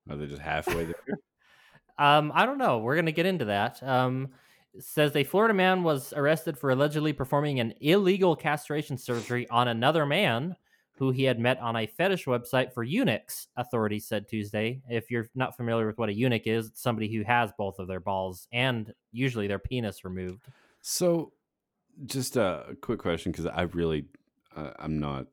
are 0.10 0.18
they 0.18 0.28
just 0.28 0.42
halfway 0.42 0.86
there? 0.86 0.96
Um, 1.98 2.32
I 2.34 2.46
don't 2.46 2.58
know. 2.58 2.78
We're 2.78 2.96
gonna 2.96 3.12
get 3.12 3.26
into 3.26 3.44
that. 3.44 3.84
Um, 3.84 4.30
says 4.80 5.14
a 5.18 5.24
Florida 5.26 5.54
man 5.54 5.84
was 5.84 6.14
arrested 6.14 6.58
for 6.58 6.70
allegedly 6.70 7.12
performing 7.12 7.60
an 7.60 7.74
illegal 7.82 8.38
castration 8.38 8.98
surgery 8.98 9.50
on 9.50 9.68
another 9.68 10.06
man 10.06 10.56
who 10.94 11.12
he 11.12 11.24
had 11.24 11.40
met 11.40 11.60
on 11.60 11.76
a 11.78 11.88
fetish 11.88 12.26
website 12.26 12.74
for 12.74 12.84
eunuchs. 12.84 13.48
Authorities 13.58 14.06
said 14.06 14.28
Tuesday. 14.28 14.82
If 14.90 15.10
you're 15.10 15.30
not 15.36 15.56
familiar 15.56 15.88
with 15.88 15.98
what 15.98 16.10
a 16.10 16.14
eunuch 16.14 16.46
is, 16.46 16.68
it's 16.68 16.82
somebody 16.82 17.14
who 17.14 17.24
has 17.24 17.52
both 17.58 17.80
of 17.80 17.88
their 17.88 18.02
balls 18.02 18.48
and 18.52 18.94
usually 19.12 19.48
their 19.48 19.60
penis 19.60 20.04
removed. 20.04 20.42
So, 20.82 21.32
just 22.06 22.38
a 22.38 22.78
quick 22.82 23.00
question 23.00 23.32
because 23.32 23.46
I 23.46 23.64
really, 23.64 24.06
uh, 24.56 24.72
I'm 24.80 25.00
not 25.00 25.28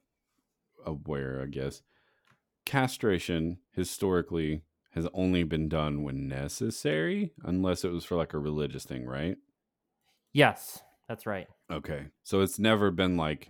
aware. 0.85 1.43
I 1.43 1.47
guess 1.47 1.83
castration 2.64 3.59
historically 3.73 4.62
has 4.91 5.07
only 5.12 5.45
been 5.45 5.69
done 5.69 6.03
when 6.03 6.29
necessary, 6.29 7.33
unless 7.45 7.85
it 7.85 7.93
was 7.93 8.05
for 8.05 8.17
like 8.17 8.33
a 8.33 8.39
religious 8.39 8.85
thing, 8.85 9.05
right? 9.05 9.37
Yes, 10.33 10.81
that's 11.09 11.27
right. 11.27 11.49
Okay, 11.71 12.07
so 12.23 12.41
it's 12.41 12.59
never 12.59 12.91
been 12.91 13.17
like, 13.17 13.49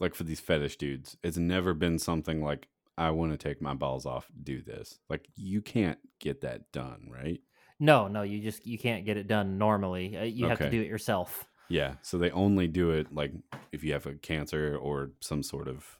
like 0.00 0.14
for 0.14 0.24
these 0.24 0.40
fetish 0.40 0.76
dudes, 0.76 1.16
it's 1.22 1.36
never 1.36 1.74
been 1.74 1.98
something 1.98 2.42
like 2.42 2.68
I 2.96 3.10
want 3.10 3.32
to 3.32 3.38
take 3.38 3.62
my 3.62 3.74
balls 3.74 4.06
off, 4.06 4.28
do 4.42 4.60
this. 4.60 4.98
Like 5.08 5.28
you 5.36 5.62
can't 5.62 5.98
get 6.18 6.40
that 6.40 6.72
done, 6.72 7.08
right? 7.12 7.40
No, 7.80 8.08
no, 8.08 8.22
you 8.22 8.40
just 8.40 8.66
you 8.66 8.78
can't 8.78 9.04
get 9.04 9.16
it 9.16 9.28
done 9.28 9.58
normally. 9.58 10.16
Uh, 10.16 10.24
you 10.24 10.48
have 10.48 10.58
to 10.58 10.70
do 10.70 10.80
it 10.80 10.88
yourself. 10.88 11.48
Yeah, 11.68 11.94
so 12.02 12.18
they 12.18 12.30
only 12.30 12.66
do 12.66 12.90
it 12.90 13.14
like 13.14 13.32
if 13.72 13.84
you 13.84 13.92
have 13.92 14.06
a 14.06 14.14
cancer 14.14 14.76
or 14.76 15.10
some 15.20 15.42
sort 15.42 15.68
of 15.68 15.98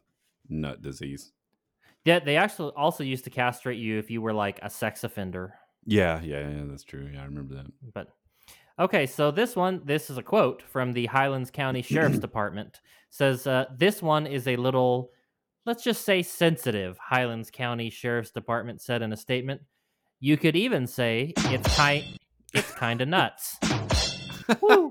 nut 0.49 0.83
disease. 0.83 1.33
Yeah, 2.05 2.21
they 2.21 2.37
actually 2.37 2.73
also 2.77 3.05
used 3.05 3.25
to 3.25 3.31
castrate 3.31 3.79
you 3.79 3.99
if 3.99 4.11
you 4.11 4.23
were 4.23 4.33
like 4.33 4.59
a 4.63 4.71
sex 4.71 5.05
offender. 5.05 5.55
Yeah, 5.85 6.21
yeah, 6.23 6.49
yeah, 6.49 6.65
that's 6.67 6.85
true. 6.85 7.09
Yeah, 7.13 7.23
I 7.23 7.25
remember 7.25 7.55
that. 7.57 7.67
But 7.93 8.09
okay, 8.79 9.07
so 9.07 9.31
this 9.31 9.55
one, 9.55 9.83
this 9.85 10.09
is 10.09 10.17
a 10.17 10.23
quote 10.23 10.63
from 10.63 10.93
the 10.93 11.07
Highlands 11.07 11.51
County 11.51 11.83
Sheriff's 11.83 12.19
Department. 12.19 12.81
Says 13.11 13.47
uh, 13.47 13.67
this 13.77 14.03
one 14.03 14.27
is 14.27 14.47
a 14.47 14.57
little, 14.57 15.11
let's 15.67 15.83
just 15.83 16.05
say, 16.05 16.23
sensitive. 16.23 16.99
Highlands 16.99 17.51
County 17.51 17.91
Sheriff's 17.91 18.31
Department 18.31 18.81
said 18.81 19.03
in 19.03 19.13
a 19.13 19.17
statement. 19.17 19.63
You 20.21 20.37
could 20.37 20.57
even 20.57 20.87
say 20.87 21.33
it's 21.37 21.77
kind, 21.77 22.05
it's 22.53 22.73
kind 22.73 23.01
of 23.01 23.09
nuts. 23.09 23.57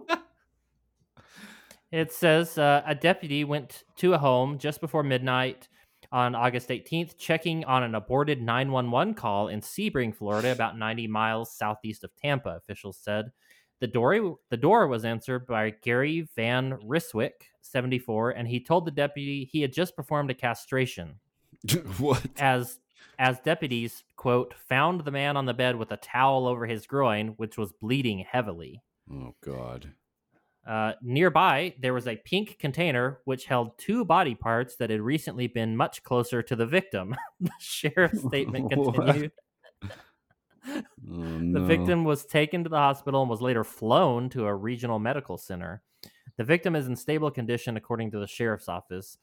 It 1.91 2.11
says 2.11 2.57
uh, 2.57 2.81
a 2.85 2.95
deputy 2.95 3.43
went 3.43 3.83
to 3.97 4.13
a 4.13 4.17
home 4.17 4.57
just 4.57 4.81
before 4.81 5.03
midnight 5.03 5.69
on 6.11 6.35
August 6.35 6.69
18th, 6.69 7.17
checking 7.17 7.63
on 7.65 7.83
an 7.83 7.95
aborted 7.95 8.41
911 8.41 9.13
call 9.13 9.47
in 9.47 9.61
Sebring, 9.61 10.15
Florida, 10.15 10.51
about 10.51 10.77
90 10.77 11.07
miles 11.07 11.55
southeast 11.55 12.03
of 12.03 12.15
Tampa. 12.15 12.49
Officials 12.57 12.97
said 13.01 13.31
the 13.79 13.88
door 13.88 14.38
the 14.49 14.57
door 14.57 14.88
was 14.88 15.05
answered 15.05 15.45
by 15.47 15.69
Gary 15.81 16.27
Van 16.35 16.73
Riswick, 16.85 17.51
74, 17.61 18.31
and 18.31 18.47
he 18.47 18.59
told 18.59 18.85
the 18.85 18.91
deputy 18.91 19.45
he 19.45 19.61
had 19.61 19.73
just 19.73 19.95
performed 19.95 20.31
a 20.31 20.33
castration. 20.33 21.19
what? 21.97 22.25
As 22.38 22.79
as 23.19 23.39
deputies 23.39 24.03
quote 24.15 24.53
found 24.67 25.01
the 25.01 25.11
man 25.11 25.38
on 25.38 25.45
the 25.45 25.53
bed 25.53 25.75
with 25.75 25.91
a 25.91 25.97
towel 25.97 26.47
over 26.47 26.65
his 26.65 26.85
groin, 26.85 27.29
which 27.38 27.57
was 27.57 27.71
bleeding 27.71 28.25
heavily. 28.29 28.81
Oh 29.11 29.35
God. 29.43 29.93
Uh, 30.68 30.91
nearby, 31.01 31.74
there 31.80 31.93
was 31.93 32.07
a 32.07 32.18
pink 32.18 32.57
container 32.59 33.20
which 33.24 33.45
held 33.45 33.78
two 33.78 34.03
body 34.03 34.36
parts 34.36 34.76
that 34.76 34.89
had 34.89 34.99
recently 34.99 35.47
been 35.47 35.78
much 35.78 36.03
closer 36.03 36.43
to 36.43 36.55
the 36.57 36.65
victim. 36.65 37.15
the 37.39 37.51
sheriff's 37.59 38.22
statement 38.28 38.70
continued. 38.72 39.32
Oh, 39.84 39.89
The 41.07 41.63
victim 41.65 42.03
was 42.03 42.26
taken 42.26 42.65
to 42.65 42.70
the 42.70 42.76
hospital 42.76 43.22
and 43.22 43.30
was 43.30 43.41
later 43.41 43.63
flown 43.63 44.30
to 44.32 44.45
a 44.45 44.53
regional 44.53 44.99
medical 44.99 45.38
center. 45.38 45.82
The 46.36 46.43
victim 46.43 46.76
is 46.76 46.88
in 46.88 46.97
stable 46.97 47.32
condition, 47.32 47.78
according 47.78 48.11
to 48.11 48.20
the 48.20 48.28
sheriff's 48.28 48.68
office. 48.68 49.18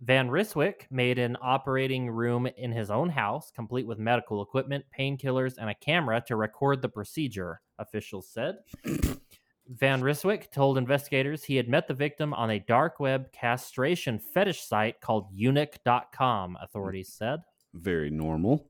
Van 0.00 0.28
Ryswick 0.28 0.86
made 0.90 1.20
an 1.20 1.36
operating 1.40 2.10
room 2.10 2.48
in 2.56 2.72
his 2.72 2.90
own 2.90 3.08
house, 3.10 3.52
complete 3.54 3.86
with 3.86 4.00
medical 4.00 4.42
equipment, 4.42 4.84
painkillers, 4.98 5.58
and 5.58 5.70
a 5.70 5.74
camera 5.74 6.20
to 6.26 6.34
record 6.34 6.82
the 6.82 6.88
procedure, 6.88 7.60
officials 7.78 8.26
said. 8.26 8.56
Van 9.70 10.02
Ryswick 10.02 10.50
told 10.50 10.76
investigators 10.76 11.44
he 11.44 11.54
had 11.54 11.68
met 11.68 11.86
the 11.86 11.94
victim 11.94 12.34
on 12.34 12.50
a 12.50 12.58
dark 12.58 12.98
web 12.98 13.30
castration 13.30 14.18
fetish 14.18 14.62
site 14.62 15.00
called 15.00 15.28
eunuch.com, 15.32 16.58
authorities 16.60 17.12
said. 17.12 17.38
Very 17.72 18.10
normal. 18.10 18.66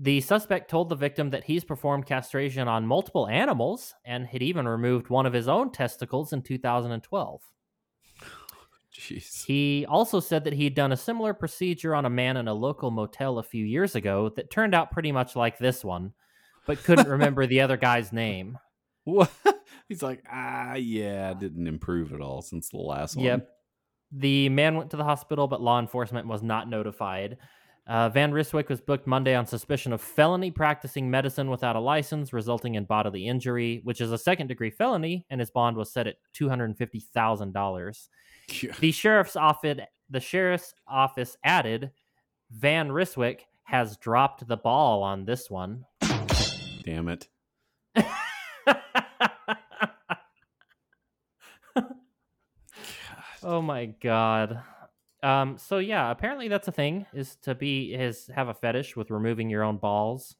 The 0.00 0.20
suspect 0.20 0.68
told 0.68 0.88
the 0.88 0.96
victim 0.96 1.30
that 1.30 1.44
he's 1.44 1.62
performed 1.62 2.06
castration 2.06 2.66
on 2.66 2.84
multiple 2.84 3.28
animals 3.28 3.94
and 4.04 4.26
had 4.26 4.42
even 4.42 4.66
removed 4.66 5.08
one 5.08 5.24
of 5.24 5.32
his 5.32 5.46
own 5.46 5.70
testicles 5.70 6.32
in 6.32 6.42
2012. 6.42 7.40
Jeez. 8.92 9.44
He 9.44 9.86
also 9.88 10.18
said 10.18 10.42
that 10.42 10.52
he'd 10.54 10.74
done 10.74 10.90
a 10.90 10.96
similar 10.96 11.32
procedure 11.32 11.94
on 11.94 12.06
a 12.06 12.10
man 12.10 12.36
in 12.36 12.48
a 12.48 12.54
local 12.54 12.90
motel 12.90 13.38
a 13.38 13.44
few 13.44 13.64
years 13.64 13.94
ago 13.94 14.30
that 14.30 14.50
turned 14.50 14.74
out 14.74 14.90
pretty 14.90 15.12
much 15.12 15.36
like 15.36 15.58
this 15.58 15.84
one, 15.84 16.12
but 16.66 16.82
couldn't 16.82 17.08
remember 17.08 17.46
the 17.46 17.60
other 17.60 17.76
guy's 17.76 18.12
name. 18.12 18.58
What? 19.04 19.30
He's 19.88 20.02
like, 20.02 20.24
ah, 20.30 20.74
yeah, 20.74 21.34
didn't 21.34 21.66
improve 21.66 22.12
at 22.12 22.20
all 22.20 22.42
since 22.42 22.70
the 22.70 22.78
last 22.78 23.16
one. 23.16 23.24
Yep. 23.24 23.48
The 24.12 24.48
man 24.50 24.76
went 24.76 24.90
to 24.90 24.96
the 24.96 25.04
hospital, 25.04 25.48
but 25.48 25.62
law 25.62 25.78
enforcement 25.78 26.26
was 26.26 26.42
not 26.42 26.68
notified. 26.68 27.38
Uh, 27.86 28.08
Van 28.10 28.30
Ryswick 28.30 28.68
was 28.68 28.80
booked 28.80 29.06
Monday 29.06 29.34
on 29.34 29.44
suspicion 29.44 29.92
of 29.92 30.00
felony 30.00 30.50
practicing 30.52 31.10
medicine 31.10 31.50
without 31.50 31.74
a 31.74 31.80
license, 31.80 32.32
resulting 32.32 32.76
in 32.76 32.84
bodily 32.84 33.26
injury, 33.26 33.80
which 33.82 34.00
is 34.00 34.12
a 34.12 34.18
second 34.18 34.46
degree 34.46 34.70
felony, 34.70 35.26
and 35.30 35.40
his 35.40 35.50
bond 35.50 35.76
was 35.76 35.92
set 35.92 36.06
at 36.06 36.16
two 36.32 36.48
hundred 36.48 36.76
fifty 36.76 37.00
thousand 37.00 37.52
dollars. 37.52 38.08
The 38.78 38.92
sheriff's 38.92 39.34
office, 39.34 39.80
the 40.08 40.20
sheriff's 40.20 40.74
office 40.86 41.36
added, 41.42 41.90
Van 42.50 42.90
Ryswick 42.90 43.40
has 43.64 43.96
dropped 43.96 44.46
the 44.46 44.56
ball 44.56 45.02
on 45.02 45.24
this 45.24 45.50
one. 45.50 45.84
Damn 46.84 47.08
it. 47.08 47.28
oh 53.44 53.62
my 53.62 53.86
god. 53.86 54.62
Um, 55.22 55.56
so 55.58 55.78
yeah, 55.78 56.10
apparently 56.10 56.48
that's 56.48 56.66
a 56.68 56.72
thing 56.72 57.06
is 57.14 57.36
to 57.42 57.54
be 57.54 57.94
is 57.94 58.28
have 58.34 58.48
a 58.48 58.54
fetish 58.54 58.96
with 58.96 59.10
removing 59.10 59.48
your 59.50 59.62
own 59.62 59.76
balls. 59.76 60.34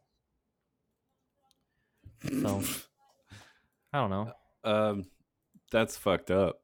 So 2.43 2.63
I 3.93 3.99
don't 3.99 4.11
know. 4.11 4.33
Um, 4.65 5.07
that's 5.73 5.97
fucked 5.97 6.31
up. 6.31 6.61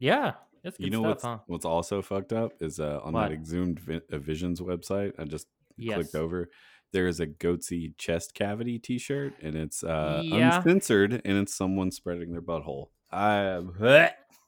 Yeah, 0.00 0.32
it's 0.64 0.76
you 0.80 0.90
know 0.90 0.98
stuff, 1.02 1.08
what's 1.08 1.22
huh? 1.24 1.38
what's 1.46 1.64
also 1.64 2.02
fucked 2.02 2.32
up 2.32 2.50
is 2.60 2.80
uh, 2.80 2.98
on 3.04 3.12
What? 3.12 3.28
that 3.28 3.32
Exhumed 3.32 3.78
Vi- 3.78 4.00
uh, 4.12 4.18
Visions 4.18 4.60
website. 4.60 5.12
I 5.20 5.24
just 5.24 5.46
Yes. 5.76 5.94
clicked 5.94 6.14
over. 6.16 6.48
There 6.92 7.06
is 7.06 7.20
a 7.20 7.28
goatsy 7.28 7.96
chest 7.96 8.34
cavity 8.34 8.80
T-shirt, 8.80 9.34
and 9.40 9.54
it's 9.54 9.84
uh, 9.84 10.22
Yeah. 10.24 10.56
uncensored, 10.56 11.12
and 11.24 11.38
it's 11.38 11.54
someone 11.54 11.92
spreading 11.92 12.32
their 12.32 12.42
butthole. 12.42 12.88
I 13.12 13.34
am. 13.42 13.76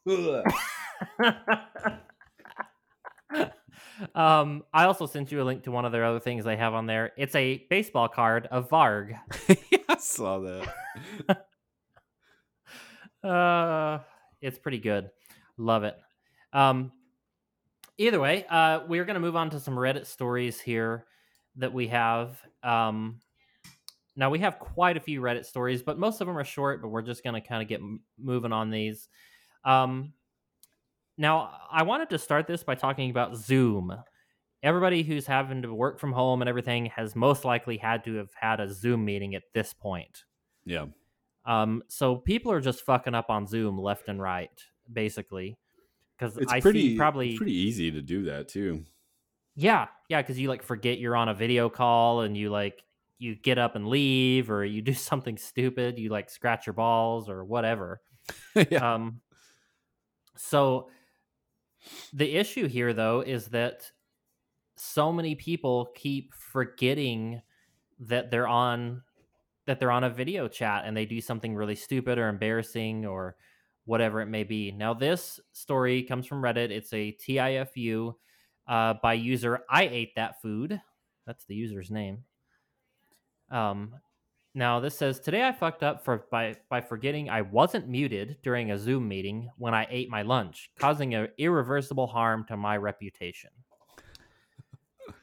um, 4.15 4.65
I 4.73 4.85
also 4.85 5.07
sent 5.07 5.33
you 5.33 5.43
a 5.43 5.45
link 5.45 5.65
to 5.65 5.71
one 5.71 5.85
of 5.85 5.93
their 5.93 6.05
other 6.05 6.21
things 6.21 6.45
they 6.45 6.57
have 6.57 6.75
on 6.75 6.87
there. 6.87 7.13
It's 7.17 7.35
a 7.35 7.67
baseball 7.69 8.09
card 8.09 8.47
of 8.47 8.71
Varg. 8.71 9.19
yeah, 9.71 9.79
I 9.89 9.99
saw 9.99 10.39
that. 10.41 10.69
Uh, 13.23 13.99
it's 14.41 14.59
pretty 14.59 14.79
good. 14.79 15.11
Love 15.57 15.83
it. 15.83 15.97
Um, 16.53 16.93
either 17.99 18.21
way, 18.21 18.47
uh, 18.49 18.81
we're 18.87 19.05
going 19.05 19.15
to 19.15 19.21
move 19.21 19.37
on 19.37 19.51
to 19.51 19.61
some 19.61 19.75
Reddit 19.75 20.07
stories 20.07 20.61
here 20.61 21.05
that 21.57 21.73
we 21.73 21.89
have. 21.89 22.41
Um, 22.63 23.21
now 24.17 24.31
we 24.31 24.39
have 24.39 24.59
quite 24.59 24.97
a 24.97 25.01
few 25.01 25.21
Reddit 25.21 25.45
stories, 25.45 25.83
but 25.83 25.99
most 25.99 26.21
of 26.21 26.27
them 26.27 26.39
are 26.39 26.45
short. 26.45 26.81
But 26.81 26.89
we're 26.89 27.03
just 27.03 27.25
going 27.25 27.35
to 27.35 27.47
kind 27.47 27.63
of 27.63 27.69
get 27.69 27.81
m- 27.81 28.01
moving 28.19 28.53
on 28.53 28.71
these. 28.71 29.09
Um, 29.65 30.13
now 31.17 31.51
I 31.71 31.83
wanted 31.83 32.11
to 32.11 32.19
start 32.19 32.47
this 32.47 32.63
by 32.63 32.75
talking 32.75 33.11
about 33.11 33.37
Zoom. 33.37 33.93
Everybody 34.63 35.03
who's 35.03 35.27
having 35.27 35.63
to 35.63 35.73
work 35.73 35.99
from 35.99 36.13
home 36.13 36.43
and 36.43 36.49
everything 36.49 36.87
has 36.87 37.15
most 37.15 37.45
likely 37.45 37.77
had 37.77 38.05
to 38.05 38.15
have 38.17 38.31
had 38.39 38.61
a 38.61 38.73
Zoom 38.73 39.05
meeting 39.05 39.35
at 39.35 39.43
this 39.55 39.73
point. 39.73 40.25
Yeah, 40.65 40.87
Um, 41.45 41.83
so 41.89 42.17
people 42.17 42.53
are 42.53 42.61
just 42.61 42.83
fucking 42.85 43.15
up 43.15 43.31
on 43.31 43.47
Zoom 43.47 43.79
left 43.79 44.09
and 44.09 44.21
right, 44.21 44.51
basically. 44.93 45.59
Because 46.19 46.37
it's 46.37 46.53
I 46.53 46.61
pretty 46.61 46.91
see 46.91 46.97
probably 46.97 47.29
it's 47.31 47.39
pretty 47.39 47.55
easy 47.57 47.91
to 47.93 48.03
do 48.03 48.25
that 48.25 48.49
too. 48.49 48.85
yeah, 49.55 49.87
yeah, 50.09 50.21
because 50.21 50.39
you 50.39 50.49
like 50.49 50.63
forget 50.65 50.99
you're 50.99 51.15
on 51.17 51.29
a 51.29 51.35
video 51.35 51.69
call 51.71 52.23
and 52.23 52.37
you 52.37 52.51
like 52.51 52.83
you 53.19 53.35
get 53.37 53.57
up 53.59 53.77
and 53.77 53.87
leave 53.89 54.51
or 54.51 54.65
you 54.65 54.83
do 54.83 54.93
something 54.95 55.39
stupid, 55.39 55.99
you 55.99 56.09
like 56.11 56.29
scratch 56.29 56.67
your 56.67 56.75
balls 56.75 57.29
or 57.29 57.45
whatever. 57.45 58.01
yeah, 58.71 58.95
Um, 58.95 59.21
so 60.39 60.89
the 62.13 62.37
issue 62.37 62.67
here, 62.67 62.93
though, 62.93 63.21
is 63.21 63.47
that 63.49 63.91
so 64.77 65.13
many 65.13 65.35
people 65.35 65.91
keep 65.95 66.33
forgetting 66.35 67.43
that 68.01 68.31
they're 68.31 68.49
on 68.49 69.03
that 69.67 69.79
they're 69.79 69.91
on 69.91 70.05
a 70.05 70.11
video 70.11 70.49
chat 70.49 70.85
and 70.87 70.97
they 70.97 71.05
do 71.05 71.21
something 71.21 71.55
really 71.55 71.75
stupid 71.75 72.17
or 72.17 72.29
embarrassing 72.29 73.05
or 73.05 73.37
whatever 73.85 74.23
it 74.23 74.27
may 74.27 74.43
be. 74.43 74.73
Now, 74.73 74.95
this 74.95 75.41
story 75.53 76.03
comes 76.05 76.27
from 76.27 76.41
Reddit. 76.41 76.71
It's 76.71 76.93
a 76.95 77.15
TIFU 77.21 78.15
uh, 78.67 78.95
by 79.03 79.15
user 79.15 79.61
I 79.69 79.83
ate 79.83 80.15
that 80.17 80.41
food. 80.41 80.81
That's 81.27 81.45
the 81.45 81.55
user's 81.55 81.91
name. 81.91 82.25
Um, 83.51 83.95
now 84.59 84.81
this 84.81 84.99
says 84.99 85.21
today 85.21 85.47
I 85.47 85.53
fucked 85.53 85.83
up 85.83 86.05
for 86.05 86.27
by 86.31 86.57
by 86.69 86.81
forgetting 86.81 87.31
I 87.31 87.43
wasn't 87.43 87.89
muted 87.89 88.37
during 88.43 88.73
a 88.73 88.79
Zoom 88.79 89.09
meeting 89.09 89.51
when 89.57 89.73
I 89.73 89.87
ate 89.89 90.11
my 90.11 90.23
lunch, 90.23 90.71
causing 90.79 91.15
a 91.15 91.29
irreversible 91.39 92.09
harm 92.09 92.45
to 92.49 92.57
my 92.57 92.77
reputation. 92.77 93.51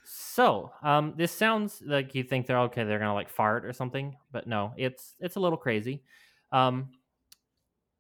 So, 0.04 0.72
um, 0.82 1.14
this 1.18 1.32
sounds 1.32 1.82
like 1.86 2.16
you 2.16 2.24
think 2.24 2.48
they're 2.48 2.60
okay. 2.62 2.84
They're 2.84 3.00
gonna 3.00 3.14
like 3.14 3.30
fart 3.30 3.66
or 3.66 3.74
something, 3.74 4.16
but 4.32 4.48
no, 4.48 4.74
it's 4.78 5.16
it's 5.20 5.36
a 5.36 5.40
little 5.40 5.58
crazy. 5.58 6.04
Um, 6.52 6.90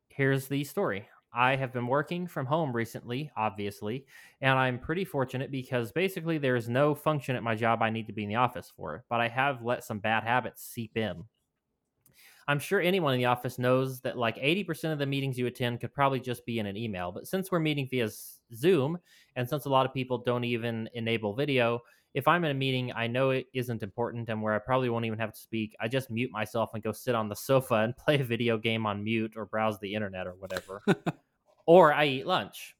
here's 0.07 0.47
the 0.47 0.63
story. 0.63 1.07
I 1.35 1.57
have 1.57 1.73
been 1.73 1.87
working 1.87 2.27
from 2.27 2.45
home 2.45 2.71
recently, 2.71 3.29
obviously, 3.35 4.05
and 4.41 4.57
I'm 4.57 4.79
pretty 4.79 5.03
fortunate 5.03 5.51
because 5.51 5.91
basically 5.91 6.37
there's 6.37 6.69
no 6.69 6.95
function 6.95 7.35
at 7.35 7.43
my 7.43 7.55
job 7.55 7.81
I 7.81 7.89
need 7.89 8.07
to 8.07 8.13
be 8.13 8.23
in 8.23 8.29
the 8.29 8.35
office 8.35 8.71
for, 8.75 9.03
but 9.09 9.19
I 9.19 9.27
have 9.27 9.61
let 9.61 9.83
some 9.83 9.99
bad 9.99 10.23
habits 10.23 10.63
seep 10.63 10.95
in. 10.95 11.23
I'm 12.47 12.59
sure 12.59 12.79
anyone 12.79 13.13
in 13.13 13.19
the 13.19 13.25
office 13.25 13.59
knows 13.59 13.99
that 14.01 14.17
like 14.17 14.37
80% 14.37 14.93
of 14.93 14.99
the 14.99 15.05
meetings 15.05 15.37
you 15.37 15.47
attend 15.47 15.81
could 15.81 15.93
probably 15.93 16.19
just 16.19 16.45
be 16.45 16.59
in 16.59 16.67
an 16.67 16.77
email, 16.77 17.11
but 17.11 17.27
since 17.27 17.51
we're 17.51 17.59
meeting 17.59 17.87
via 17.89 18.09
Zoom, 18.53 18.97
and 19.35 19.49
since 19.49 19.65
a 19.65 19.69
lot 19.69 19.85
of 19.85 19.93
people 19.93 20.19
don't 20.19 20.43
even 20.43 20.87
enable 20.93 21.33
video, 21.33 21.81
if 22.13 22.29
I'm 22.29 22.45
in 22.45 22.51
a 22.51 22.53
meeting 22.53 22.93
I 22.93 23.07
know 23.07 23.31
it 23.31 23.47
isn't 23.53 23.83
important 23.83 24.29
and 24.29 24.41
where 24.41 24.53
I 24.53 24.59
probably 24.59 24.89
won't 24.89 25.05
even 25.05 25.19
have 25.19 25.33
to 25.33 25.39
speak, 25.39 25.75
I 25.81 25.89
just 25.89 26.09
mute 26.09 26.31
myself 26.31 26.69
and 26.73 26.81
go 26.81 26.93
sit 26.93 27.13
on 27.13 27.27
the 27.27 27.35
sofa 27.35 27.75
and 27.75 27.97
play 28.05 28.21
a 28.21 28.23
video 28.23 28.57
game 28.57 28.85
on 28.85 29.03
mute 29.03 29.33
or 29.35 29.45
browse 29.45 29.79
the 29.79 29.93
internet 29.93 30.25
or 30.25 30.35
whatever. 30.35 30.81
or 31.65 31.93
I 31.93 32.05
eat 32.05 32.27
lunch. 32.27 32.75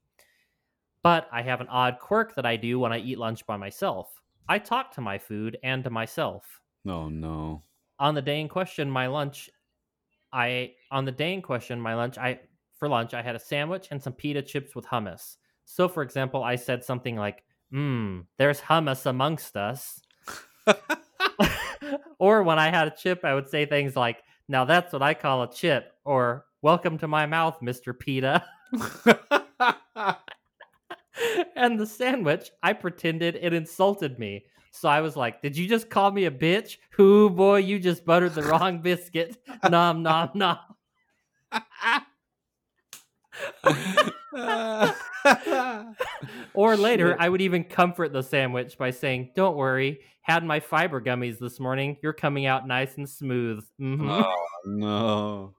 But 1.04 1.28
I 1.32 1.42
have 1.42 1.62
an 1.62 1.68
odd 1.68 2.00
quirk 2.00 2.36
that 2.36 2.46
I 2.46 2.56
do 2.56 2.80
when 2.80 2.92
I 2.92 3.00
eat 3.00 3.20
lunch 3.20 3.46
by 3.46 3.58
myself. 3.58 4.22
I 4.48 4.60
talk 4.60 4.92
to 4.94 5.02
my 5.02 5.18
food 5.18 5.58
and 5.64 5.84
to 5.84 5.90
myself. 5.90 6.62
Oh 6.88 7.10
no. 7.10 7.64
On 8.00 8.16
the 8.16 8.22
day 8.22 8.42
in 8.42 8.48
question, 8.48 8.90
my 8.90 9.08
lunch, 9.08 9.50
I 10.34 10.74
on 10.92 11.06
the 11.06 11.12
day 11.12 11.34
in 11.34 11.42
question, 11.42 11.80
my 11.80 11.96
lunch, 11.96 12.18
I 12.18 12.40
for 12.78 12.90
lunch 12.90 13.14
I 13.14 13.22
had 13.22 13.36
a 13.36 13.40
sandwich 13.40 13.88
and 13.92 14.02
some 14.02 14.14
pita 14.14 14.42
chips 14.42 14.76
with 14.76 14.86
hummus. 14.86 15.38
So, 15.66 15.88
for 15.88 16.04
example, 16.04 16.44
I 16.44 16.56
said 16.56 16.84
something 16.84 17.16
like, 17.16 17.44
"Mmm, 17.74 18.26
there's 18.38 18.62
hummus 18.62 19.06
amongst 19.06 19.56
us." 19.56 20.02
or 22.20 22.44
when 22.44 22.60
I 22.60 22.70
had 22.70 22.88
a 22.88 22.96
chip, 22.96 23.24
I 23.24 23.34
would 23.34 23.50
say 23.50 23.66
things 23.66 23.96
like, 23.96 24.24
"Now 24.48 24.66
that's 24.66 24.94
what 24.94 25.02
I 25.02 25.14
call 25.14 25.44
a 25.44 25.52
chip," 25.52 25.94
or 26.04 26.46
"Welcome 26.62 26.98
to 27.00 27.08
my 27.08 27.26
mouth, 27.26 27.62
Mister 27.62 27.94
Pita." 27.94 28.44
and 31.56 31.80
the 31.80 31.86
sandwich, 31.86 32.52
I 32.62 32.74
pretended 32.74 33.38
it 33.42 33.54
insulted 33.54 34.20
me. 34.20 34.46
So 34.72 34.90
I 34.90 35.00
was 35.02 35.16
like, 35.16 35.42
"Did 35.42 35.56
you 35.56 35.68
just 35.70 35.90
call 35.90 36.12
me 36.12 36.26
a 36.26 36.32
bitch? 36.32 36.78
Whoo 36.98 37.30
boy, 37.30 37.60
you 37.60 37.80
just 37.80 38.06
buttered 38.06 38.34
the 38.34 38.44
wrong 38.44 38.82
biscuit." 38.82 39.38
nom 39.70 40.04
nom 40.04 40.32
nom. 40.34 40.60
Or 46.54 46.76
later, 46.78 47.12
Shit. 47.12 47.18
I 47.20 47.30
would 47.30 47.42
even 47.42 47.64
comfort 47.64 48.14
the 48.14 48.22
sandwich 48.24 48.78
by 48.78 48.92
saying, 48.92 49.32
"Don't 49.36 49.56
worry, 49.58 50.00
had 50.22 50.44
my 50.44 50.60
fiber 50.60 51.02
gummies 51.02 51.40
this 51.40 51.60
morning. 51.60 51.98
You're 52.02 52.14
coming 52.14 52.46
out 52.46 52.68
nice 52.68 52.98
and 52.98 53.10
smooth." 53.10 53.66
Mhm. 53.80 54.24
oh 54.26 54.48
no. 54.66 55.54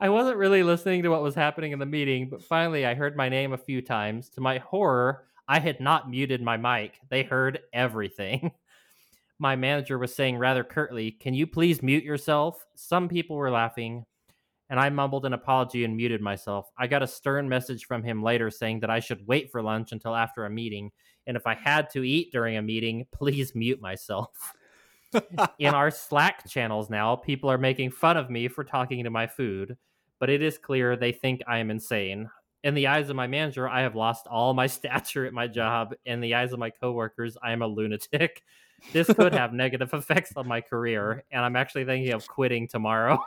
I 0.00 0.08
wasn't 0.08 0.36
really 0.36 0.62
listening 0.62 1.02
to 1.02 1.08
what 1.08 1.22
was 1.22 1.34
happening 1.34 1.72
in 1.72 1.78
the 1.78 1.86
meeting, 1.86 2.28
but 2.28 2.42
finally 2.42 2.84
I 2.84 2.94
heard 2.94 3.16
my 3.16 3.28
name 3.28 3.52
a 3.52 3.58
few 3.58 3.82
times. 3.82 4.28
To 4.30 4.40
my 4.40 4.58
horror, 4.58 5.24
I 5.48 5.60
had 5.60 5.80
not 5.80 6.10
muted 6.10 6.42
my 6.42 6.56
mic. 6.56 6.98
They 7.08 7.22
heard 7.22 7.60
everything. 7.72 8.52
my 9.38 9.56
manager 9.56 9.98
was 9.98 10.14
saying 10.14 10.38
rather 10.38 10.64
curtly, 10.64 11.10
Can 11.10 11.34
you 11.34 11.46
please 11.46 11.82
mute 11.82 12.04
yourself? 12.04 12.64
Some 12.74 13.08
people 13.08 13.36
were 13.36 13.50
laughing, 13.50 14.04
and 14.70 14.78
I 14.78 14.88
mumbled 14.88 15.26
an 15.26 15.32
apology 15.32 15.84
and 15.84 15.96
muted 15.96 16.20
myself. 16.20 16.70
I 16.78 16.86
got 16.86 17.02
a 17.02 17.06
stern 17.06 17.48
message 17.48 17.84
from 17.86 18.02
him 18.02 18.22
later 18.22 18.50
saying 18.50 18.80
that 18.80 18.90
I 18.90 19.00
should 19.00 19.26
wait 19.26 19.50
for 19.50 19.62
lunch 19.62 19.92
until 19.92 20.14
after 20.14 20.46
a 20.46 20.50
meeting, 20.50 20.90
and 21.26 21.36
if 21.36 21.46
I 21.46 21.54
had 21.54 21.90
to 21.90 22.04
eat 22.04 22.32
during 22.32 22.56
a 22.56 22.62
meeting, 22.62 23.06
please 23.12 23.54
mute 23.54 23.80
myself. 23.80 24.54
In 25.58 25.74
our 25.74 25.90
Slack 25.90 26.48
channels 26.48 26.90
now, 26.90 27.16
people 27.16 27.50
are 27.50 27.58
making 27.58 27.90
fun 27.90 28.16
of 28.16 28.30
me 28.30 28.48
for 28.48 28.64
talking 28.64 29.04
to 29.04 29.10
my 29.10 29.26
food, 29.26 29.76
but 30.18 30.30
it 30.30 30.42
is 30.42 30.58
clear 30.58 30.96
they 30.96 31.12
think 31.12 31.42
I 31.46 31.58
am 31.58 31.70
insane. 31.70 32.28
In 32.64 32.74
the 32.74 32.86
eyes 32.86 33.10
of 33.10 33.16
my 33.16 33.26
manager, 33.26 33.68
I 33.68 33.80
have 33.82 33.96
lost 33.96 34.26
all 34.28 34.54
my 34.54 34.66
stature 34.68 35.26
at 35.26 35.32
my 35.32 35.46
job. 35.48 35.94
In 36.04 36.20
the 36.20 36.34
eyes 36.34 36.52
of 36.52 36.58
my 36.58 36.70
coworkers, 36.70 37.36
I 37.42 37.52
am 37.52 37.62
a 37.62 37.66
lunatic. 37.66 38.42
This 38.92 39.12
could 39.12 39.34
have 39.34 39.52
negative 39.54 39.92
effects 39.94 40.32
on 40.36 40.48
my 40.48 40.60
career, 40.60 41.24
and 41.30 41.44
I'm 41.44 41.56
actually 41.56 41.84
thinking 41.84 42.12
of 42.12 42.26
quitting 42.26 42.68
tomorrow. 42.68 43.22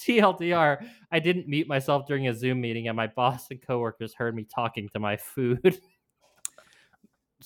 TLDR, 0.00 0.84
I 1.12 1.18
didn't 1.18 1.48
mute 1.48 1.68
myself 1.68 2.06
during 2.06 2.28
a 2.28 2.34
Zoom 2.34 2.60
meeting, 2.60 2.88
and 2.88 2.96
my 2.96 3.06
boss 3.06 3.50
and 3.50 3.60
coworkers 3.60 4.14
heard 4.14 4.34
me 4.34 4.46
talking 4.52 4.88
to 4.90 4.98
my 4.98 5.16
food. 5.16 5.80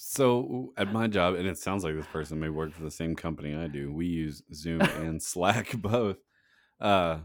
So 0.00 0.72
at 0.76 0.92
my 0.92 1.08
job, 1.08 1.34
and 1.34 1.46
it 1.46 1.58
sounds 1.58 1.82
like 1.82 1.96
this 1.96 2.06
person 2.06 2.38
may 2.38 2.48
work 2.48 2.72
for 2.72 2.82
the 2.82 2.90
same 2.90 3.16
company 3.16 3.56
I 3.56 3.66
do. 3.66 3.92
We 3.92 4.06
use 4.06 4.42
Zoom 4.54 4.80
and 4.80 5.20
Slack 5.20 5.72
both. 5.80 6.18
Uh, 6.80 7.18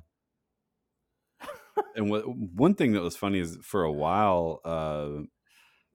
and 1.95 2.09
what 2.09 2.23
one 2.27 2.73
thing 2.73 2.93
that 2.93 3.03
was 3.03 3.15
funny 3.15 3.39
is 3.39 3.59
for 3.61 3.83
a 3.83 3.91
while, 3.91 4.59
uh, 4.65 5.23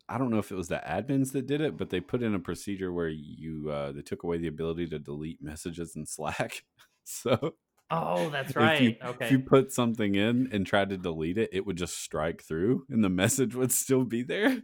I 0.08 0.18
don't 0.18 0.30
know 0.30 0.38
if 0.38 0.52
it 0.52 0.56
was 0.56 0.68
the 0.68 0.80
admins 0.86 1.32
that 1.32 1.46
did 1.46 1.60
it, 1.60 1.76
but 1.76 1.90
they 1.90 2.00
put 2.00 2.22
in 2.22 2.34
a 2.34 2.38
procedure 2.38 2.92
where 2.92 3.08
you 3.08 3.70
uh, 3.70 3.90
they 3.92 4.02
took 4.02 4.22
away 4.22 4.38
the 4.38 4.46
ability 4.46 4.86
to 4.88 5.00
delete 5.00 5.42
messages 5.42 5.96
in 5.96 6.06
Slack. 6.06 6.62
so 7.04 7.54
oh, 7.90 8.30
that's 8.30 8.50
if 8.50 8.56
right. 8.56 8.80
you, 8.80 8.96
okay. 9.04 9.24
if 9.24 9.32
you 9.32 9.40
put 9.40 9.72
something 9.72 10.14
in 10.14 10.48
and 10.52 10.64
tried 10.64 10.90
to 10.90 10.96
delete 10.96 11.38
it, 11.38 11.50
it 11.52 11.66
would 11.66 11.76
just 11.76 11.98
strike 11.98 12.42
through, 12.42 12.86
and 12.88 13.02
the 13.02 13.08
message 13.08 13.56
would 13.56 13.72
still 13.72 14.04
be 14.04 14.22
there. 14.22 14.62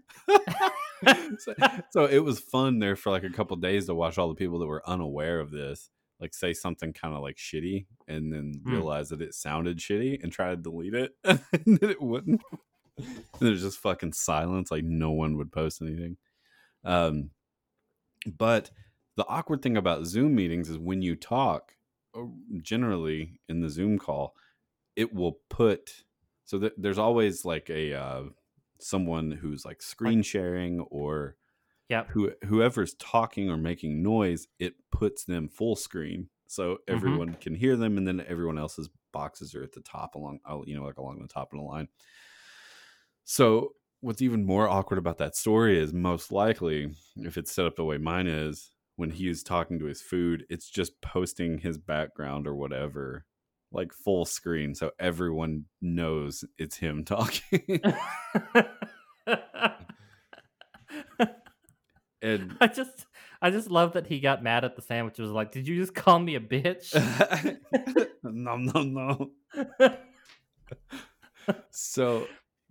so, 1.39 1.55
so 1.91 2.05
it 2.07 2.19
was 2.19 2.39
fun 2.41 2.79
there 2.79 2.97
for 2.97 3.11
like 3.11 3.25
a 3.25 3.31
couple 3.31 3.57
days 3.57 3.87
to 3.87 3.95
watch 3.95 4.19
all 4.19 4.29
the 4.29 4.35
people 4.35 4.59
that 4.59 4.67
were 4.67 4.89
unaware 4.89 5.41
of 5.41 5.51
this 5.51 5.91
like 6.21 6.33
say 6.33 6.53
something 6.53 6.93
kind 6.93 7.15
of 7.15 7.23
like 7.23 7.37
shitty 7.37 7.87
and 8.09 8.33
then 8.33 8.61
Hmm. 8.65 8.71
realize 8.71 9.09
that 9.09 9.21
it 9.21 9.35
sounded 9.35 9.79
shitty 9.79 10.23
and 10.23 10.33
try 10.33 10.51
to 10.51 10.57
delete 10.57 10.95
it 10.95 11.13
and 11.25 11.41
then 11.67 11.91
it 11.91 12.01
wouldn't 12.01 12.41
and 12.99 13.09
there's 13.41 13.63
just 13.63 13.79
fucking 13.79 14.13
silence 14.13 14.71
like 14.71 14.85
no 14.85 15.11
one 15.11 15.37
would 15.37 15.53
post 15.53 15.83
anything 15.83 16.17
um 16.85 17.31
but 18.39 18.71
the 19.17 19.27
awkward 19.27 19.63
thing 19.63 19.77
about 19.77 20.07
zoom 20.07 20.35
meetings 20.35 20.69
is 20.71 20.79
when 20.79 21.03
you 21.03 21.17
talk 21.17 21.75
generally 22.63 23.41
in 23.49 23.61
the 23.61 23.69
zoom 23.69 23.99
call 23.99 24.35
it 24.97 25.13
will 25.13 25.39
put 25.51 26.05
so 26.45 26.59
th- 26.61 26.73
there's 26.79 26.99
always 26.99 27.45
like 27.45 27.69
a 27.71 27.93
uh 27.95 28.23
someone 28.85 29.30
who's 29.30 29.64
like 29.64 29.80
screen 29.82 30.22
sharing 30.22 30.80
or 30.80 31.37
Yep. 31.91 32.09
who 32.11 32.32
whoever's 32.47 32.95
talking 32.95 33.51
or 33.51 33.57
making 33.59 34.03
noise, 34.03 34.47
it 34.59 34.74
puts 34.91 35.24
them 35.24 35.49
full 35.49 35.76
screen 35.76 36.28
so 36.47 36.78
everyone 36.89 37.35
can 37.35 37.55
hear 37.55 37.76
them, 37.76 37.99
and 37.99 38.07
then 38.07 38.24
everyone 38.26 38.59
else's 38.59 38.89
boxes 39.12 39.55
are 39.55 39.62
at 39.62 39.72
the 39.72 39.80
top 39.80 40.14
along, 40.14 40.41
uh, 40.49 40.61
you 40.64 40.74
know, 40.74 40.85
like 40.85 40.99
along 40.99 41.20
the 41.20 41.28
top 41.28 41.53
of 41.53 41.59
the 41.59 41.64
line. 41.64 41.89
So 43.24 43.74
what's 44.01 44.22
even 44.22 44.45
more 44.45 44.68
awkward 44.68 44.99
about 44.99 45.18
that 45.18 45.37
story 45.37 45.78
is 45.78 45.93
most 45.93 46.30
likely 46.32 46.91
if 47.16 47.37
it's 47.37 47.53
set 47.53 47.66
up 47.66 47.76
the 47.76 47.85
way 47.85 47.99
mine 47.99 48.26
is, 48.26 48.70
when 48.97 49.11
he's 49.11 49.43
talking 49.43 49.78
to 49.78 49.87
his 49.87 50.01
food, 50.01 50.45
it's 50.49 50.70
just 50.70 51.01
posting 51.01 51.59
his 51.59 51.78
background 51.78 52.47
or 52.47 52.55
whatever, 52.55 53.24
like 53.75 53.93
full 53.93 54.25
screen, 54.25 54.75
so 54.75 54.93
everyone 54.99 55.64
knows 55.83 56.45
it's 56.59 56.77
him 56.77 57.05
talking. 57.07 57.83
and 62.22 62.57
I 62.61 62.66
just 62.68 63.07
I 63.43 63.51
just 63.51 63.70
love 63.70 63.93
that 63.95 64.07
he 64.07 64.20
got 64.20 64.43
mad 64.43 64.64
at 64.64 64.77
the 64.77 64.83
sandwich. 64.83 65.18
It 65.18 65.22
was 65.22 65.31
like, 65.31 65.53
did 65.53 65.68
you 65.68 65.77
just 65.77 65.95
call 65.95 66.18
me 66.18 66.37
a 66.37 66.41
bitch? 66.41 66.95
no, 68.22 68.57
no, 68.57 68.83
no. 68.83 69.33
so 71.70 72.27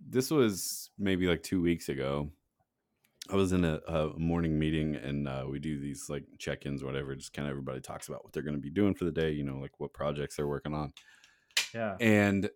this 0.08 0.30
was 0.30 0.90
maybe 0.98 1.26
like 1.26 1.42
two 1.42 1.60
weeks 1.62 1.88
ago. 1.88 2.30
I 3.30 3.36
was 3.36 3.52
in 3.52 3.64
a, 3.64 3.80
a 3.86 4.18
morning 4.18 4.58
meeting 4.58 4.96
and 4.96 5.26
uh, 5.26 5.46
we 5.48 5.58
do 5.58 5.80
these 5.80 6.10
like 6.10 6.24
check-ins, 6.38 6.84
whatever. 6.84 7.14
Just 7.14 7.32
kind 7.32 7.48
of 7.48 7.52
everybody 7.52 7.80
talks 7.80 8.08
about 8.08 8.22
what 8.22 8.32
they're 8.32 8.42
going 8.42 8.56
to 8.56 8.60
be 8.60 8.70
doing 8.70 8.94
for 8.94 9.04
the 9.04 9.12
day. 9.12 9.30
You 9.30 9.44
know, 9.44 9.58
like 9.58 9.80
what 9.80 9.94
projects 9.94 10.36
they're 10.36 10.46
working 10.46 10.74
on. 10.74 10.92
yeah. 11.74 11.96
And 12.00 12.50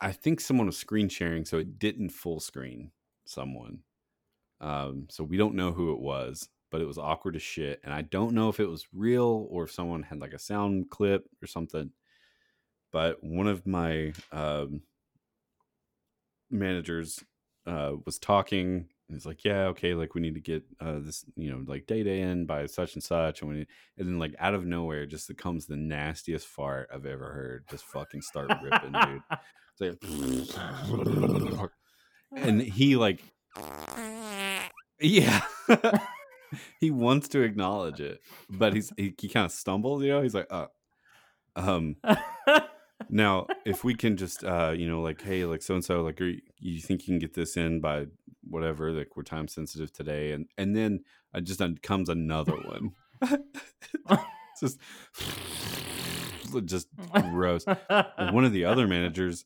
I 0.00 0.12
think 0.12 0.40
someone 0.40 0.66
was 0.66 0.76
screen 0.76 1.08
sharing, 1.08 1.44
so 1.44 1.58
it 1.58 1.78
didn't 1.78 2.10
full 2.10 2.40
screen 2.40 2.90
someone. 3.24 3.80
Um, 4.60 5.06
so 5.10 5.24
we 5.24 5.36
don't 5.36 5.54
know 5.54 5.72
who 5.72 5.92
it 5.92 6.00
was, 6.00 6.48
but 6.70 6.80
it 6.80 6.86
was 6.86 6.98
awkward 6.98 7.36
as 7.36 7.42
shit. 7.42 7.80
And 7.82 7.92
I 7.92 8.02
don't 8.02 8.34
know 8.34 8.48
if 8.48 8.60
it 8.60 8.68
was 8.68 8.86
real 8.92 9.46
or 9.50 9.64
if 9.64 9.72
someone 9.72 10.02
had 10.02 10.20
like 10.20 10.32
a 10.32 10.38
sound 10.38 10.90
clip 10.90 11.26
or 11.42 11.46
something. 11.46 11.90
But 12.92 13.22
one 13.22 13.46
of 13.46 13.66
my 13.66 14.12
um, 14.32 14.82
managers 16.50 17.22
uh, 17.66 17.92
was 18.04 18.18
talking. 18.18 18.88
And 19.08 19.16
he's 19.16 19.26
like, 19.26 19.44
"Yeah, 19.44 19.66
okay, 19.66 19.94
like 19.94 20.14
we 20.14 20.20
need 20.20 20.34
to 20.34 20.40
get 20.40 20.64
uh, 20.80 20.98
this, 20.98 21.24
you 21.36 21.50
know, 21.50 21.62
like 21.66 21.86
data 21.86 22.10
in 22.10 22.46
by 22.46 22.66
such 22.66 22.94
and 22.94 23.02
such." 23.02 23.42
And 23.42 23.50
we, 23.50 23.66
and 23.98 24.08
then 24.08 24.18
like 24.18 24.34
out 24.38 24.54
of 24.54 24.66
nowhere, 24.66 25.06
just 25.06 25.34
comes 25.36 25.66
the 25.66 25.76
nastiest 25.76 26.46
fart 26.46 26.88
I've 26.92 27.06
ever 27.06 27.32
heard. 27.32 27.64
Just 27.70 27.84
fucking 27.84 28.22
start 28.22 28.50
ripping, 28.62 28.92
dude. 28.92 29.22
It's 29.78 30.02
like, 30.02 31.70
and 32.32 32.60
he 32.60 32.96
like 32.96 33.22
yeah 35.00 35.42
he 36.80 36.90
wants 36.90 37.28
to 37.28 37.40
acknowledge 37.40 38.00
it 38.00 38.20
but 38.50 38.74
he's 38.74 38.92
he, 38.96 39.14
he 39.18 39.28
kind 39.28 39.46
of 39.46 39.52
stumbles 39.52 40.02
you 40.02 40.08
know 40.08 40.22
he's 40.22 40.34
like 40.34 40.46
uh 40.50 40.66
um 41.54 41.96
now 43.10 43.46
if 43.64 43.84
we 43.84 43.94
can 43.94 44.16
just 44.16 44.42
uh 44.44 44.72
you 44.74 44.88
know 44.88 45.02
like 45.02 45.20
hey 45.20 45.44
like 45.44 45.62
so 45.62 45.74
and 45.74 45.84
so 45.84 46.02
like 46.02 46.20
are 46.20 46.24
you, 46.24 46.40
you 46.58 46.80
think 46.80 47.02
you 47.02 47.12
can 47.12 47.18
get 47.18 47.34
this 47.34 47.56
in 47.56 47.80
by 47.80 48.06
whatever 48.48 48.92
like 48.92 49.16
we're 49.16 49.22
time 49.22 49.48
sensitive 49.48 49.92
today? 49.92 50.32
And 50.32 50.46
and 50.56 50.74
then 50.74 51.00
uh, 51.34 51.40
just 51.40 51.60
uh, 51.60 51.70
comes 51.82 52.08
another 52.08 52.54
one. 52.54 52.92
Just 54.58 54.78
just 56.64 56.88
gross. 57.30 57.66
One 57.66 58.46
of 58.46 58.52
the 58.52 58.64
other 58.64 58.86
managers 58.88 59.44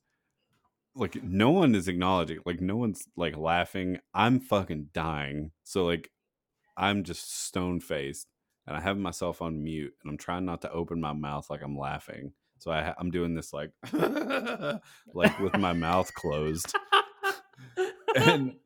like 0.95 1.21
no 1.25 1.51
one 1.51 1.75
is 1.75 1.89
acknowledging 1.89 2.39
like 2.47 2.61
no 2.61 2.77
one's 2.77 3.09
like 3.17 3.37
laughing. 3.37 3.99
I'm 4.15 4.39
fucking 4.39 4.91
dying. 4.93 5.51
So 5.65 5.85
like 5.85 6.11
i'm 6.77 7.05
just 7.05 7.47
stone 7.47 7.81
faced 7.81 8.27
and 8.67 8.77
i 8.77 8.81
have 8.81 8.97
myself 8.97 9.43
on 9.43 9.63
mute 9.63 9.93
and 10.03 10.11
i'm 10.11 10.19
trying 10.19 10.45
not 10.45 10.63
to 10.63 10.73
open 10.73 11.01
my 11.01 11.13
mouth 11.13 11.49
like 11.51 11.63
i'm 11.63 11.77
laughing 11.77 12.33
so 12.61 12.71
I, 12.71 12.95
I'm 12.99 13.11
doing 13.11 13.35
this 13.35 13.53
like 13.53 13.71
like 15.15 15.39
with 15.41 15.57
my 15.59 15.73
mouth 15.73 16.13
closed. 16.15 16.75
And 18.17 18.57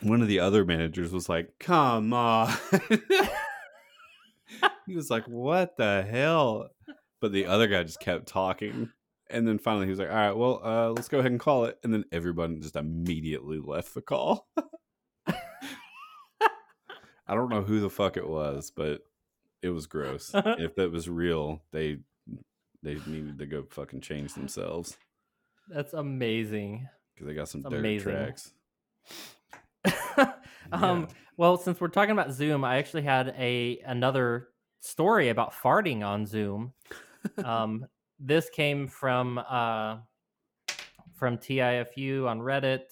one 0.00 0.22
of 0.22 0.28
the 0.28 0.38
other 0.38 0.64
managers 0.64 1.12
was 1.12 1.28
like 1.28 1.58
come 1.58 2.12
on. 2.12 2.54
He 4.86 4.94
was 4.94 5.10
like 5.10 5.24
what 5.26 5.76
the 5.76 6.06
hell? 6.08 6.68
But 7.20 7.32
the 7.32 7.46
other 7.46 7.66
guy 7.66 7.82
just 7.82 7.98
kept 7.98 8.28
talking. 8.28 8.90
And 9.28 9.48
then 9.48 9.58
finally 9.58 9.86
he 9.86 9.90
was 9.90 9.98
like 9.98 10.10
all 10.10 10.14
right 10.14 10.36
well 10.36 10.60
uh, 10.62 10.90
let's 10.90 11.08
go 11.08 11.18
ahead 11.18 11.32
and 11.32 11.40
call 11.40 11.64
it. 11.64 11.80
And 11.82 11.92
then 11.92 12.04
everyone 12.12 12.60
just 12.62 12.76
immediately 12.76 13.58
left 13.58 13.92
the 13.92 14.02
call. 14.02 14.46
I 17.26 17.34
don't 17.34 17.48
know 17.50 17.62
who 17.62 17.80
the 17.80 17.90
fuck 17.90 18.16
it 18.16 18.28
was 18.28 18.70
but 18.70 19.00
it 19.62 19.70
was 19.70 19.88
gross. 19.88 20.30
If 20.32 20.76
that 20.76 20.92
was 20.92 21.08
real 21.08 21.60
they 21.72 21.98
they 22.84 22.94
needed 23.06 23.38
to 23.38 23.46
go 23.46 23.64
fucking 23.70 24.00
change 24.00 24.34
themselves 24.34 24.96
That's 25.68 25.92
amazing. 25.94 26.86
because 27.14 27.26
they 27.26 27.34
got 27.34 27.48
some 27.48 27.62
It's 27.62 27.70
dirt 27.70 27.78
amazing. 27.80 28.12
tracks 28.12 28.52
um, 30.72 31.00
Yeah. 31.02 31.06
well, 31.36 31.56
since 31.56 31.80
we're 31.80 31.88
talking 31.88 32.12
about 32.12 32.32
Zoom, 32.32 32.64
I 32.64 32.76
actually 32.78 33.02
had 33.02 33.34
a 33.38 33.78
another 33.86 34.48
story 34.80 35.28
about 35.28 35.52
farting 35.52 36.04
on 36.04 36.26
Zoom. 36.26 36.72
um, 37.44 37.86
this 38.18 38.48
came 38.50 38.86
from 38.88 39.38
uh, 39.38 39.98
from 41.14 41.38
TIFU 41.38 42.26
on 42.28 42.40
Reddit 42.40 42.82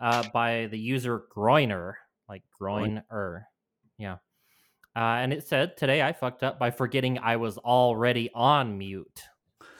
uh, 0.00 0.24
by 0.32 0.66
the 0.70 0.78
user 0.78 1.24
Groiner, 1.30 1.98
like 2.28 2.42
Groin- 2.58 3.02
Groiner. 3.10 3.42
Yeah. 3.98 4.16
Uh, 4.96 5.20
and 5.22 5.32
it 5.32 5.46
said, 5.46 5.76
Today 5.76 6.02
I 6.02 6.12
fucked 6.12 6.42
up 6.42 6.58
by 6.58 6.70
forgetting 6.70 7.18
I 7.18 7.36
was 7.36 7.58
already 7.58 8.30
on 8.34 8.78
mute. 8.78 9.22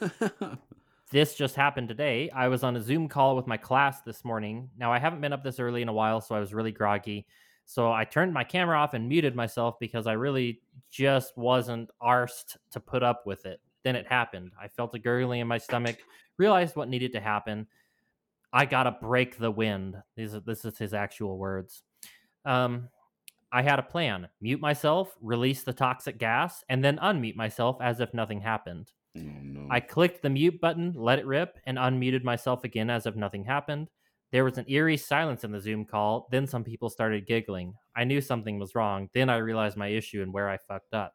This 1.10 1.34
just 1.34 1.56
happened 1.56 1.88
today. 1.88 2.28
I 2.30 2.48
was 2.48 2.62
on 2.62 2.76
a 2.76 2.82
Zoom 2.82 3.08
call 3.08 3.34
with 3.34 3.46
my 3.46 3.56
class 3.56 4.02
this 4.02 4.26
morning. 4.26 4.68
Now, 4.76 4.92
I 4.92 4.98
haven't 4.98 5.22
been 5.22 5.32
up 5.32 5.42
this 5.42 5.58
early 5.58 5.80
in 5.80 5.88
a 5.88 5.92
while, 5.92 6.20
so 6.20 6.34
I 6.34 6.40
was 6.40 6.52
really 6.52 6.72
groggy. 6.72 7.26
So 7.64 7.90
I 7.90 8.04
turned 8.04 8.34
my 8.34 8.44
camera 8.44 8.78
off 8.78 8.92
and 8.92 9.08
muted 9.08 9.34
myself 9.34 9.78
because 9.80 10.06
I 10.06 10.12
really 10.12 10.60
just 10.90 11.36
wasn't 11.38 11.90
arsed 12.02 12.58
to 12.72 12.80
put 12.80 13.02
up 13.02 13.24
with 13.24 13.46
it. 13.46 13.60
Then 13.84 13.96
it 13.96 14.06
happened. 14.06 14.52
I 14.60 14.68
felt 14.68 14.94
a 14.94 14.98
gurgling 14.98 15.40
in 15.40 15.48
my 15.48 15.56
stomach, 15.56 15.96
realized 16.36 16.76
what 16.76 16.90
needed 16.90 17.12
to 17.12 17.20
happen. 17.20 17.66
I 18.52 18.66
gotta 18.66 18.96
break 19.00 19.38
the 19.38 19.50
wind. 19.50 19.96
These 20.14 20.34
are, 20.34 20.40
this 20.40 20.64
is 20.66 20.76
his 20.76 20.92
actual 20.92 21.38
words. 21.38 21.82
Um, 22.44 22.88
I 23.50 23.62
had 23.62 23.78
a 23.78 23.82
plan: 23.82 24.28
mute 24.40 24.60
myself, 24.60 25.16
release 25.22 25.62
the 25.62 25.72
toxic 25.72 26.18
gas, 26.18 26.64
and 26.68 26.82
then 26.84 26.98
unmute 26.98 27.36
myself 27.36 27.78
as 27.80 28.00
if 28.00 28.12
nothing 28.12 28.40
happened. 28.40 28.90
Oh 29.18 29.42
no. 29.42 29.66
I 29.70 29.80
clicked 29.80 30.22
the 30.22 30.30
mute 30.30 30.60
button, 30.60 30.92
let 30.96 31.18
it 31.18 31.26
rip, 31.26 31.58
and 31.66 31.78
unmuted 31.78 32.24
myself 32.24 32.64
again 32.64 32.90
as 32.90 33.06
if 33.06 33.16
nothing 33.16 33.44
happened. 33.44 33.88
There 34.30 34.44
was 34.44 34.58
an 34.58 34.66
eerie 34.68 34.96
silence 34.96 35.44
in 35.44 35.52
the 35.52 35.60
Zoom 35.60 35.84
call. 35.84 36.28
Then 36.30 36.46
some 36.46 36.64
people 36.64 36.90
started 36.90 37.26
giggling. 37.26 37.74
I 37.96 38.04
knew 38.04 38.20
something 38.20 38.58
was 38.58 38.74
wrong. 38.74 39.08
Then 39.14 39.30
I 39.30 39.36
realized 39.38 39.76
my 39.76 39.88
issue 39.88 40.22
and 40.22 40.32
where 40.32 40.48
I 40.48 40.58
fucked 40.58 40.92
up. 40.92 41.14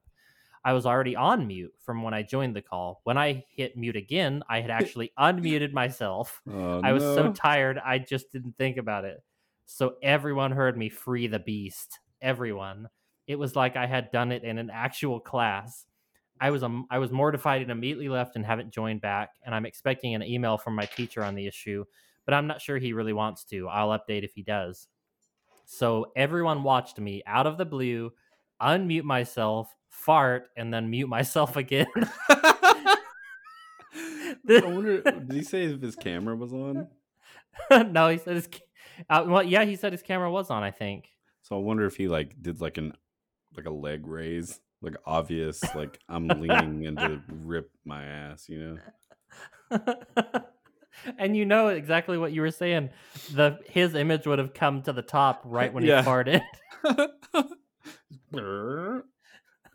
I 0.66 0.74
was 0.74 0.86
already 0.86 1.16
on 1.16 1.46
mute 1.46 1.74
from 1.84 2.04
when 2.04 2.14
I 2.14 2.24
joined 2.24 2.56
the 2.56 2.62
call. 2.62 3.02
When 3.04 3.18
I 3.18 3.44
hit 3.56 3.78
mute 3.78 3.98
again, 3.98 4.44
I 4.50 4.62
had 4.62 4.72
actually 4.82 5.12
unmuted 5.20 5.74
myself. 5.74 6.42
Oh, 6.52 6.82
I 6.82 6.94
was 6.94 7.04
so 7.04 7.34
tired, 7.34 7.80
I 7.84 8.00
just 8.00 8.32
didn't 8.32 8.58
think 8.58 8.78
about 8.78 9.06
it. 9.06 9.22
So 9.66 9.96
everyone 10.02 10.52
heard 10.52 10.78
me 10.78 10.90
free 10.90 11.28
the 11.28 11.40
beast. 11.40 12.00
Everyone. 12.22 12.88
It 13.28 13.38
was 13.38 13.56
like 13.56 13.76
I 13.76 13.86
had 13.86 14.12
done 14.12 14.32
it 14.32 14.44
in 14.44 14.58
an 14.58 14.70
actual 14.70 15.20
class. 15.20 15.86
I 16.40 16.52
was 16.52 16.64
um, 16.64 16.86
I 16.90 17.00
was 17.00 17.12
mortified 17.12 17.62
and 17.62 17.72
immediately 17.72 18.10
left 18.10 18.36
and 18.36 18.46
haven't 18.46 18.72
joined 18.72 19.02
back. 19.02 19.32
And 19.46 19.54
I'm 19.54 19.66
expecting 19.66 20.16
an 20.16 20.24
email 20.24 20.58
from 20.58 20.76
my 20.76 20.86
teacher 20.86 21.24
on 21.24 21.36
the 21.36 21.48
issue, 21.48 21.86
but 22.26 22.34
I'm 22.34 22.48
not 22.48 22.62
sure 22.62 22.78
he 22.78 22.94
really 22.94 23.14
wants 23.14 23.44
to. 23.46 23.68
I'll 23.68 23.98
update 23.98 24.24
if 24.24 24.34
he 24.34 24.44
does. 24.44 24.88
So 25.66 26.12
everyone 26.16 26.64
watched 26.64 27.00
me 27.00 27.24
out 27.26 27.48
of 27.48 27.58
the 27.58 27.66
blue, 27.66 28.12
unmute 28.62 29.04
myself, 29.04 29.74
fart, 29.90 30.50
and 30.58 30.74
then 30.74 30.90
mute 30.90 31.08
myself 31.08 31.56
again. 31.56 31.88
I 34.50 34.66
wonder, 34.66 35.02
did 35.02 35.32
he 35.32 35.44
say 35.44 35.64
if 35.64 35.82
his 35.82 35.96
camera 35.96 36.36
was 36.36 36.54
on? 36.54 36.88
no, 37.92 38.10
he 38.10 38.18
said 38.18 38.36
his. 38.36 38.50
Uh, 39.10 39.26
well, 39.28 39.44
yeah, 39.44 39.64
he 39.64 39.76
said 39.76 39.92
his 39.92 40.02
camera 40.02 40.32
was 40.32 40.50
on. 40.50 40.64
I 40.64 40.72
think. 40.72 41.10
So 41.42 41.56
I 41.56 41.60
wonder 41.60 41.86
if 41.86 41.96
he 41.96 42.08
like 42.08 42.36
did 42.42 42.62
like 42.62 42.78
an 42.78 42.94
like 43.56 43.66
a 43.66 43.72
leg 43.72 44.08
raise, 44.08 44.60
like 44.84 44.96
obvious, 45.06 45.64
like 45.74 45.98
I'm 46.10 46.28
leaning 46.28 46.84
in 46.84 46.98
to 46.98 47.22
rip 47.28 47.72
my 47.86 48.04
ass, 48.04 48.50
you 48.50 48.78
know? 49.72 49.80
and 51.18 51.36
you 51.36 51.46
know 51.46 51.70
exactly 51.70 52.18
what 52.18 52.34
you 52.34 52.42
were 52.42 52.52
saying. 52.52 52.90
The 53.34 53.60
his 53.66 53.96
image 53.96 54.28
would 54.28 54.40
have 54.40 54.54
come 54.54 54.82
to 54.84 54.94
the 54.94 55.02
top 55.02 55.42
right 55.46 55.74
when 55.74 55.86
Yeah. 55.86 56.02
he 56.02 56.08
farted. 56.08 56.42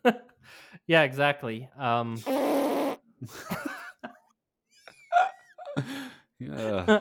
yeah, 0.87 1.01
exactly. 1.01 1.69
Um, 1.77 2.17
yeah. 6.39 6.99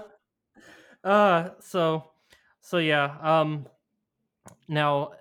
uh, 1.04 1.50
so, 1.60 2.10
so 2.60 2.78
yeah. 2.78 3.16
Um, 3.20 3.66
now, 4.66 5.12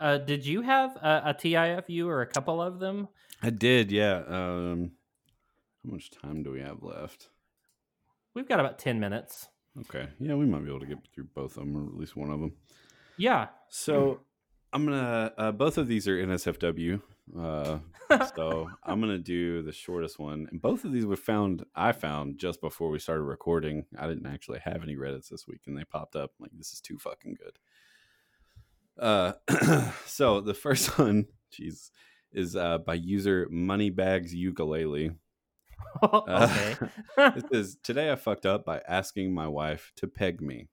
uh, 0.00 0.18
did 0.18 0.44
you 0.46 0.62
have 0.62 0.96
a, 0.96 1.22
a 1.26 1.34
TIFU 1.34 2.06
or 2.06 2.22
a 2.22 2.26
couple 2.26 2.60
of 2.60 2.80
them? 2.80 3.08
I 3.42 3.50
did, 3.50 3.90
yeah. 3.90 4.22
Um 4.26 4.92
how 5.84 5.92
much 5.92 6.10
time 6.10 6.42
do 6.42 6.50
we 6.50 6.60
have 6.60 6.82
left? 6.82 7.28
We've 8.34 8.48
got 8.48 8.60
about 8.60 8.78
ten 8.78 9.00
minutes. 9.00 9.48
Okay. 9.80 10.08
Yeah, 10.18 10.34
we 10.34 10.46
might 10.46 10.62
be 10.62 10.70
able 10.70 10.80
to 10.80 10.86
get 10.86 10.98
through 11.14 11.28
both 11.34 11.56
of 11.56 11.64
them 11.64 11.76
or 11.76 11.86
at 11.86 11.96
least 11.96 12.16
one 12.16 12.30
of 12.30 12.40
them. 12.40 12.52
Yeah. 13.16 13.48
So 13.68 14.20
I'm 14.72 14.84
gonna 14.84 15.32
uh, 15.38 15.52
both 15.52 15.78
of 15.78 15.86
these 15.86 16.08
are 16.08 16.16
NSFW. 16.16 17.00
Uh, 17.38 17.78
so 18.34 18.68
I'm 18.82 19.00
gonna 19.00 19.18
do 19.18 19.62
the 19.62 19.72
shortest 19.72 20.18
one, 20.18 20.48
and 20.50 20.60
both 20.60 20.84
of 20.84 20.92
these 20.92 21.06
were 21.06 21.16
found. 21.16 21.64
I 21.74 21.92
found 21.92 22.38
just 22.38 22.60
before 22.60 22.90
we 22.90 22.98
started 22.98 23.22
recording. 23.22 23.84
I 23.98 24.08
didn't 24.08 24.26
actually 24.26 24.58
have 24.60 24.82
any 24.82 24.96
Reddit's 24.96 25.28
this 25.28 25.46
week, 25.46 25.62
and 25.66 25.78
they 25.78 25.84
popped 25.84 26.16
up. 26.16 26.32
like 26.40 26.50
this 26.56 26.72
is 26.72 26.80
too 26.80 26.98
fucking 26.98 27.36
good. 27.40 27.58
Uh, 28.98 29.32
so 30.06 30.40
the 30.40 30.54
first 30.54 30.98
one, 30.98 31.26
jeez, 31.52 31.90
is 32.32 32.56
uh, 32.56 32.78
by 32.78 32.94
user 32.94 33.46
Moneybags 33.50 34.34
Ukulele. 34.34 35.12
okay. 36.02 36.76
It 37.18 37.44
says 37.52 37.76
today 37.82 38.10
I 38.10 38.16
fucked 38.16 38.46
up 38.46 38.64
by 38.64 38.80
asking 38.88 39.32
my 39.34 39.46
wife 39.48 39.92
to 39.96 40.06
peg 40.06 40.40
me. 40.40 40.68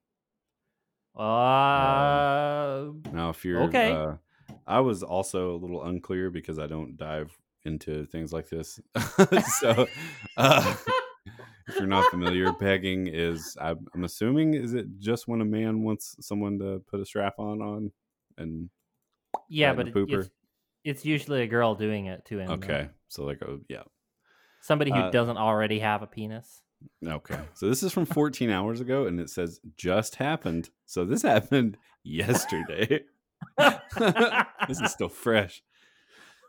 Uh, 1.15 2.91
Now, 3.11 3.29
if 3.29 3.43
you're 3.45 3.61
Okay. 3.63 3.91
uh, 3.91 4.17
I 4.67 4.79
was 4.79 5.03
also 5.03 5.55
a 5.55 5.57
little 5.57 5.83
unclear 5.83 6.29
because 6.29 6.59
I 6.59 6.67
don't 6.67 6.97
dive 6.97 7.37
into 7.63 8.05
things 8.07 8.33
like 8.33 8.49
this. 8.49 8.79
so, 9.59 9.87
uh, 10.37 10.75
if 11.67 11.77
you're 11.79 11.87
not 11.87 12.09
familiar, 12.09 12.51
pegging 12.53 13.07
is 13.07 13.57
I'm, 13.61 13.87
I'm 13.93 14.03
assuming 14.03 14.53
is 14.55 14.73
it 14.73 14.87
just 14.99 15.27
when 15.27 15.41
a 15.41 15.45
man 15.45 15.83
wants 15.83 16.15
someone 16.19 16.57
to 16.59 16.81
put 16.87 16.99
a 16.99 17.05
strap 17.05 17.35
on 17.39 17.61
on 17.61 17.91
and 18.41 18.69
yeah, 19.49 19.73
but 19.73 19.87
a 19.87 20.05
it's, 20.07 20.29
it's 20.83 21.05
usually 21.05 21.41
a 21.41 21.47
girl 21.47 21.75
doing 21.75 22.07
it 22.07 22.25
to 22.25 22.39
him. 22.39 22.47
though. 22.47 22.53
okay, 22.53 22.89
so 23.07 23.23
like 23.23 23.41
oh 23.43 23.59
yeah, 23.69 23.83
Somebody 24.61 24.91
who 24.91 24.99
Uh, 24.99 25.11
doesn't 25.11 25.37
already 25.37 25.79
have 25.79 26.01
a 26.01 26.07
penis. 26.07 26.61
okay. 27.05 27.39
So 27.53 27.67
this 27.69 27.83
is 27.83 27.91
from 27.93 28.05
14 28.05 28.49
hours 28.49 28.81
ago, 28.81 29.05
and 29.07 29.19
it 29.19 29.29
says 29.29 29.59
just 29.77 30.15
happened. 30.15 30.69
So 30.85 31.05
this 31.05 31.21
happened 31.33 31.77
yesterday. 32.03 33.01
this 33.57 34.79
is 34.81 34.91
still 34.91 35.09
fresh. 35.09 35.63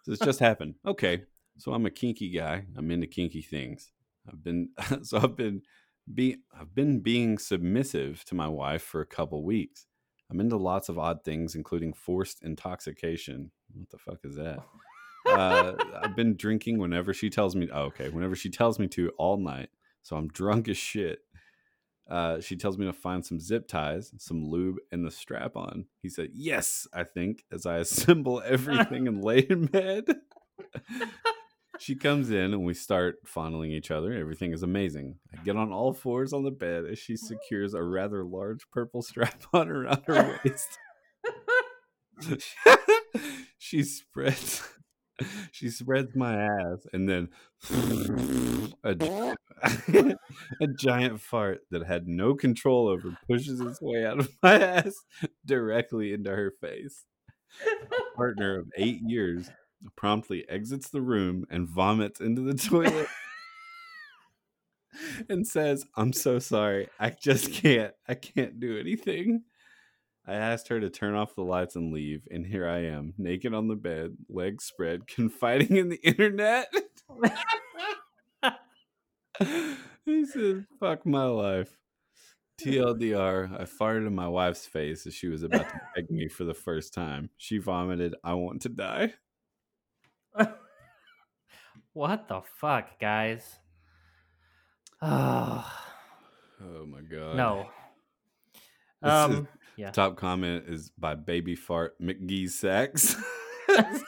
So 0.05 0.12
it's 0.12 0.24
just 0.24 0.40
happened. 0.40 0.74
Okay. 0.86 1.22
So 1.59 1.72
I'm 1.72 1.86
a 1.86 1.90
kinky 1.90 2.30
guy. 2.30 2.64
I'm 2.76 2.90
into 2.90 3.07
kinky 3.07 3.43
things. 3.43 3.93
I've 4.28 4.43
been 4.43 4.70
so 5.03 5.18
I've 5.18 5.36
been 5.36 5.62
be 6.12 6.36
I've 6.59 6.74
been 6.74 7.01
being 7.01 7.38
submissive 7.38 8.24
to 8.26 8.34
my 8.34 8.49
wife 8.49 8.82
for 8.82 9.01
a 9.01 9.07
couple 9.07 9.45
weeks. 9.45 9.86
I'm 10.33 10.41
into 10.41 10.57
lots 10.57 10.89
of 10.89 10.99
odd 10.99 11.24
things, 11.24 11.55
including 11.55 11.93
forced 11.93 12.43
intoxication. 12.43 13.51
What 13.74 13.91
the 13.91 13.99
fuck 13.99 14.18
is 14.24 14.37
that? 14.37 14.59
Uh, 15.24 15.76
I've 16.03 16.16
been 16.16 16.35
drinking 16.37 16.78
whenever 16.78 17.14
she 17.14 17.30
tells 17.30 17.55
me. 17.55 17.68
Oh, 17.72 17.83
okay, 17.83 18.09
whenever 18.09 18.35
she 18.35 18.51
tells 18.51 18.80
me 18.80 18.89
to 18.89 19.11
all 19.18 19.37
night. 19.37 19.68
So 20.03 20.16
I'm 20.16 20.26
drunk 20.26 20.68
as 20.68 20.76
shit. 20.76 21.20
Uh, 22.11 22.41
she 22.41 22.57
tells 22.57 22.76
me 22.76 22.87
to 22.87 22.93
find 22.93 23.24
some 23.24 23.39
zip 23.39 23.68
ties, 23.68 24.12
some 24.18 24.45
lube, 24.45 24.78
and 24.91 25.07
the 25.07 25.12
strap 25.12 25.57
on. 25.57 25.87
He 26.03 26.09
said, 26.09 26.30
Yes, 26.35 26.89
I 26.93 27.05
think, 27.05 27.45
as 27.53 27.66
I 27.66 27.76
assemble 27.78 28.43
everything 28.45 29.07
and 29.07 29.22
lay 29.22 29.39
in 29.39 29.66
bed. 29.66 30.07
She 31.83 31.97
comes 31.97 32.30
in 32.30 32.55
and 32.55 32.64
we 32.64 32.74
start 32.74 33.16
fondling 33.26 33.72
each 33.72 33.91
other. 33.91 34.12
Everything 34.12 34.53
is 34.53 34.62
amazing. 34.62 35.16
I 35.33 35.43
get 35.43 35.57
on 35.57 35.72
all 35.72 35.93
fours 35.93 36.33
on 36.33 36.45
the 36.45 36.53
bed 36.53 36.85
as 36.85 37.01
she 37.01 37.14
oh. 37.14 37.16
secures 37.16 37.74
a 37.74 37.83
rather 37.83 38.22
large 38.24 38.70
purple 38.70 39.03
strap 39.03 39.43
on 39.53 39.68
around 39.68 40.05
her 40.07 40.39
waist. 40.45 40.78
she 43.59 43.83
spreads 43.83 44.62
she 45.53 45.70
spreads 45.70 46.14
my 46.14 46.35
ass 46.35 46.87
and 46.93 47.09
then 47.09 47.28
a, 48.85 49.35
a 50.61 50.66
giant 50.78 51.20
fart 51.20 51.62
that 51.70 51.85
had 51.85 52.07
no 52.07 52.35
control 52.35 52.87
over 52.87 53.16
pushes 53.28 53.61
its 53.61 53.80
way 53.80 54.05
out 54.07 54.20
of 54.20 54.30
my 54.43 54.55
ass 54.61 54.95
directly 55.45 56.12
into 56.12 56.30
her 56.30 56.53
face. 56.61 57.07
Partner 58.16 58.59
of 58.59 58.70
eight 58.76 59.01
years 59.05 59.51
promptly 59.97 60.49
exits 60.49 60.89
the 60.89 61.03
room 61.03 61.45
and 61.51 61.68
vomits 61.68 62.20
into 62.20 62.43
the 62.43 62.55
toilet 62.68 63.09
and 65.28 65.47
says, 65.47 65.85
I'm 65.97 66.12
so 66.12 66.39
sorry. 66.39 66.89
I 66.99 67.11
just 67.11 67.53
can't. 67.53 67.95
I 68.09 68.14
can't 68.14 68.61
do 68.61 68.78
anything. 68.78 69.45
I 70.26 70.35
asked 70.35 70.68
her 70.68 70.78
to 70.78 70.89
turn 70.89 71.14
off 71.14 71.35
the 71.35 71.43
lights 71.43 71.74
and 71.74 71.93
leave, 71.93 72.28
and 72.30 72.47
here 72.47 72.68
I 72.68 72.85
am, 72.85 73.12
naked 73.18 73.53
on 73.55 73.66
the 73.66 73.74
bed, 73.74 74.16
legs 74.28 74.64
spread, 74.64 75.07
confiding 75.09 75.76
in 75.76 75.89
the 75.89 76.01
internet. 76.03 76.72
he 80.05 80.24
says, 80.26 80.62
Fuck 80.78 81.05
my 81.05 81.24
life. 81.24 81.76
TLDR, 82.61 83.61
I 83.61 83.64
farted 83.64 84.07
in 84.07 84.14
my 84.14 84.28
wife's 84.28 84.66
face 84.66 85.07
as 85.07 85.14
she 85.14 85.26
was 85.26 85.43
about 85.43 85.68
to 85.68 85.80
beg 85.97 86.11
me 86.11 86.28
for 86.28 86.45
the 86.45 86.55
first 86.55 86.95
time. 86.95 87.30
She 87.37 87.59
vomited, 87.59 88.14
I 88.22 88.35
want 88.35 88.62
to 88.62 88.68
die. 88.68 89.14
What 91.93 92.28
the 92.28 92.40
fuck, 92.59 92.99
guys? 93.01 93.59
Oh, 95.01 95.70
Oh 96.64 96.86
my 96.86 97.01
god. 97.03 97.36
no. 97.36 97.68
This 99.03 99.12
is- 99.12 99.36
Um, 99.38 99.49
yeah. 99.76 99.90
Top 99.90 100.16
comment 100.16 100.64
is 100.68 100.90
by 100.99 101.14
Baby 101.14 101.55
Fart 101.57 102.01
McGeezaks. 102.01 103.20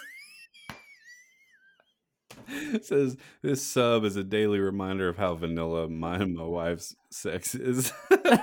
says 2.82 3.16
this 3.42 3.62
sub 3.62 4.04
is 4.04 4.16
a 4.16 4.24
daily 4.24 4.58
reminder 4.60 5.08
of 5.08 5.16
how 5.16 5.34
vanilla 5.34 5.88
my 5.88 6.16
and 6.16 6.34
my 6.36 6.44
wife's 6.44 6.94
sex 7.10 7.54
is. 7.54 7.92
uh, 8.10 8.38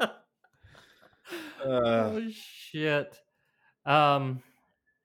oh 1.64 2.28
shit. 2.30 3.16
Um 3.86 4.42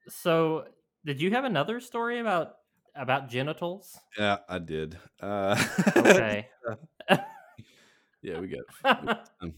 so 0.08 0.64
did 1.04 1.20
you 1.20 1.30
have 1.30 1.44
another 1.44 1.80
story 1.80 2.18
about 2.18 2.56
about 2.94 3.28
genitals? 3.28 3.98
yeah, 4.18 4.38
I 4.48 4.58
did. 4.58 4.98
Uh, 5.20 5.62
Okay. 5.96 6.48
yeah, 8.22 8.40
we 8.40 8.48
got. 8.48 9.28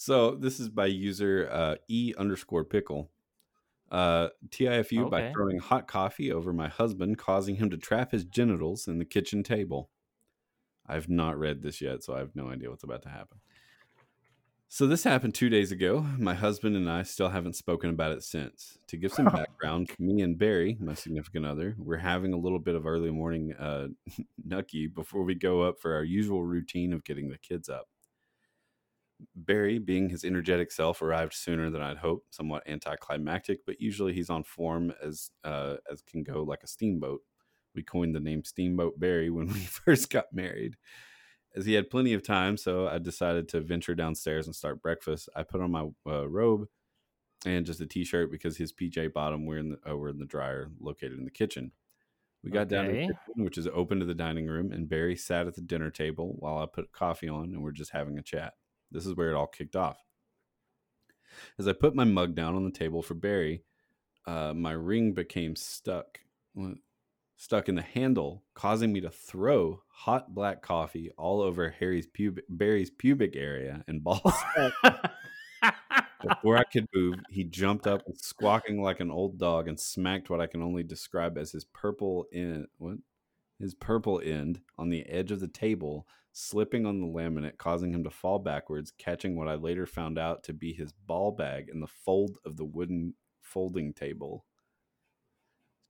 So 0.00 0.34
this 0.34 0.60
is 0.60 0.70
by 0.70 0.86
user 0.86 1.46
uh, 1.52 1.74
e 1.86 2.14
underscore 2.16 2.64
pickle. 2.64 3.10
Uh, 3.90 4.28
TIFU 4.48 5.10
by 5.10 5.30
throwing 5.30 5.58
hot 5.58 5.88
coffee 5.88 6.32
over 6.32 6.54
my 6.54 6.68
husband, 6.68 7.18
causing 7.18 7.56
him 7.56 7.68
to 7.68 7.76
trap 7.76 8.12
his 8.12 8.24
genitals 8.24 8.88
in 8.88 8.96
the 8.96 9.04
kitchen 9.04 9.42
table. 9.42 9.90
I've 10.86 11.10
not 11.10 11.38
read 11.38 11.60
this 11.60 11.82
yet, 11.82 12.02
so 12.02 12.14
I 12.14 12.20
have 12.20 12.34
no 12.34 12.48
idea 12.48 12.70
what's 12.70 12.82
about 12.82 13.02
to 13.02 13.10
happen. 13.10 13.40
So 14.72 14.86
this 14.86 15.02
happened 15.02 15.34
two 15.34 15.48
days 15.48 15.72
ago. 15.72 16.06
My 16.16 16.32
husband 16.32 16.76
and 16.76 16.88
I 16.88 17.02
still 17.02 17.30
haven't 17.30 17.56
spoken 17.56 17.90
about 17.90 18.12
it 18.12 18.22
since. 18.22 18.78
To 18.86 18.96
give 18.96 19.12
some 19.12 19.24
background, 19.34 19.90
me 19.98 20.22
and 20.22 20.38
Barry, 20.38 20.76
my 20.78 20.94
significant 20.94 21.44
other, 21.44 21.74
we're 21.76 21.96
having 21.96 22.32
a 22.32 22.38
little 22.38 22.60
bit 22.60 22.76
of 22.76 22.86
early 22.86 23.10
morning 23.10 23.52
uh, 23.58 23.88
nucky 24.44 24.86
before 24.86 25.24
we 25.24 25.34
go 25.34 25.62
up 25.62 25.80
for 25.80 25.92
our 25.92 26.04
usual 26.04 26.44
routine 26.44 26.92
of 26.92 27.02
getting 27.02 27.30
the 27.30 27.38
kids 27.38 27.68
up. 27.68 27.88
Barry, 29.34 29.80
being 29.80 30.08
his 30.08 30.24
energetic 30.24 30.70
self, 30.70 31.02
arrived 31.02 31.34
sooner 31.34 31.68
than 31.68 31.82
I'd 31.82 31.96
hoped, 31.96 32.32
somewhat 32.32 32.62
anticlimactic, 32.68 33.66
but 33.66 33.80
usually 33.80 34.12
he's 34.12 34.30
on 34.30 34.44
form 34.44 34.92
as 35.04 35.32
uh, 35.42 35.78
as 35.90 36.00
can 36.00 36.22
go 36.22 36.44
like 36.44 36.62
a 36.62 36.68
steamboat. 36.68 37.22
We 37.74 37.82
coined 37.82 38.14
the 38.14 38.20
name 38.20 38.44
Steamboat 38.44 39.00
Barry 39.00 39.30
when 39.30 39.48
we 39.52 39.60
first 39.60 40.10
got 40.10 40.26
married. 40.32 40.76
As 41.56 41.66
he 41.66 41.74
had 41.74 41.90
plenty 41.90 42.12
of 42.12 42.22
time, 42.22 42.56
so 42.56 42.86
I 42.86 42.98
decided 42.98 43.48
to 43.48 43.60
venture 43.60 43.94
downstairs 43.94 44.46
and 44.46 44.54
start 44.54 44.82
breakfast. 44.82 45.28
I 45.34 45.42
put 45.42 45.60
on 45.60 45.72
my 45.72 45.88
uh, 46.06 46.28
robe 46.28 46.68
and 47.44 47.66
just 47.66 47.80
a 47.80 47.86
t-shirt 47.86 48.30
because 48.30 48.56
his 48.56 48.72
PJ 48.72 49.12
bottom 49.12 49.46
were 49.46 49.58
in 49.58 49.70
the, 49.70 49.90
uh, 49.90 49.96
were 49.96 50.10
in 50.10 50.18
the 50.18 50.26
dryer 50.26 50.70
located 50.78 51.18
in 51.18 51.24
the 51.24 51.30
kitchen. 51.30 51.72
We 52.44 52.50
got 52.50 52.68
down 52.68 52.86
to 52.86 52.92
the 52.92 53.00
kitchen, 53.00 53.44
which 53.44 53.58
is 53.58 53.66
open 53.66 54.00
to 54.00 54.06
the 54.06 54.14
dining 54.14 54.46
room, 54.46 54.72
and 54.72 54.88
Barry 54.88 55.16
sat 55.16 55.46
at 55.46 55.54
the 55.54 55.60
dinner 55.60 55.90
table 55.90 56.36
while 56.38 56.58
I 56.58 56.66
put 56.66 56.92
coffee 56.92 57.28
on, 57.28 57.52
and 57.52 57.62
we're 57.62 57.72
just 57.72 57.92
having 57.92 58.18
a 58.18 58.22
chat. 58.22 58.54
This 58.90 59.04
is 59.04 59.14
where 59.14 59.30
it 59.30 59.36
all 59.36 59.46
kicked 59.46 59.76
off. 59.76 59.98
As 61.58 61.68
I 61.68 61.72
put 61.72 61.94
my 61.94 62.04
mug 62.04 62.34
down 62.34 62.56
on 62.56 62.64
the 62.64 62.70
table 62.70 63.02
for 63.02 63.14
Barry, 63.14 63.64
uh, 64.26 64.54
my 64.54 64.72
ring 64.72 65.12
became 65.12 65.54
stuck, 65.54 66.20
stuck 67.36 67.68
in 67.68 67.74
the 67.74 67.82
handle, 67.82 68.42
causing 68.54 68.92
me 68.92 69.00
to 69.00 69.10
throw 69.10 69.82
hot 70.04 70.34
black 70.34 70.62
coffee 70.62 71.10
all 71.18 71.42
over 71.42 71.68
Harry's 71.78 72.06
pubic, 72.06 72.44
Barry's 72.48 72.90
pubic 72.90 73.36
area 73.36 73.84
and 73.86 74.02
balls. 74.02 74.32
Before 76.26 76.56
I 76.56 76.64
could 76.64 76.86
move, 76.94 77.16
he 77.28 77.44
jumped 77.44 77.86
up 77.86 78.02
squawking 78.14 78.80
like 78.80 79.00
an 79.00 79.10
old 79.10 79.38
dog 79.38 79.68
and 79.68 79.78
smacked 79.78 80.30
what 80.30 80.40
I 80.40 80.46
can 80.46 80.62
only 80.62 80.82
describe 80.82 81.36
as 81.36 81.52
his 81.52 81.64
purple 81.64 82.26
end. 82.32 82.66
What? 82.78 82.96
His 83.58 83.74
purple 83.74 84.22
end 84.24 84.60
on 84.78 84.88
the 84.88 85.06
edge 85.06 85.32
of 85.32 85.40
the 85.40 85.48
table, 85.48 86.06
slipping 86.32 86.86
on 86.86 87.00
the 87.02 87.06
laminate, 87.06 87.58
causing 87.58 87.92
him 87.92 88.04
to 88.04 88.10
fall 88.10 88.38
backwards, 88.38 88.92
catching 88.96 89.36
what 89.36 89.48
I 89.48 89.54
later 89.56 89.84
found 89.84 90.18
out 90.18 90.44
to 90.44 90.54
be 90.54 90.72
his 90.72 90.92
ball 90.92 91.30
bag 91.30 91.68
in 91.70 91.80
the 91.80 91.86
fold 91.86 92.38
of 92.46 92.56
the 92.56 92.64
wooden 92.64 93.14
folding 93.42 93.92
table. 93.92 94.46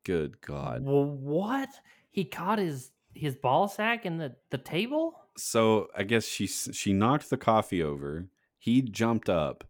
Good 0.05 0.41
God. 0.41 0.83
well, 0.85 1.05
what? 1.05 1.69
He 2.11 2.25
caught 2.25 2.59
his 2.59 2.91
his 3.15 3.37
ball 3.37 3.69
sack 3.69 4.07
in 4.07 4.19
the 4.19 4.37
the 4.51 4.59
table? 4.59 5.17
So 5.37 5.89
I 5.97 6.03
guess 6.05 6.27
she 6.27 6.47
she 6.47 6.93
knocked 6.93 7.31
the 7.31 7.37
coffee 7.37 7.83
over. 7.83 8.29
He 8.59 8.83
jumped 8.83 9.29
up, 9.29 9.65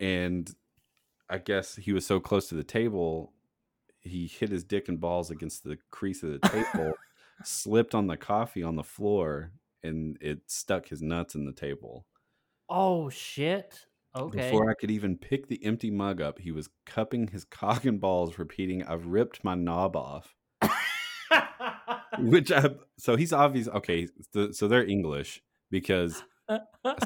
and 0.00 0.54
I 1.30 1.38
guess 1.38 1.76
he 1.76 1.92
was 1.92 2.06
so 2.06 2.20
close 2.20 2.48
to 2.50 2.54
the 2.54 2.64
table, 2.64 3.34
he 4.00 4.26
hit 4.28 4.50
his 4.50 4.64
dick 4.64 4.88
and 4.88 5.00
balls 5.00 5.30
against 5.30 5.64
the 5.64 5.78
crease 5.90 6.22
of 6.22 6.32
the 6.32 6.40
table, 6.40 6.94
slipped 7.44 7.94
on 7.94 8.06
the 8.08 8.16
coffee 8.18 8.62
on 8.62 8.76
the 8.76 8.84
floor, 8.84 9.52
and 9.82 10.18
it 10.20 10.50
stuck 10.50 10.88
his 10.88 11.02
nuts 11.02 11.34
in 11.34 11.46
the 11.46 11.52
table. 11.52 12.06
Oh 12.68 13.10
shit. 13.10 13.86
Okay. 14.14 14.50
Before 14.50 14.70
I 14.70 14.74
could 14.74 14.90
even 14.90 15.18
pick 15.18 15.48
the 15.48 15.64
empty 15.64 15.90
mug 15.90 16.20
up, 16.20 16.38
he 16.38 16.52
was 16.52 16.68
cupping 16.84 17.28
his 17.28 17.44
cock 17.60 17.84
and 17.84 18.00
balls, 18.00 18.38
repeating, 18.38 18.84
"I've 18.84 19.06
ripped 19.06 19.42
my 19.44 19.54
knob 19.56 19.96
off." 19.96 20.36
Which 22.18 22.50
I 22.52 22.70
so 22.98 23.16
he's 23.16 23.32
obvious. 23.32 23.68
Okay, 23.68 24.08
so 24.52 24.68
they're 24.68 24.86
English 24.86 25.42
because 25.70 26.22
I 26.48 26.60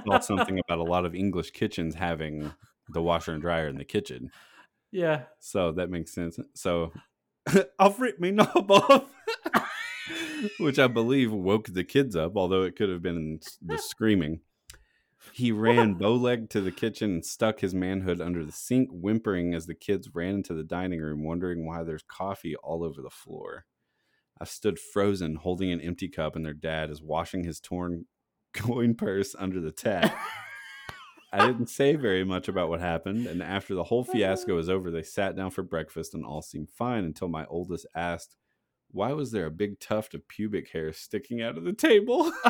saw 0.04 0.18
something 0.20 0.58
about 0.58 0.78
a 0.78 0.84
lot 0.84 1.04
of 1.04 1.14
English 1.14 1.50
kitchens 1.50 1.94
having 1.94 2.52
the 2.88 3.02
washer 3.02 3.32
and 3.32 3.42
dryer 3.42 3.68
in 3.68 3.76
the 3.76 3.84
kitchen. 3.84 4.30
yeah. 4.90 5.22
So 5.38 5.72
that 5.72 5.90
makes 5.90 6.12
sense. 6.12 6.38
So 6.54 6.92
I've 7.78 8.00
ripped 8.00 8.20
me 8.20 8.30
knob 8.30 8.70
off, 8.70 9.06
which 10.58 10.78
I 10.78 10.86
believe 10.86 11.32
woke 11.32 11.68
the 11.68 11.84
kids 11.84 12.16
up, 12.16 12.36
although 12.36 12.62
it 12.62 12.76
could 12.76 12.90
have 12.90 13.02
been 13.02 13.40
the 13.62 13.78
screaming. 13.78 14.40
He 15.32 15.52
ran 15.52 15.94
bow 15.94 16.14
legged 16.14 16.50
to 16.50 16.60
the 16.60 16.72
kitchen 16.72 17.10
and 17.12 17.24
stuck 17.24 17.60
his 17.60 17.74
manhood 17.74 18.20
under 18.20 18.44
the 18.44 18.52
sink, 18.52 18.88
whimpering 18.90 19.54
as 19.54 19.66
the 19.66 19.74
kids 19.74 20.08
ran 20.14 20.36
into 20.36 20.54
the 20.54 20.64
dining 20.64 21.00
room, 21.00 21.24
wondering 21.24 21.66
why 21.66 21.82
there's 21.84 22.02
coffee 22.02 22.56
all 22.56 22.82
over 22.82 23.02
the 23.02 23.10
floor. 23.10 23.66
I 24.40 24.46
stood 24.46 24.78
frozen, 24.78 25.36
holding 25.36 25.70
an 25.70 25.80
empty 25.80 26.08
cup, 26.08 26.34
and 26.34 26.44
their 26.44 26.54
dad 26.54 26.90
is 26.90 27.02
washing 27.02 27.44
his 27.44 27.60
torn 27.60 28.06
coin 28.54 28.94
purse 28.94 29.34
under 29.38 29.60
the 29.60 29.72
tap. 29.72 30.16
I 31.32 31.46
didn't 31.46 31.68
say 31.68 31.94
very 31.94 32.24
much 32.24 32.48
about 32.48 32.68
what 32.68 32.80
happened, 32.80 33.26
and 33.26 33.42
after 33.42 33.74
the 33.74 33.84
whole 33.84 34.02
fiasco 34.02 34.56
was 34.56 34.68
over, 34.68 34.90
they 34.90 35.02
sat 35.02 35.36
down 35.36 35.50
for 35.50 35.62
breakfast 35.62 36.12
and 36.14 36.24
all 36.24 36.42
seemed 36.42 36.70
fine 36.70 37.04
until 37.04 37.28
my 37.28 37.46
oldest 37.46 37.86
asked, 37.94 38.36
Why 38.90 39.12
was 39.12 39.30
there 39.30 39.46
a 39.46 39.50
big 39.50 39.78
tuft 39.78 40.14
of 40.14 40.26
pubic 40.26 40.70
hair 40.72 40.92
sticking 40.92 41.40
out 41.40 41.56
of 41.56 41.62
the 41.62 41.72
table? 41.72 42.32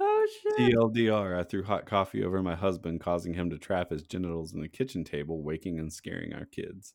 oh 0.00 0.26
shit. 0.42 0.74
TLDR, 0.74 1.38
I 1.38 1.44
threw 1.44 1.62
hot 1.62 1.86
coffee 1.86 2.24
over 2.24 2.42
my 2.42 2.56
husband, 2.56 3.00
causing 3.00 3.34
him 3.34 3.48
to 3.50 3.58
trap 3.58 3.90
his 3.90 4.02
genitals 4.02 4.52
in 4.52 4.60
the 4.60 4.68
kitchen 4.68 5.04
table, 5.04 5.44
waking 5.44 5.78
and 5.78 5.92
scaring 5.92 6.32
our 6.34 6.46
kids. 6.46 6.94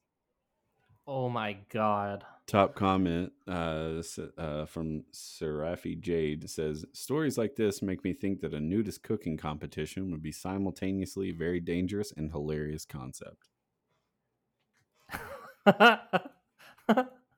Oh 1.08 1.30
my 1.30 1.54
god. 1.70 2.26
Top 2.46 2.76
comment 2.76 3.32
uh, 3.48 4.02
uh, 4.38 4.66
from 4.66 5.06
Serafi 5.14 6.00
Jade 6.00 6.50
says 6.50 6.86
Stories 6.92 7.38
like 7.38 7.56
this 7.56 7.82
make 7.82 8.04
me 8.04 8.14
think 8.14 8.42
that 8.42 8.54
a 8.54 8.60
nudist 8.60 9.02
cooking 9.02 9.38
competition 9.38 10.12
would 10.12 10.22
be 10.22 10.32
simultaneously 10.34 11.30
a 11.30 11.34
very 11.34 11.60
dangerous 11.62 12.12
and 12.12 12.32
hilarious 12.32 12.86
concept. 12.86 13.48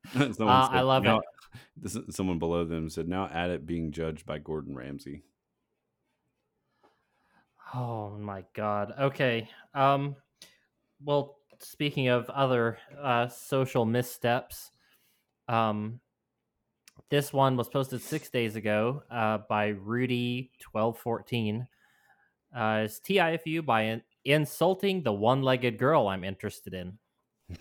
Someone 0.34 0.38
Uh, 0.48 0.70
I 0.72 0.82
love 0.82 1.04
now, 1.04 1.20
it. 1.20 1.24
This 1.78 1.98
someone 2.12 2.40
below 2.40 2.66
them 2.66 2.90
said, 2.90 3.08
now 3.08 3.28
at 3.28 3.50
it 3.50 3.66
being 3.66 3.92
judged 3.92 4.26
by 4.26 4.40
Gordon 4.40 4.76
Ramsay. 4.76 5.24
Oh 7.74 8.12
my 8.18 8.46
god. 8.54 8.94
Okay. 8.98 9.50
Um 9.74 10.16
well, 11.04 11.38
speaking 11.60 12.08
of 12.08 12.30
other 12.30 12.78
uh 13.02 13.28
social 13.28 13.86
missteps, 13.86 14.72
um 15.48 16.00
this 17.10 17.32
one 17.32 17.56
was 17.58 17.70
posted 17.70 18.02
6 18.02 18.30
days 18.30 18.56
ago 18.56 19.04
uh 19.12 19.40
by 19.50 19.74
Rudy1214. 19.74 21.68
Uh 22.56 22.82
it's 22.86 23.00
TIFU 23.00 23.66
by 23.66 23.82
in- 23.84 24.02
insulting 24.24 25.04
the 25.04 25.14
one-legged 25.14 25.78
girl 25.78 26.08
I'm 26.08 26.24
interested 26.24 26.74
in. 26.74 26.98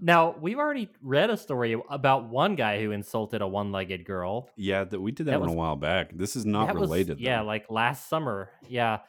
now, 0.00 0.34
we've 0.40 0.58
already 0.58 0.88
read 1.00 1.30
a 1.30 1.36
story 1.36 1.76
about 1.88 2.28
one 2.28 2.56
guy 2.56 2.80
who 2.82 2.90
insulted 2.90 3.42
a 3.42 3.46
one-legged 3.46 4.04
girl. 4.04 4.48
Yeah, 4.56 4.84
that 4.84 5.00
we 5.00 5.12
did 5.12 5.26
that, 5.26 5.32
That 5.32 5.40
one 5.40 5.50
was- 5.50 5.54
a 5.54 5.58
while 5.58 5.76
back. 5.76 6.10
This 6.16 6.34
is 6.36 6.44
not 6.44 6.66
That 6.66 6.74
was- 6.76 6.88
related. 6.90 7.20
yeah, 7.20 7.42
like 7.42 7.70
last 7.70 8.08
summer. 8.08 8.50
Yeah. 8.68 9.00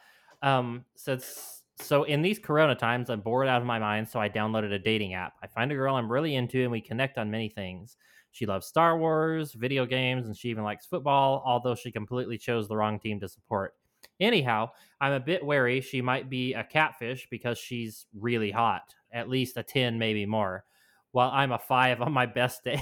Um. 0.42 0.84
So 0.94 1.14
it's, 1.14 1.62
so 1.76 2.04
in 2.04 2.22
these 2.22 2.38
Corona 2.38 2.74
times, 2.74 3.10
I'm 3.10 3.20
bored 3.20 3.48
out 3.48 3.60
of 3.60 3.66
my 3.66 3.78
mind, 3.78 4.08
so 4.08 4.20
I 4.20 4.28
downloaded 4.28 4.72
a 4.72 4.78
dating 4.78 5.14
app. 5.14 5.34
I 5.42 5.46
find 5.46 5.72
a 5.72 5.74
girl 5.74 5.96
I'm 5.96 6.10
really 6.10 6.36
into, 6.36 6.62
and 6.62 6.70
we 6.70 6.80
connect 6.80 7.18
on 7.18 7.30
many 7.30 7.48
things. 7.48 7.96
She 8.30 8.46
loves 8.46 8.66
Star 8.66 8.98
Wars, 8.98 9.52
video 9.52 9.86
games, 9.86 10.26
and 10.26 10.36
she 10.36 10.48
even 10.48 10.64
likes 10.64 10.86
football. 10.86 11.42
Although 11.44 11.74
she 11.74 11.92
completely 11.92 12.38
chose 12.38 12.68
the 12.68 12.76
wrong 12.76 12.98
team 12.98 13.20
to 13.20 13.28
support. 13.28 13.74
Anyhow, 14.20 14.70
I'm 15.00 15.12
a 15.12 15.20
bit 15.20 15.44
wary 15.44 15.80
she 15.80 16.00
might 16.00 16.30
be 16.30 16.54
a 16.54 16.64
catfish 16.64 17.26
because 17.30 17.58
she's 17.58 18.06
really 18.14 18.50
hot, 18.50 18.94
at 19.12 19.28
least 19.28 19.56
a 19.56 19.62
10, 19.62 19.98
maybe 19.98 20.26
more, 20.26 20.64
while 21.12 21.30
I'm 21.30 21.52
a 21.52 21.58
5 21.58 22.02
on 22.02 22.12
my 22.12 22.26
best 22.26 22.64
days. 22.64 22.80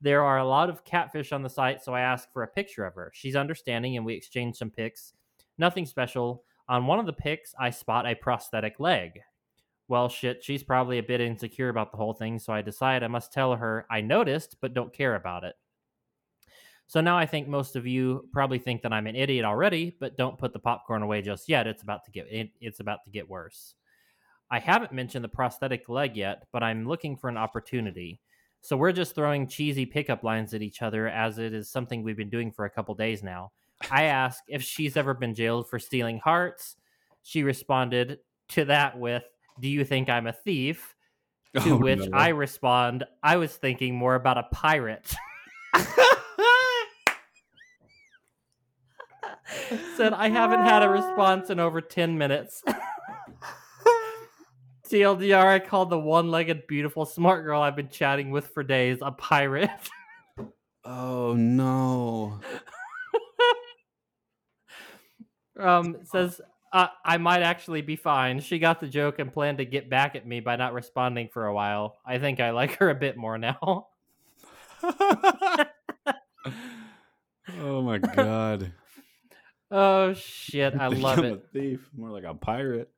there 0.00 0.22
are 0.22 0.38
a 0.38 0.46
lot 0.46 0.70
of 0.70 0.84
catfish 0.84 1.32
on 1.32 1.42
the 1.42 1.50
site, 1.50 1.82
so 1.82 1.94
I 1.94 2.00
ask 2.00 2.32
for 2.32 2.42
a 2.42 2.48
picture 2.48 2.84
of 2.84 2.94
her. 2.94 3.10
She's 3.14 3.36
understanding 3.36 3.96
and 3.96 4.06
we 4.06 4.14
exchange 4.14 4.56
some 4.56 4.70
pics. 4.70 5.14
Nothing 5.58 5.86
special. 5.86 6.44
On 6.68 6.86
one 6.86 6.98
of 6.98 7.06
the 7.06 7.12
pics, 7.12 7.54
I 7.58 7.70
spot 7.70 8.06
a 8.06 8.14
prosthetic 8.14 8.80
leg. 8.80 9.20
Well, 9.86 10.08
shit, 10.08 10.42
she's 10.42 10.62
probably 10.62 10.98
a 10.98 11.02
bit 11.02 11.20
insecure 11.20 11.68
about 11.68 11.90
the 11.90 11.98
whole 11.98 12.14
thing, 12.14 12.38
so 12.38 12.52
I 12.52 12.62
decide 12.62 13.02
I 13.02 13.08
must 13.08 13.32
tell 13.32 13.54
her 13.54 13.86
I 13.90 14.00
noticed 14.00 14.56
but 14.60 14.72
don't 14.72 14.92
care 14.92 15.14
about 15.14 15.44
it. 15.44 15.56
So 16.86 17.00
now 17.00 17.18
I 17.18 17.26
think 17.26 17.48
most 17.48 17.76
of 17.76 17.86
you 17.86 18.28
probably 18.32 18.58
think 18.58 18.82
that 18.82 18.92
I'm 18.92 19.06
an 19.06 19.16
idiot 19.16 19.44
already, 19.44 19.96
but 20.00 20.16
don't 20.16 20.38
put 20.38 20.52
the 20.52 20.58
popcorn 20.58 21.02
away 21.02 21.22
just 21.22 21.48
yet. 21.48 21.66
It's 21.66 21.82
about 21.82 22.04
to 22.04 22.10
get 22.10 22.26
it, 22.30 22.50
it's 22.60 22.80
about 22.80 23.04
to 23.04 23.10
get 23.10 23.28
worse. 23.28 23.74
I 24.50 24.58
haven't 24.58 24.92
mentioned 24.92 25.24
the 25.24 25.28
prosthetic 25.28 25.88
leg 25.88 26.16
yet, 26.16 26.44
but 26.52 26.62
I'm 26.62 26.86
looking 26.86 27.16
for 27.16 27.28
an 27.28 27.36
opportunity. 27.36 28.20
So 28.60 28.76
we're 28.76 28.92
just 28.92 29.14
throwing 29.14 29.48
cheesy 29.48 29.84
pickup 29.84 30.22
lines 30.24 30.54
at 30.54 30.62
each 30.62 30.80
other 30.80 31.08
as 31.08 31.38
it 31.38 31.52
is 31.52 31.70
something 31.70 32.02
we've 32.02 32.16
been 32.16 32.30
doing 32.30 32.52
for 32.52 32.64
a 32.64 32.70
couple 32.70 32.94
days 32.94 33.22
now. 33.22 33.52
I 33.90 34.04
ask 34.04 34.42
if 34.48 34.62
she's 34.62 34.96
ever 34.96 35.14
been 35.14 35.34
jailed 35.34 35.68
for 35.68 35.78
stealing 35.78 36.18
hearts. 36.18 36.76
She 37.22 37.42
responded 37.42 38.18
to 38.50 38.64
that 38.66 38.98
with, 38.98 39.22
"Do 39.60 39.68
you 39.68 39.84
think 39.84 40.08
I'm 40.08 40.26
a 40.26 40.32
thief?" 40.32 40.94
To 41.62 41.70
Oh, 41.74 41.76
which 41.76 42.00
no. 42.08 42.18
I 42.18 42.28
respond, 42.30 43.04
"I 43.22 43.36
was 43.36 43.54
thinking 43.56 43.94
more 43.94 44.16
about 44.16 44.38
a 44.38 44.42
pirate." 44.52 45.14
Said 49.96 50.12
I 50.12 50.28
haven't 50.28 50.62
had 50.62 50.82
a 50.82 50.88
response 50.88 51.50
in 51.50 51.60
over 51.60 51.80
10 51.80 52.18
minutes. 52.18 52.62
TLDR, 54.88 55.44
I 55.46 55.58
called 55.60 55.90
the 55.90 55.98
one 55.98 56.30
legged, 56.30 56.66
beautiful, 56.66 57.06
smart 57.06 57.44
girl 57.44 57.62
I've 57.62 57.76
been 57.76 57.88
chatting 57.88 58.30
with 58.30 58.48
for 58.48 58.62
days 58.62 58.98
a 59.00 59.12
pirate. 59.12 59.70
oh 60.84 61.34
no. 61.34 62.40
Um, 65.58 65.96
says, 66.04 66.40
uh, 66.72 66.88
I 67.04 67.18
might 67.18 67.42
actually 67.42 67.82
be 67.82 67.96
fine. 67.96 68.40
She 68.40 68.58
got 68.58 68.80
the 68.80 68.88
joke 68.88 69.18
and 69.18 69.32
planned 69.32 69.58
to 69.58 69.64
get 69.64 69.88
back 69.88 70.16
at 70.16 70.26
me 70.26 70.40
by 70.40 70.56
not 70.56 70.72
responding 70.72 71.28
for 71.32 71.46
a 71.46 71.54
while. 71.54 71.98
I 72.04 72.18
think 72.18 72.40
I 72.40 72.50
like 72.50 72.72
her 72.78 72.90
a 72.90 72.94
bit 72.94 73.16
more 73.16 73.38
now. 73.38 73.88
oh 74.82 75.66
my 77.82 77.98
god. 77.98 78.72
Oh, 79.70 80.12
shit. 80.12 80.74
I 80.78 80.86
love 80.86 81.18
I'm 81.18 81.24
it. 81.24 81.46
Thief, 81.52 81.90
more 81.96 82.10
like 82.10 82.22
a 82.22 82.34
pirate. 82.34 82.90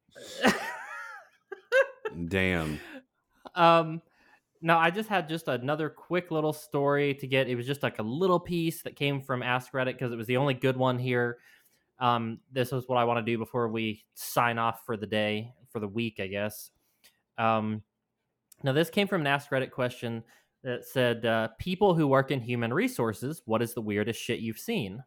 Damn. 2.29 2.79
Um, 3.55 4.03
no, 4.61 4.77
I 4.77 4.91
just 4.91 5.09
had 5.09 5.29
just 5.29 5.49
another 5.49 5.89
quick 5.89 6.31
little 6.31 6.53
story 6.53 7.15
to 7.15 7.27
get. 7.27 7.49
It 7.49 7.55
was 7.55 7.67
just 7.67 7.83
like 7.83 7.99
a 7.99 8.03
little 8.03 8.41
piece 8.41 8.83
that 8.83 8.95
came 8.95 9.23
from 9.23 9.43
Ask 9.43 9.73
Reddit 9.73 9.95
because 9.95 10.13
it 10.13 10.17
was 10.17 10.27
the 10.27 10.37
only 10.37 10.53
good 10.53 10.77
one 10.77 10.99
here. 10.99 11.39
Um, 11.99 12.41
this 12.53 12.73
is 12.73 12.85
what 12.87 12.97
I 12.97 13.05
want 13.05 13.25
to 13.25 13.33
do 13.33 13.39
before 13.39 13.69
we 13.69 14.05
sign 14.15 14.59
off 14.59 14.85
for 14.85 14.97
the 14.97 15.07
day, 15.07 15.53
for 15.71 15.81
the 15.81 15.89
week, 15.89 16.21
I 16.21 16.27
guess. 16.27 16.71
Um, 17.39 17.83
now, 18.63 18.73
this 18.73 18.91
came 18.91 19.09
from 19.09 19.23
an 19.23 19.27
Ask 19.27 19.51
Reddit 19.51 19.71
question 19.71 20.23
that 20.63 20.85
said, 20.85 21.25
uh, 21.25 21.49
People 21.59 21.95
who 21.95 22.07
work 22.07 22.31
in 22.31 22.41
human 22.41 22.73
resources, 22.73 23.43
what 23.47 23.63
is 23.63 23.75
the 23.75 23.83
weirdest 23.83 24.21
shit 24.21 24.41
you've 24.41 24.59
seen? 24.59 25.03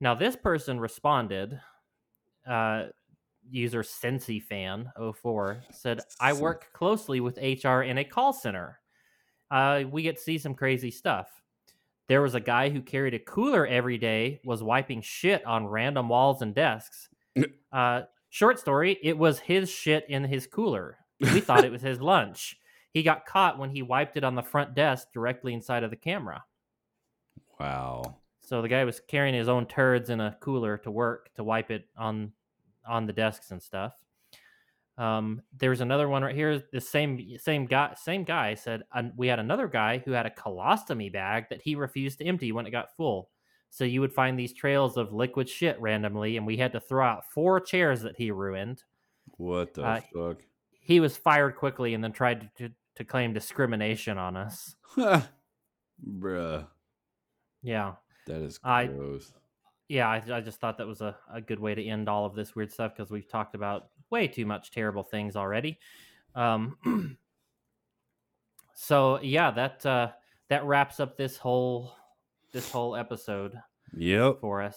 Now, 0.00 0.14
this 0.14 0.36
person 0.36 0.80
responded, 0.80 1.58
uh, 2.46 2.86
user 3.50 3.82
Sensi 3.82 4.40
fan 4.40 4.90
04 4.96 5.62
said, 5.70 6.00
I 6.20 6.32
work 6.32 6.72
closely 6.72 7.20
with 7.20 7.38
HR 7.38 7.82
in 7.82 7.98
a 7.98 8.04
call 8.04 8.32
center. 8.32 8.80
Uh, 9.50 9.84
we 9.90 10.02
get 10.02 10.16
to 10.16 10.22
see 10.22 10.38
some 10.38 10.54
crazy 10.54 10.90
stuff. 10.90 11.28
There 12.08 12.22
was 12.22 12.34
a 12.34 12.40
guy 12.40 12.68
who 12.68 12.82
carried 12.82 13.14
a 13.14 13.18
cooler 13.18 13.66
every 13.66 13.98
day, 13.98 14.40
was 14.44 14.62
wiping 14.62 15.00
shit 15.00 15.44
on 15.46 15.66
random 15.66 16.08
walls 16.08 16.42
and 16.42 16.54
desks. 16.54 17.08
Uh, 17.72 18.02
short 18.28 18.58
story, 18.58 18.98
it 19.02 19.16
was 19.16 19.40
his 19.40 19.70
shit 19.70 20.04
in 20.08 20.24
his 20.24 20.46
cooler. 20.46 20.98
We 21.20 21.40
thought 21.40 21.64
it 21.64 21.72
was 21.72 21.82
his 21.82 22.00
lunch. 22.00 22.56
He 22.92 23.02
got 23.02 23.26
caught 23.26 23.58
when 23.58 23.70
he 23.70 23.82
wiped 23.82 24.16
it 24.16 24.24
on 24.24 24.34
the 24.34 24.42
front 24.42 24.74
desk 24.74 25.08
directly 25.12 25.54
inside 25.54 25.82
of 25.82 25.90
the 25.90 25.96
camera. 25.96 26.44
Wow. 27.58 28.18
So 28.40 28.60
the 28.60 28.68
guy 28.68 28.84
was 28.84 29.00
carrying 29.00 29.34
his 29.34 29.48
own 29.48 29.66
turds 29.66 30.10
in 30.10 30.20
a 30.20 30.36
cooler 30.40 30.76
to 30.78 30.90
work 30.90 31.30
to 31.34 31.44
wipe 31.44 31.70
it 31.70 31.86
on 31.96 32.32
on 32.86 33.06
the 33.06 33.12
desks 33.12 33.50
and 33.50 33.62
stuff. 33.62 33.94
Um, 34.96 35.42
there's 35.58 35.80
another 35.80 36.08
one 36.08 36.22
right 36.22 36.34
here. 36.34 36.62
The 36.72 36.80
same 36.80 37.36
same 37.38 37.66
guy 37.66 37.94
same 38.00 38.22
guy 38.24 38.54
said 38.54 38.82
uh, 38.94 39.02
we 39.16 39.26
had 39.26 39.38
another 39.40 39.66
guy 39.66 39.98
who 40.04 40.12
had 40.12 40.26
a 40.26 40.30
colostomy 40.30 41.12
bag 41.12 41.46
that 41.50 41.60
he 41.62 41.74
refused 41.74 42.18
to 42.18 42.24
empty 42.26 42.52
when 42.52 42.66
it 42.66 42.70
got 42.70 42.94
full. 42.96 43.30
So 43.70 43.82
you 43.82 44.00
would 44.00 44.12
find 44.12 44.38
these 44.38 44.52
trails 44.54 44.96
of 44.96 45.12
liquid 45.12 45.48
shit 45.48 45.80
randomly, 45.80 46.36
and 46.36 46.46
we 46.46 46.56
had 46.56 46.70
to 46.72 46.80
throw 46.80 47.04
out 47.04 47.24
four 47.32 47.58
chairs 47.60 48.02
that 48.02 48.16
he 48.16 48.30
ruined. 48.30 48.84
What 49.36 49.74
the 49.74 49.82
Uh, 49.84 50.00
fuck? 50.14 50.42
He 50.80 51.00
was 51.00 51.16
fired 51.16 51.56
quickly 51.56 51.94
and 51.94 52.04
then 52.04 52.12
tried 52.12 52.42
to, 52.56 52.68
to, 52.68 52.74
to 52.96 53.04
claim 53.04 53.32
discrimination 53.32 54.16
on 54.16 54.36
us. 54.36 54.76
Bruh. 56.08 56.66
Yeah. 57.62 57.94
That 58.26 58.42
is 58.42 58.60
I- 58.62 58.86
gross. 58.86 59.32
yeah, 59.88 60.08
I, 60.08 60.22
I 60.32 60.40
just 60.40 60.60
thought 60.60 60.78
that 60.78 60.86
was 60.86 61.00
a, 61.00 61.16
a 61.32 61.40
good 61.40 61.58
way 61.58 61.74
to 61.74 61.84
end 61.84 62.08
all 62.08 62.24
of 62.26 62.34
this 62.34 62.54
weird 62.54 62.72
stuff 62.72 62.92
because 62.96 63.10
we've 63.10 63.28
talked 63.28 63.54
about 63.54 63.88
way 64.10 64.28
too 64.28 64.46
much 64.46 64.70
terrible 64.70 65.02
things 65.02 65.36
already. 65.36 65.78
Um, 66.34 66.76
so 68.74 69.20
yeah, 69.22 69.50
that 69.52 69.84
uh, 69.86 70.08
that 70.48 70.64
wraps 70.64 71.00
up 71.00 71.16
this 71.16 71.36
whole 71.36 71.92
this 72.52 72.70
whole 72.70 72.96
episode 72.96 73.54
Yep. 73.96 74.40
for 74.40 74.62
us. 74.62 74.76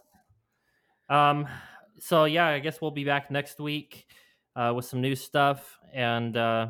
Um, 1.10 1.48
so 2.00 2.26
yeah, 2.26 2.48
I 2.48 2.60
guess 2.60 2.82
we'll 2.82 2.92
be 2.92 3.04
back 3.06 3.32
next 3.32 3.60
week 3.60 4.06
uh, 4.56 4.74
with 4.76 4.86
some 4.86 5.02
new 5.02 5.16
stuff 5.16 5.80
and 5.94 6.36
uh, 6.38 6.68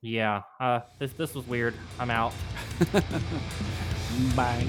yeah, 0.00 0.42
uh, 0.60 0.80
this 0.98 1.12
this 1.12 1.34
was 1.34 1.46
weird. 1.46 1.74
I'm 1.98 2.10
out. 2.10 2.32
Bye. 4.36 4.66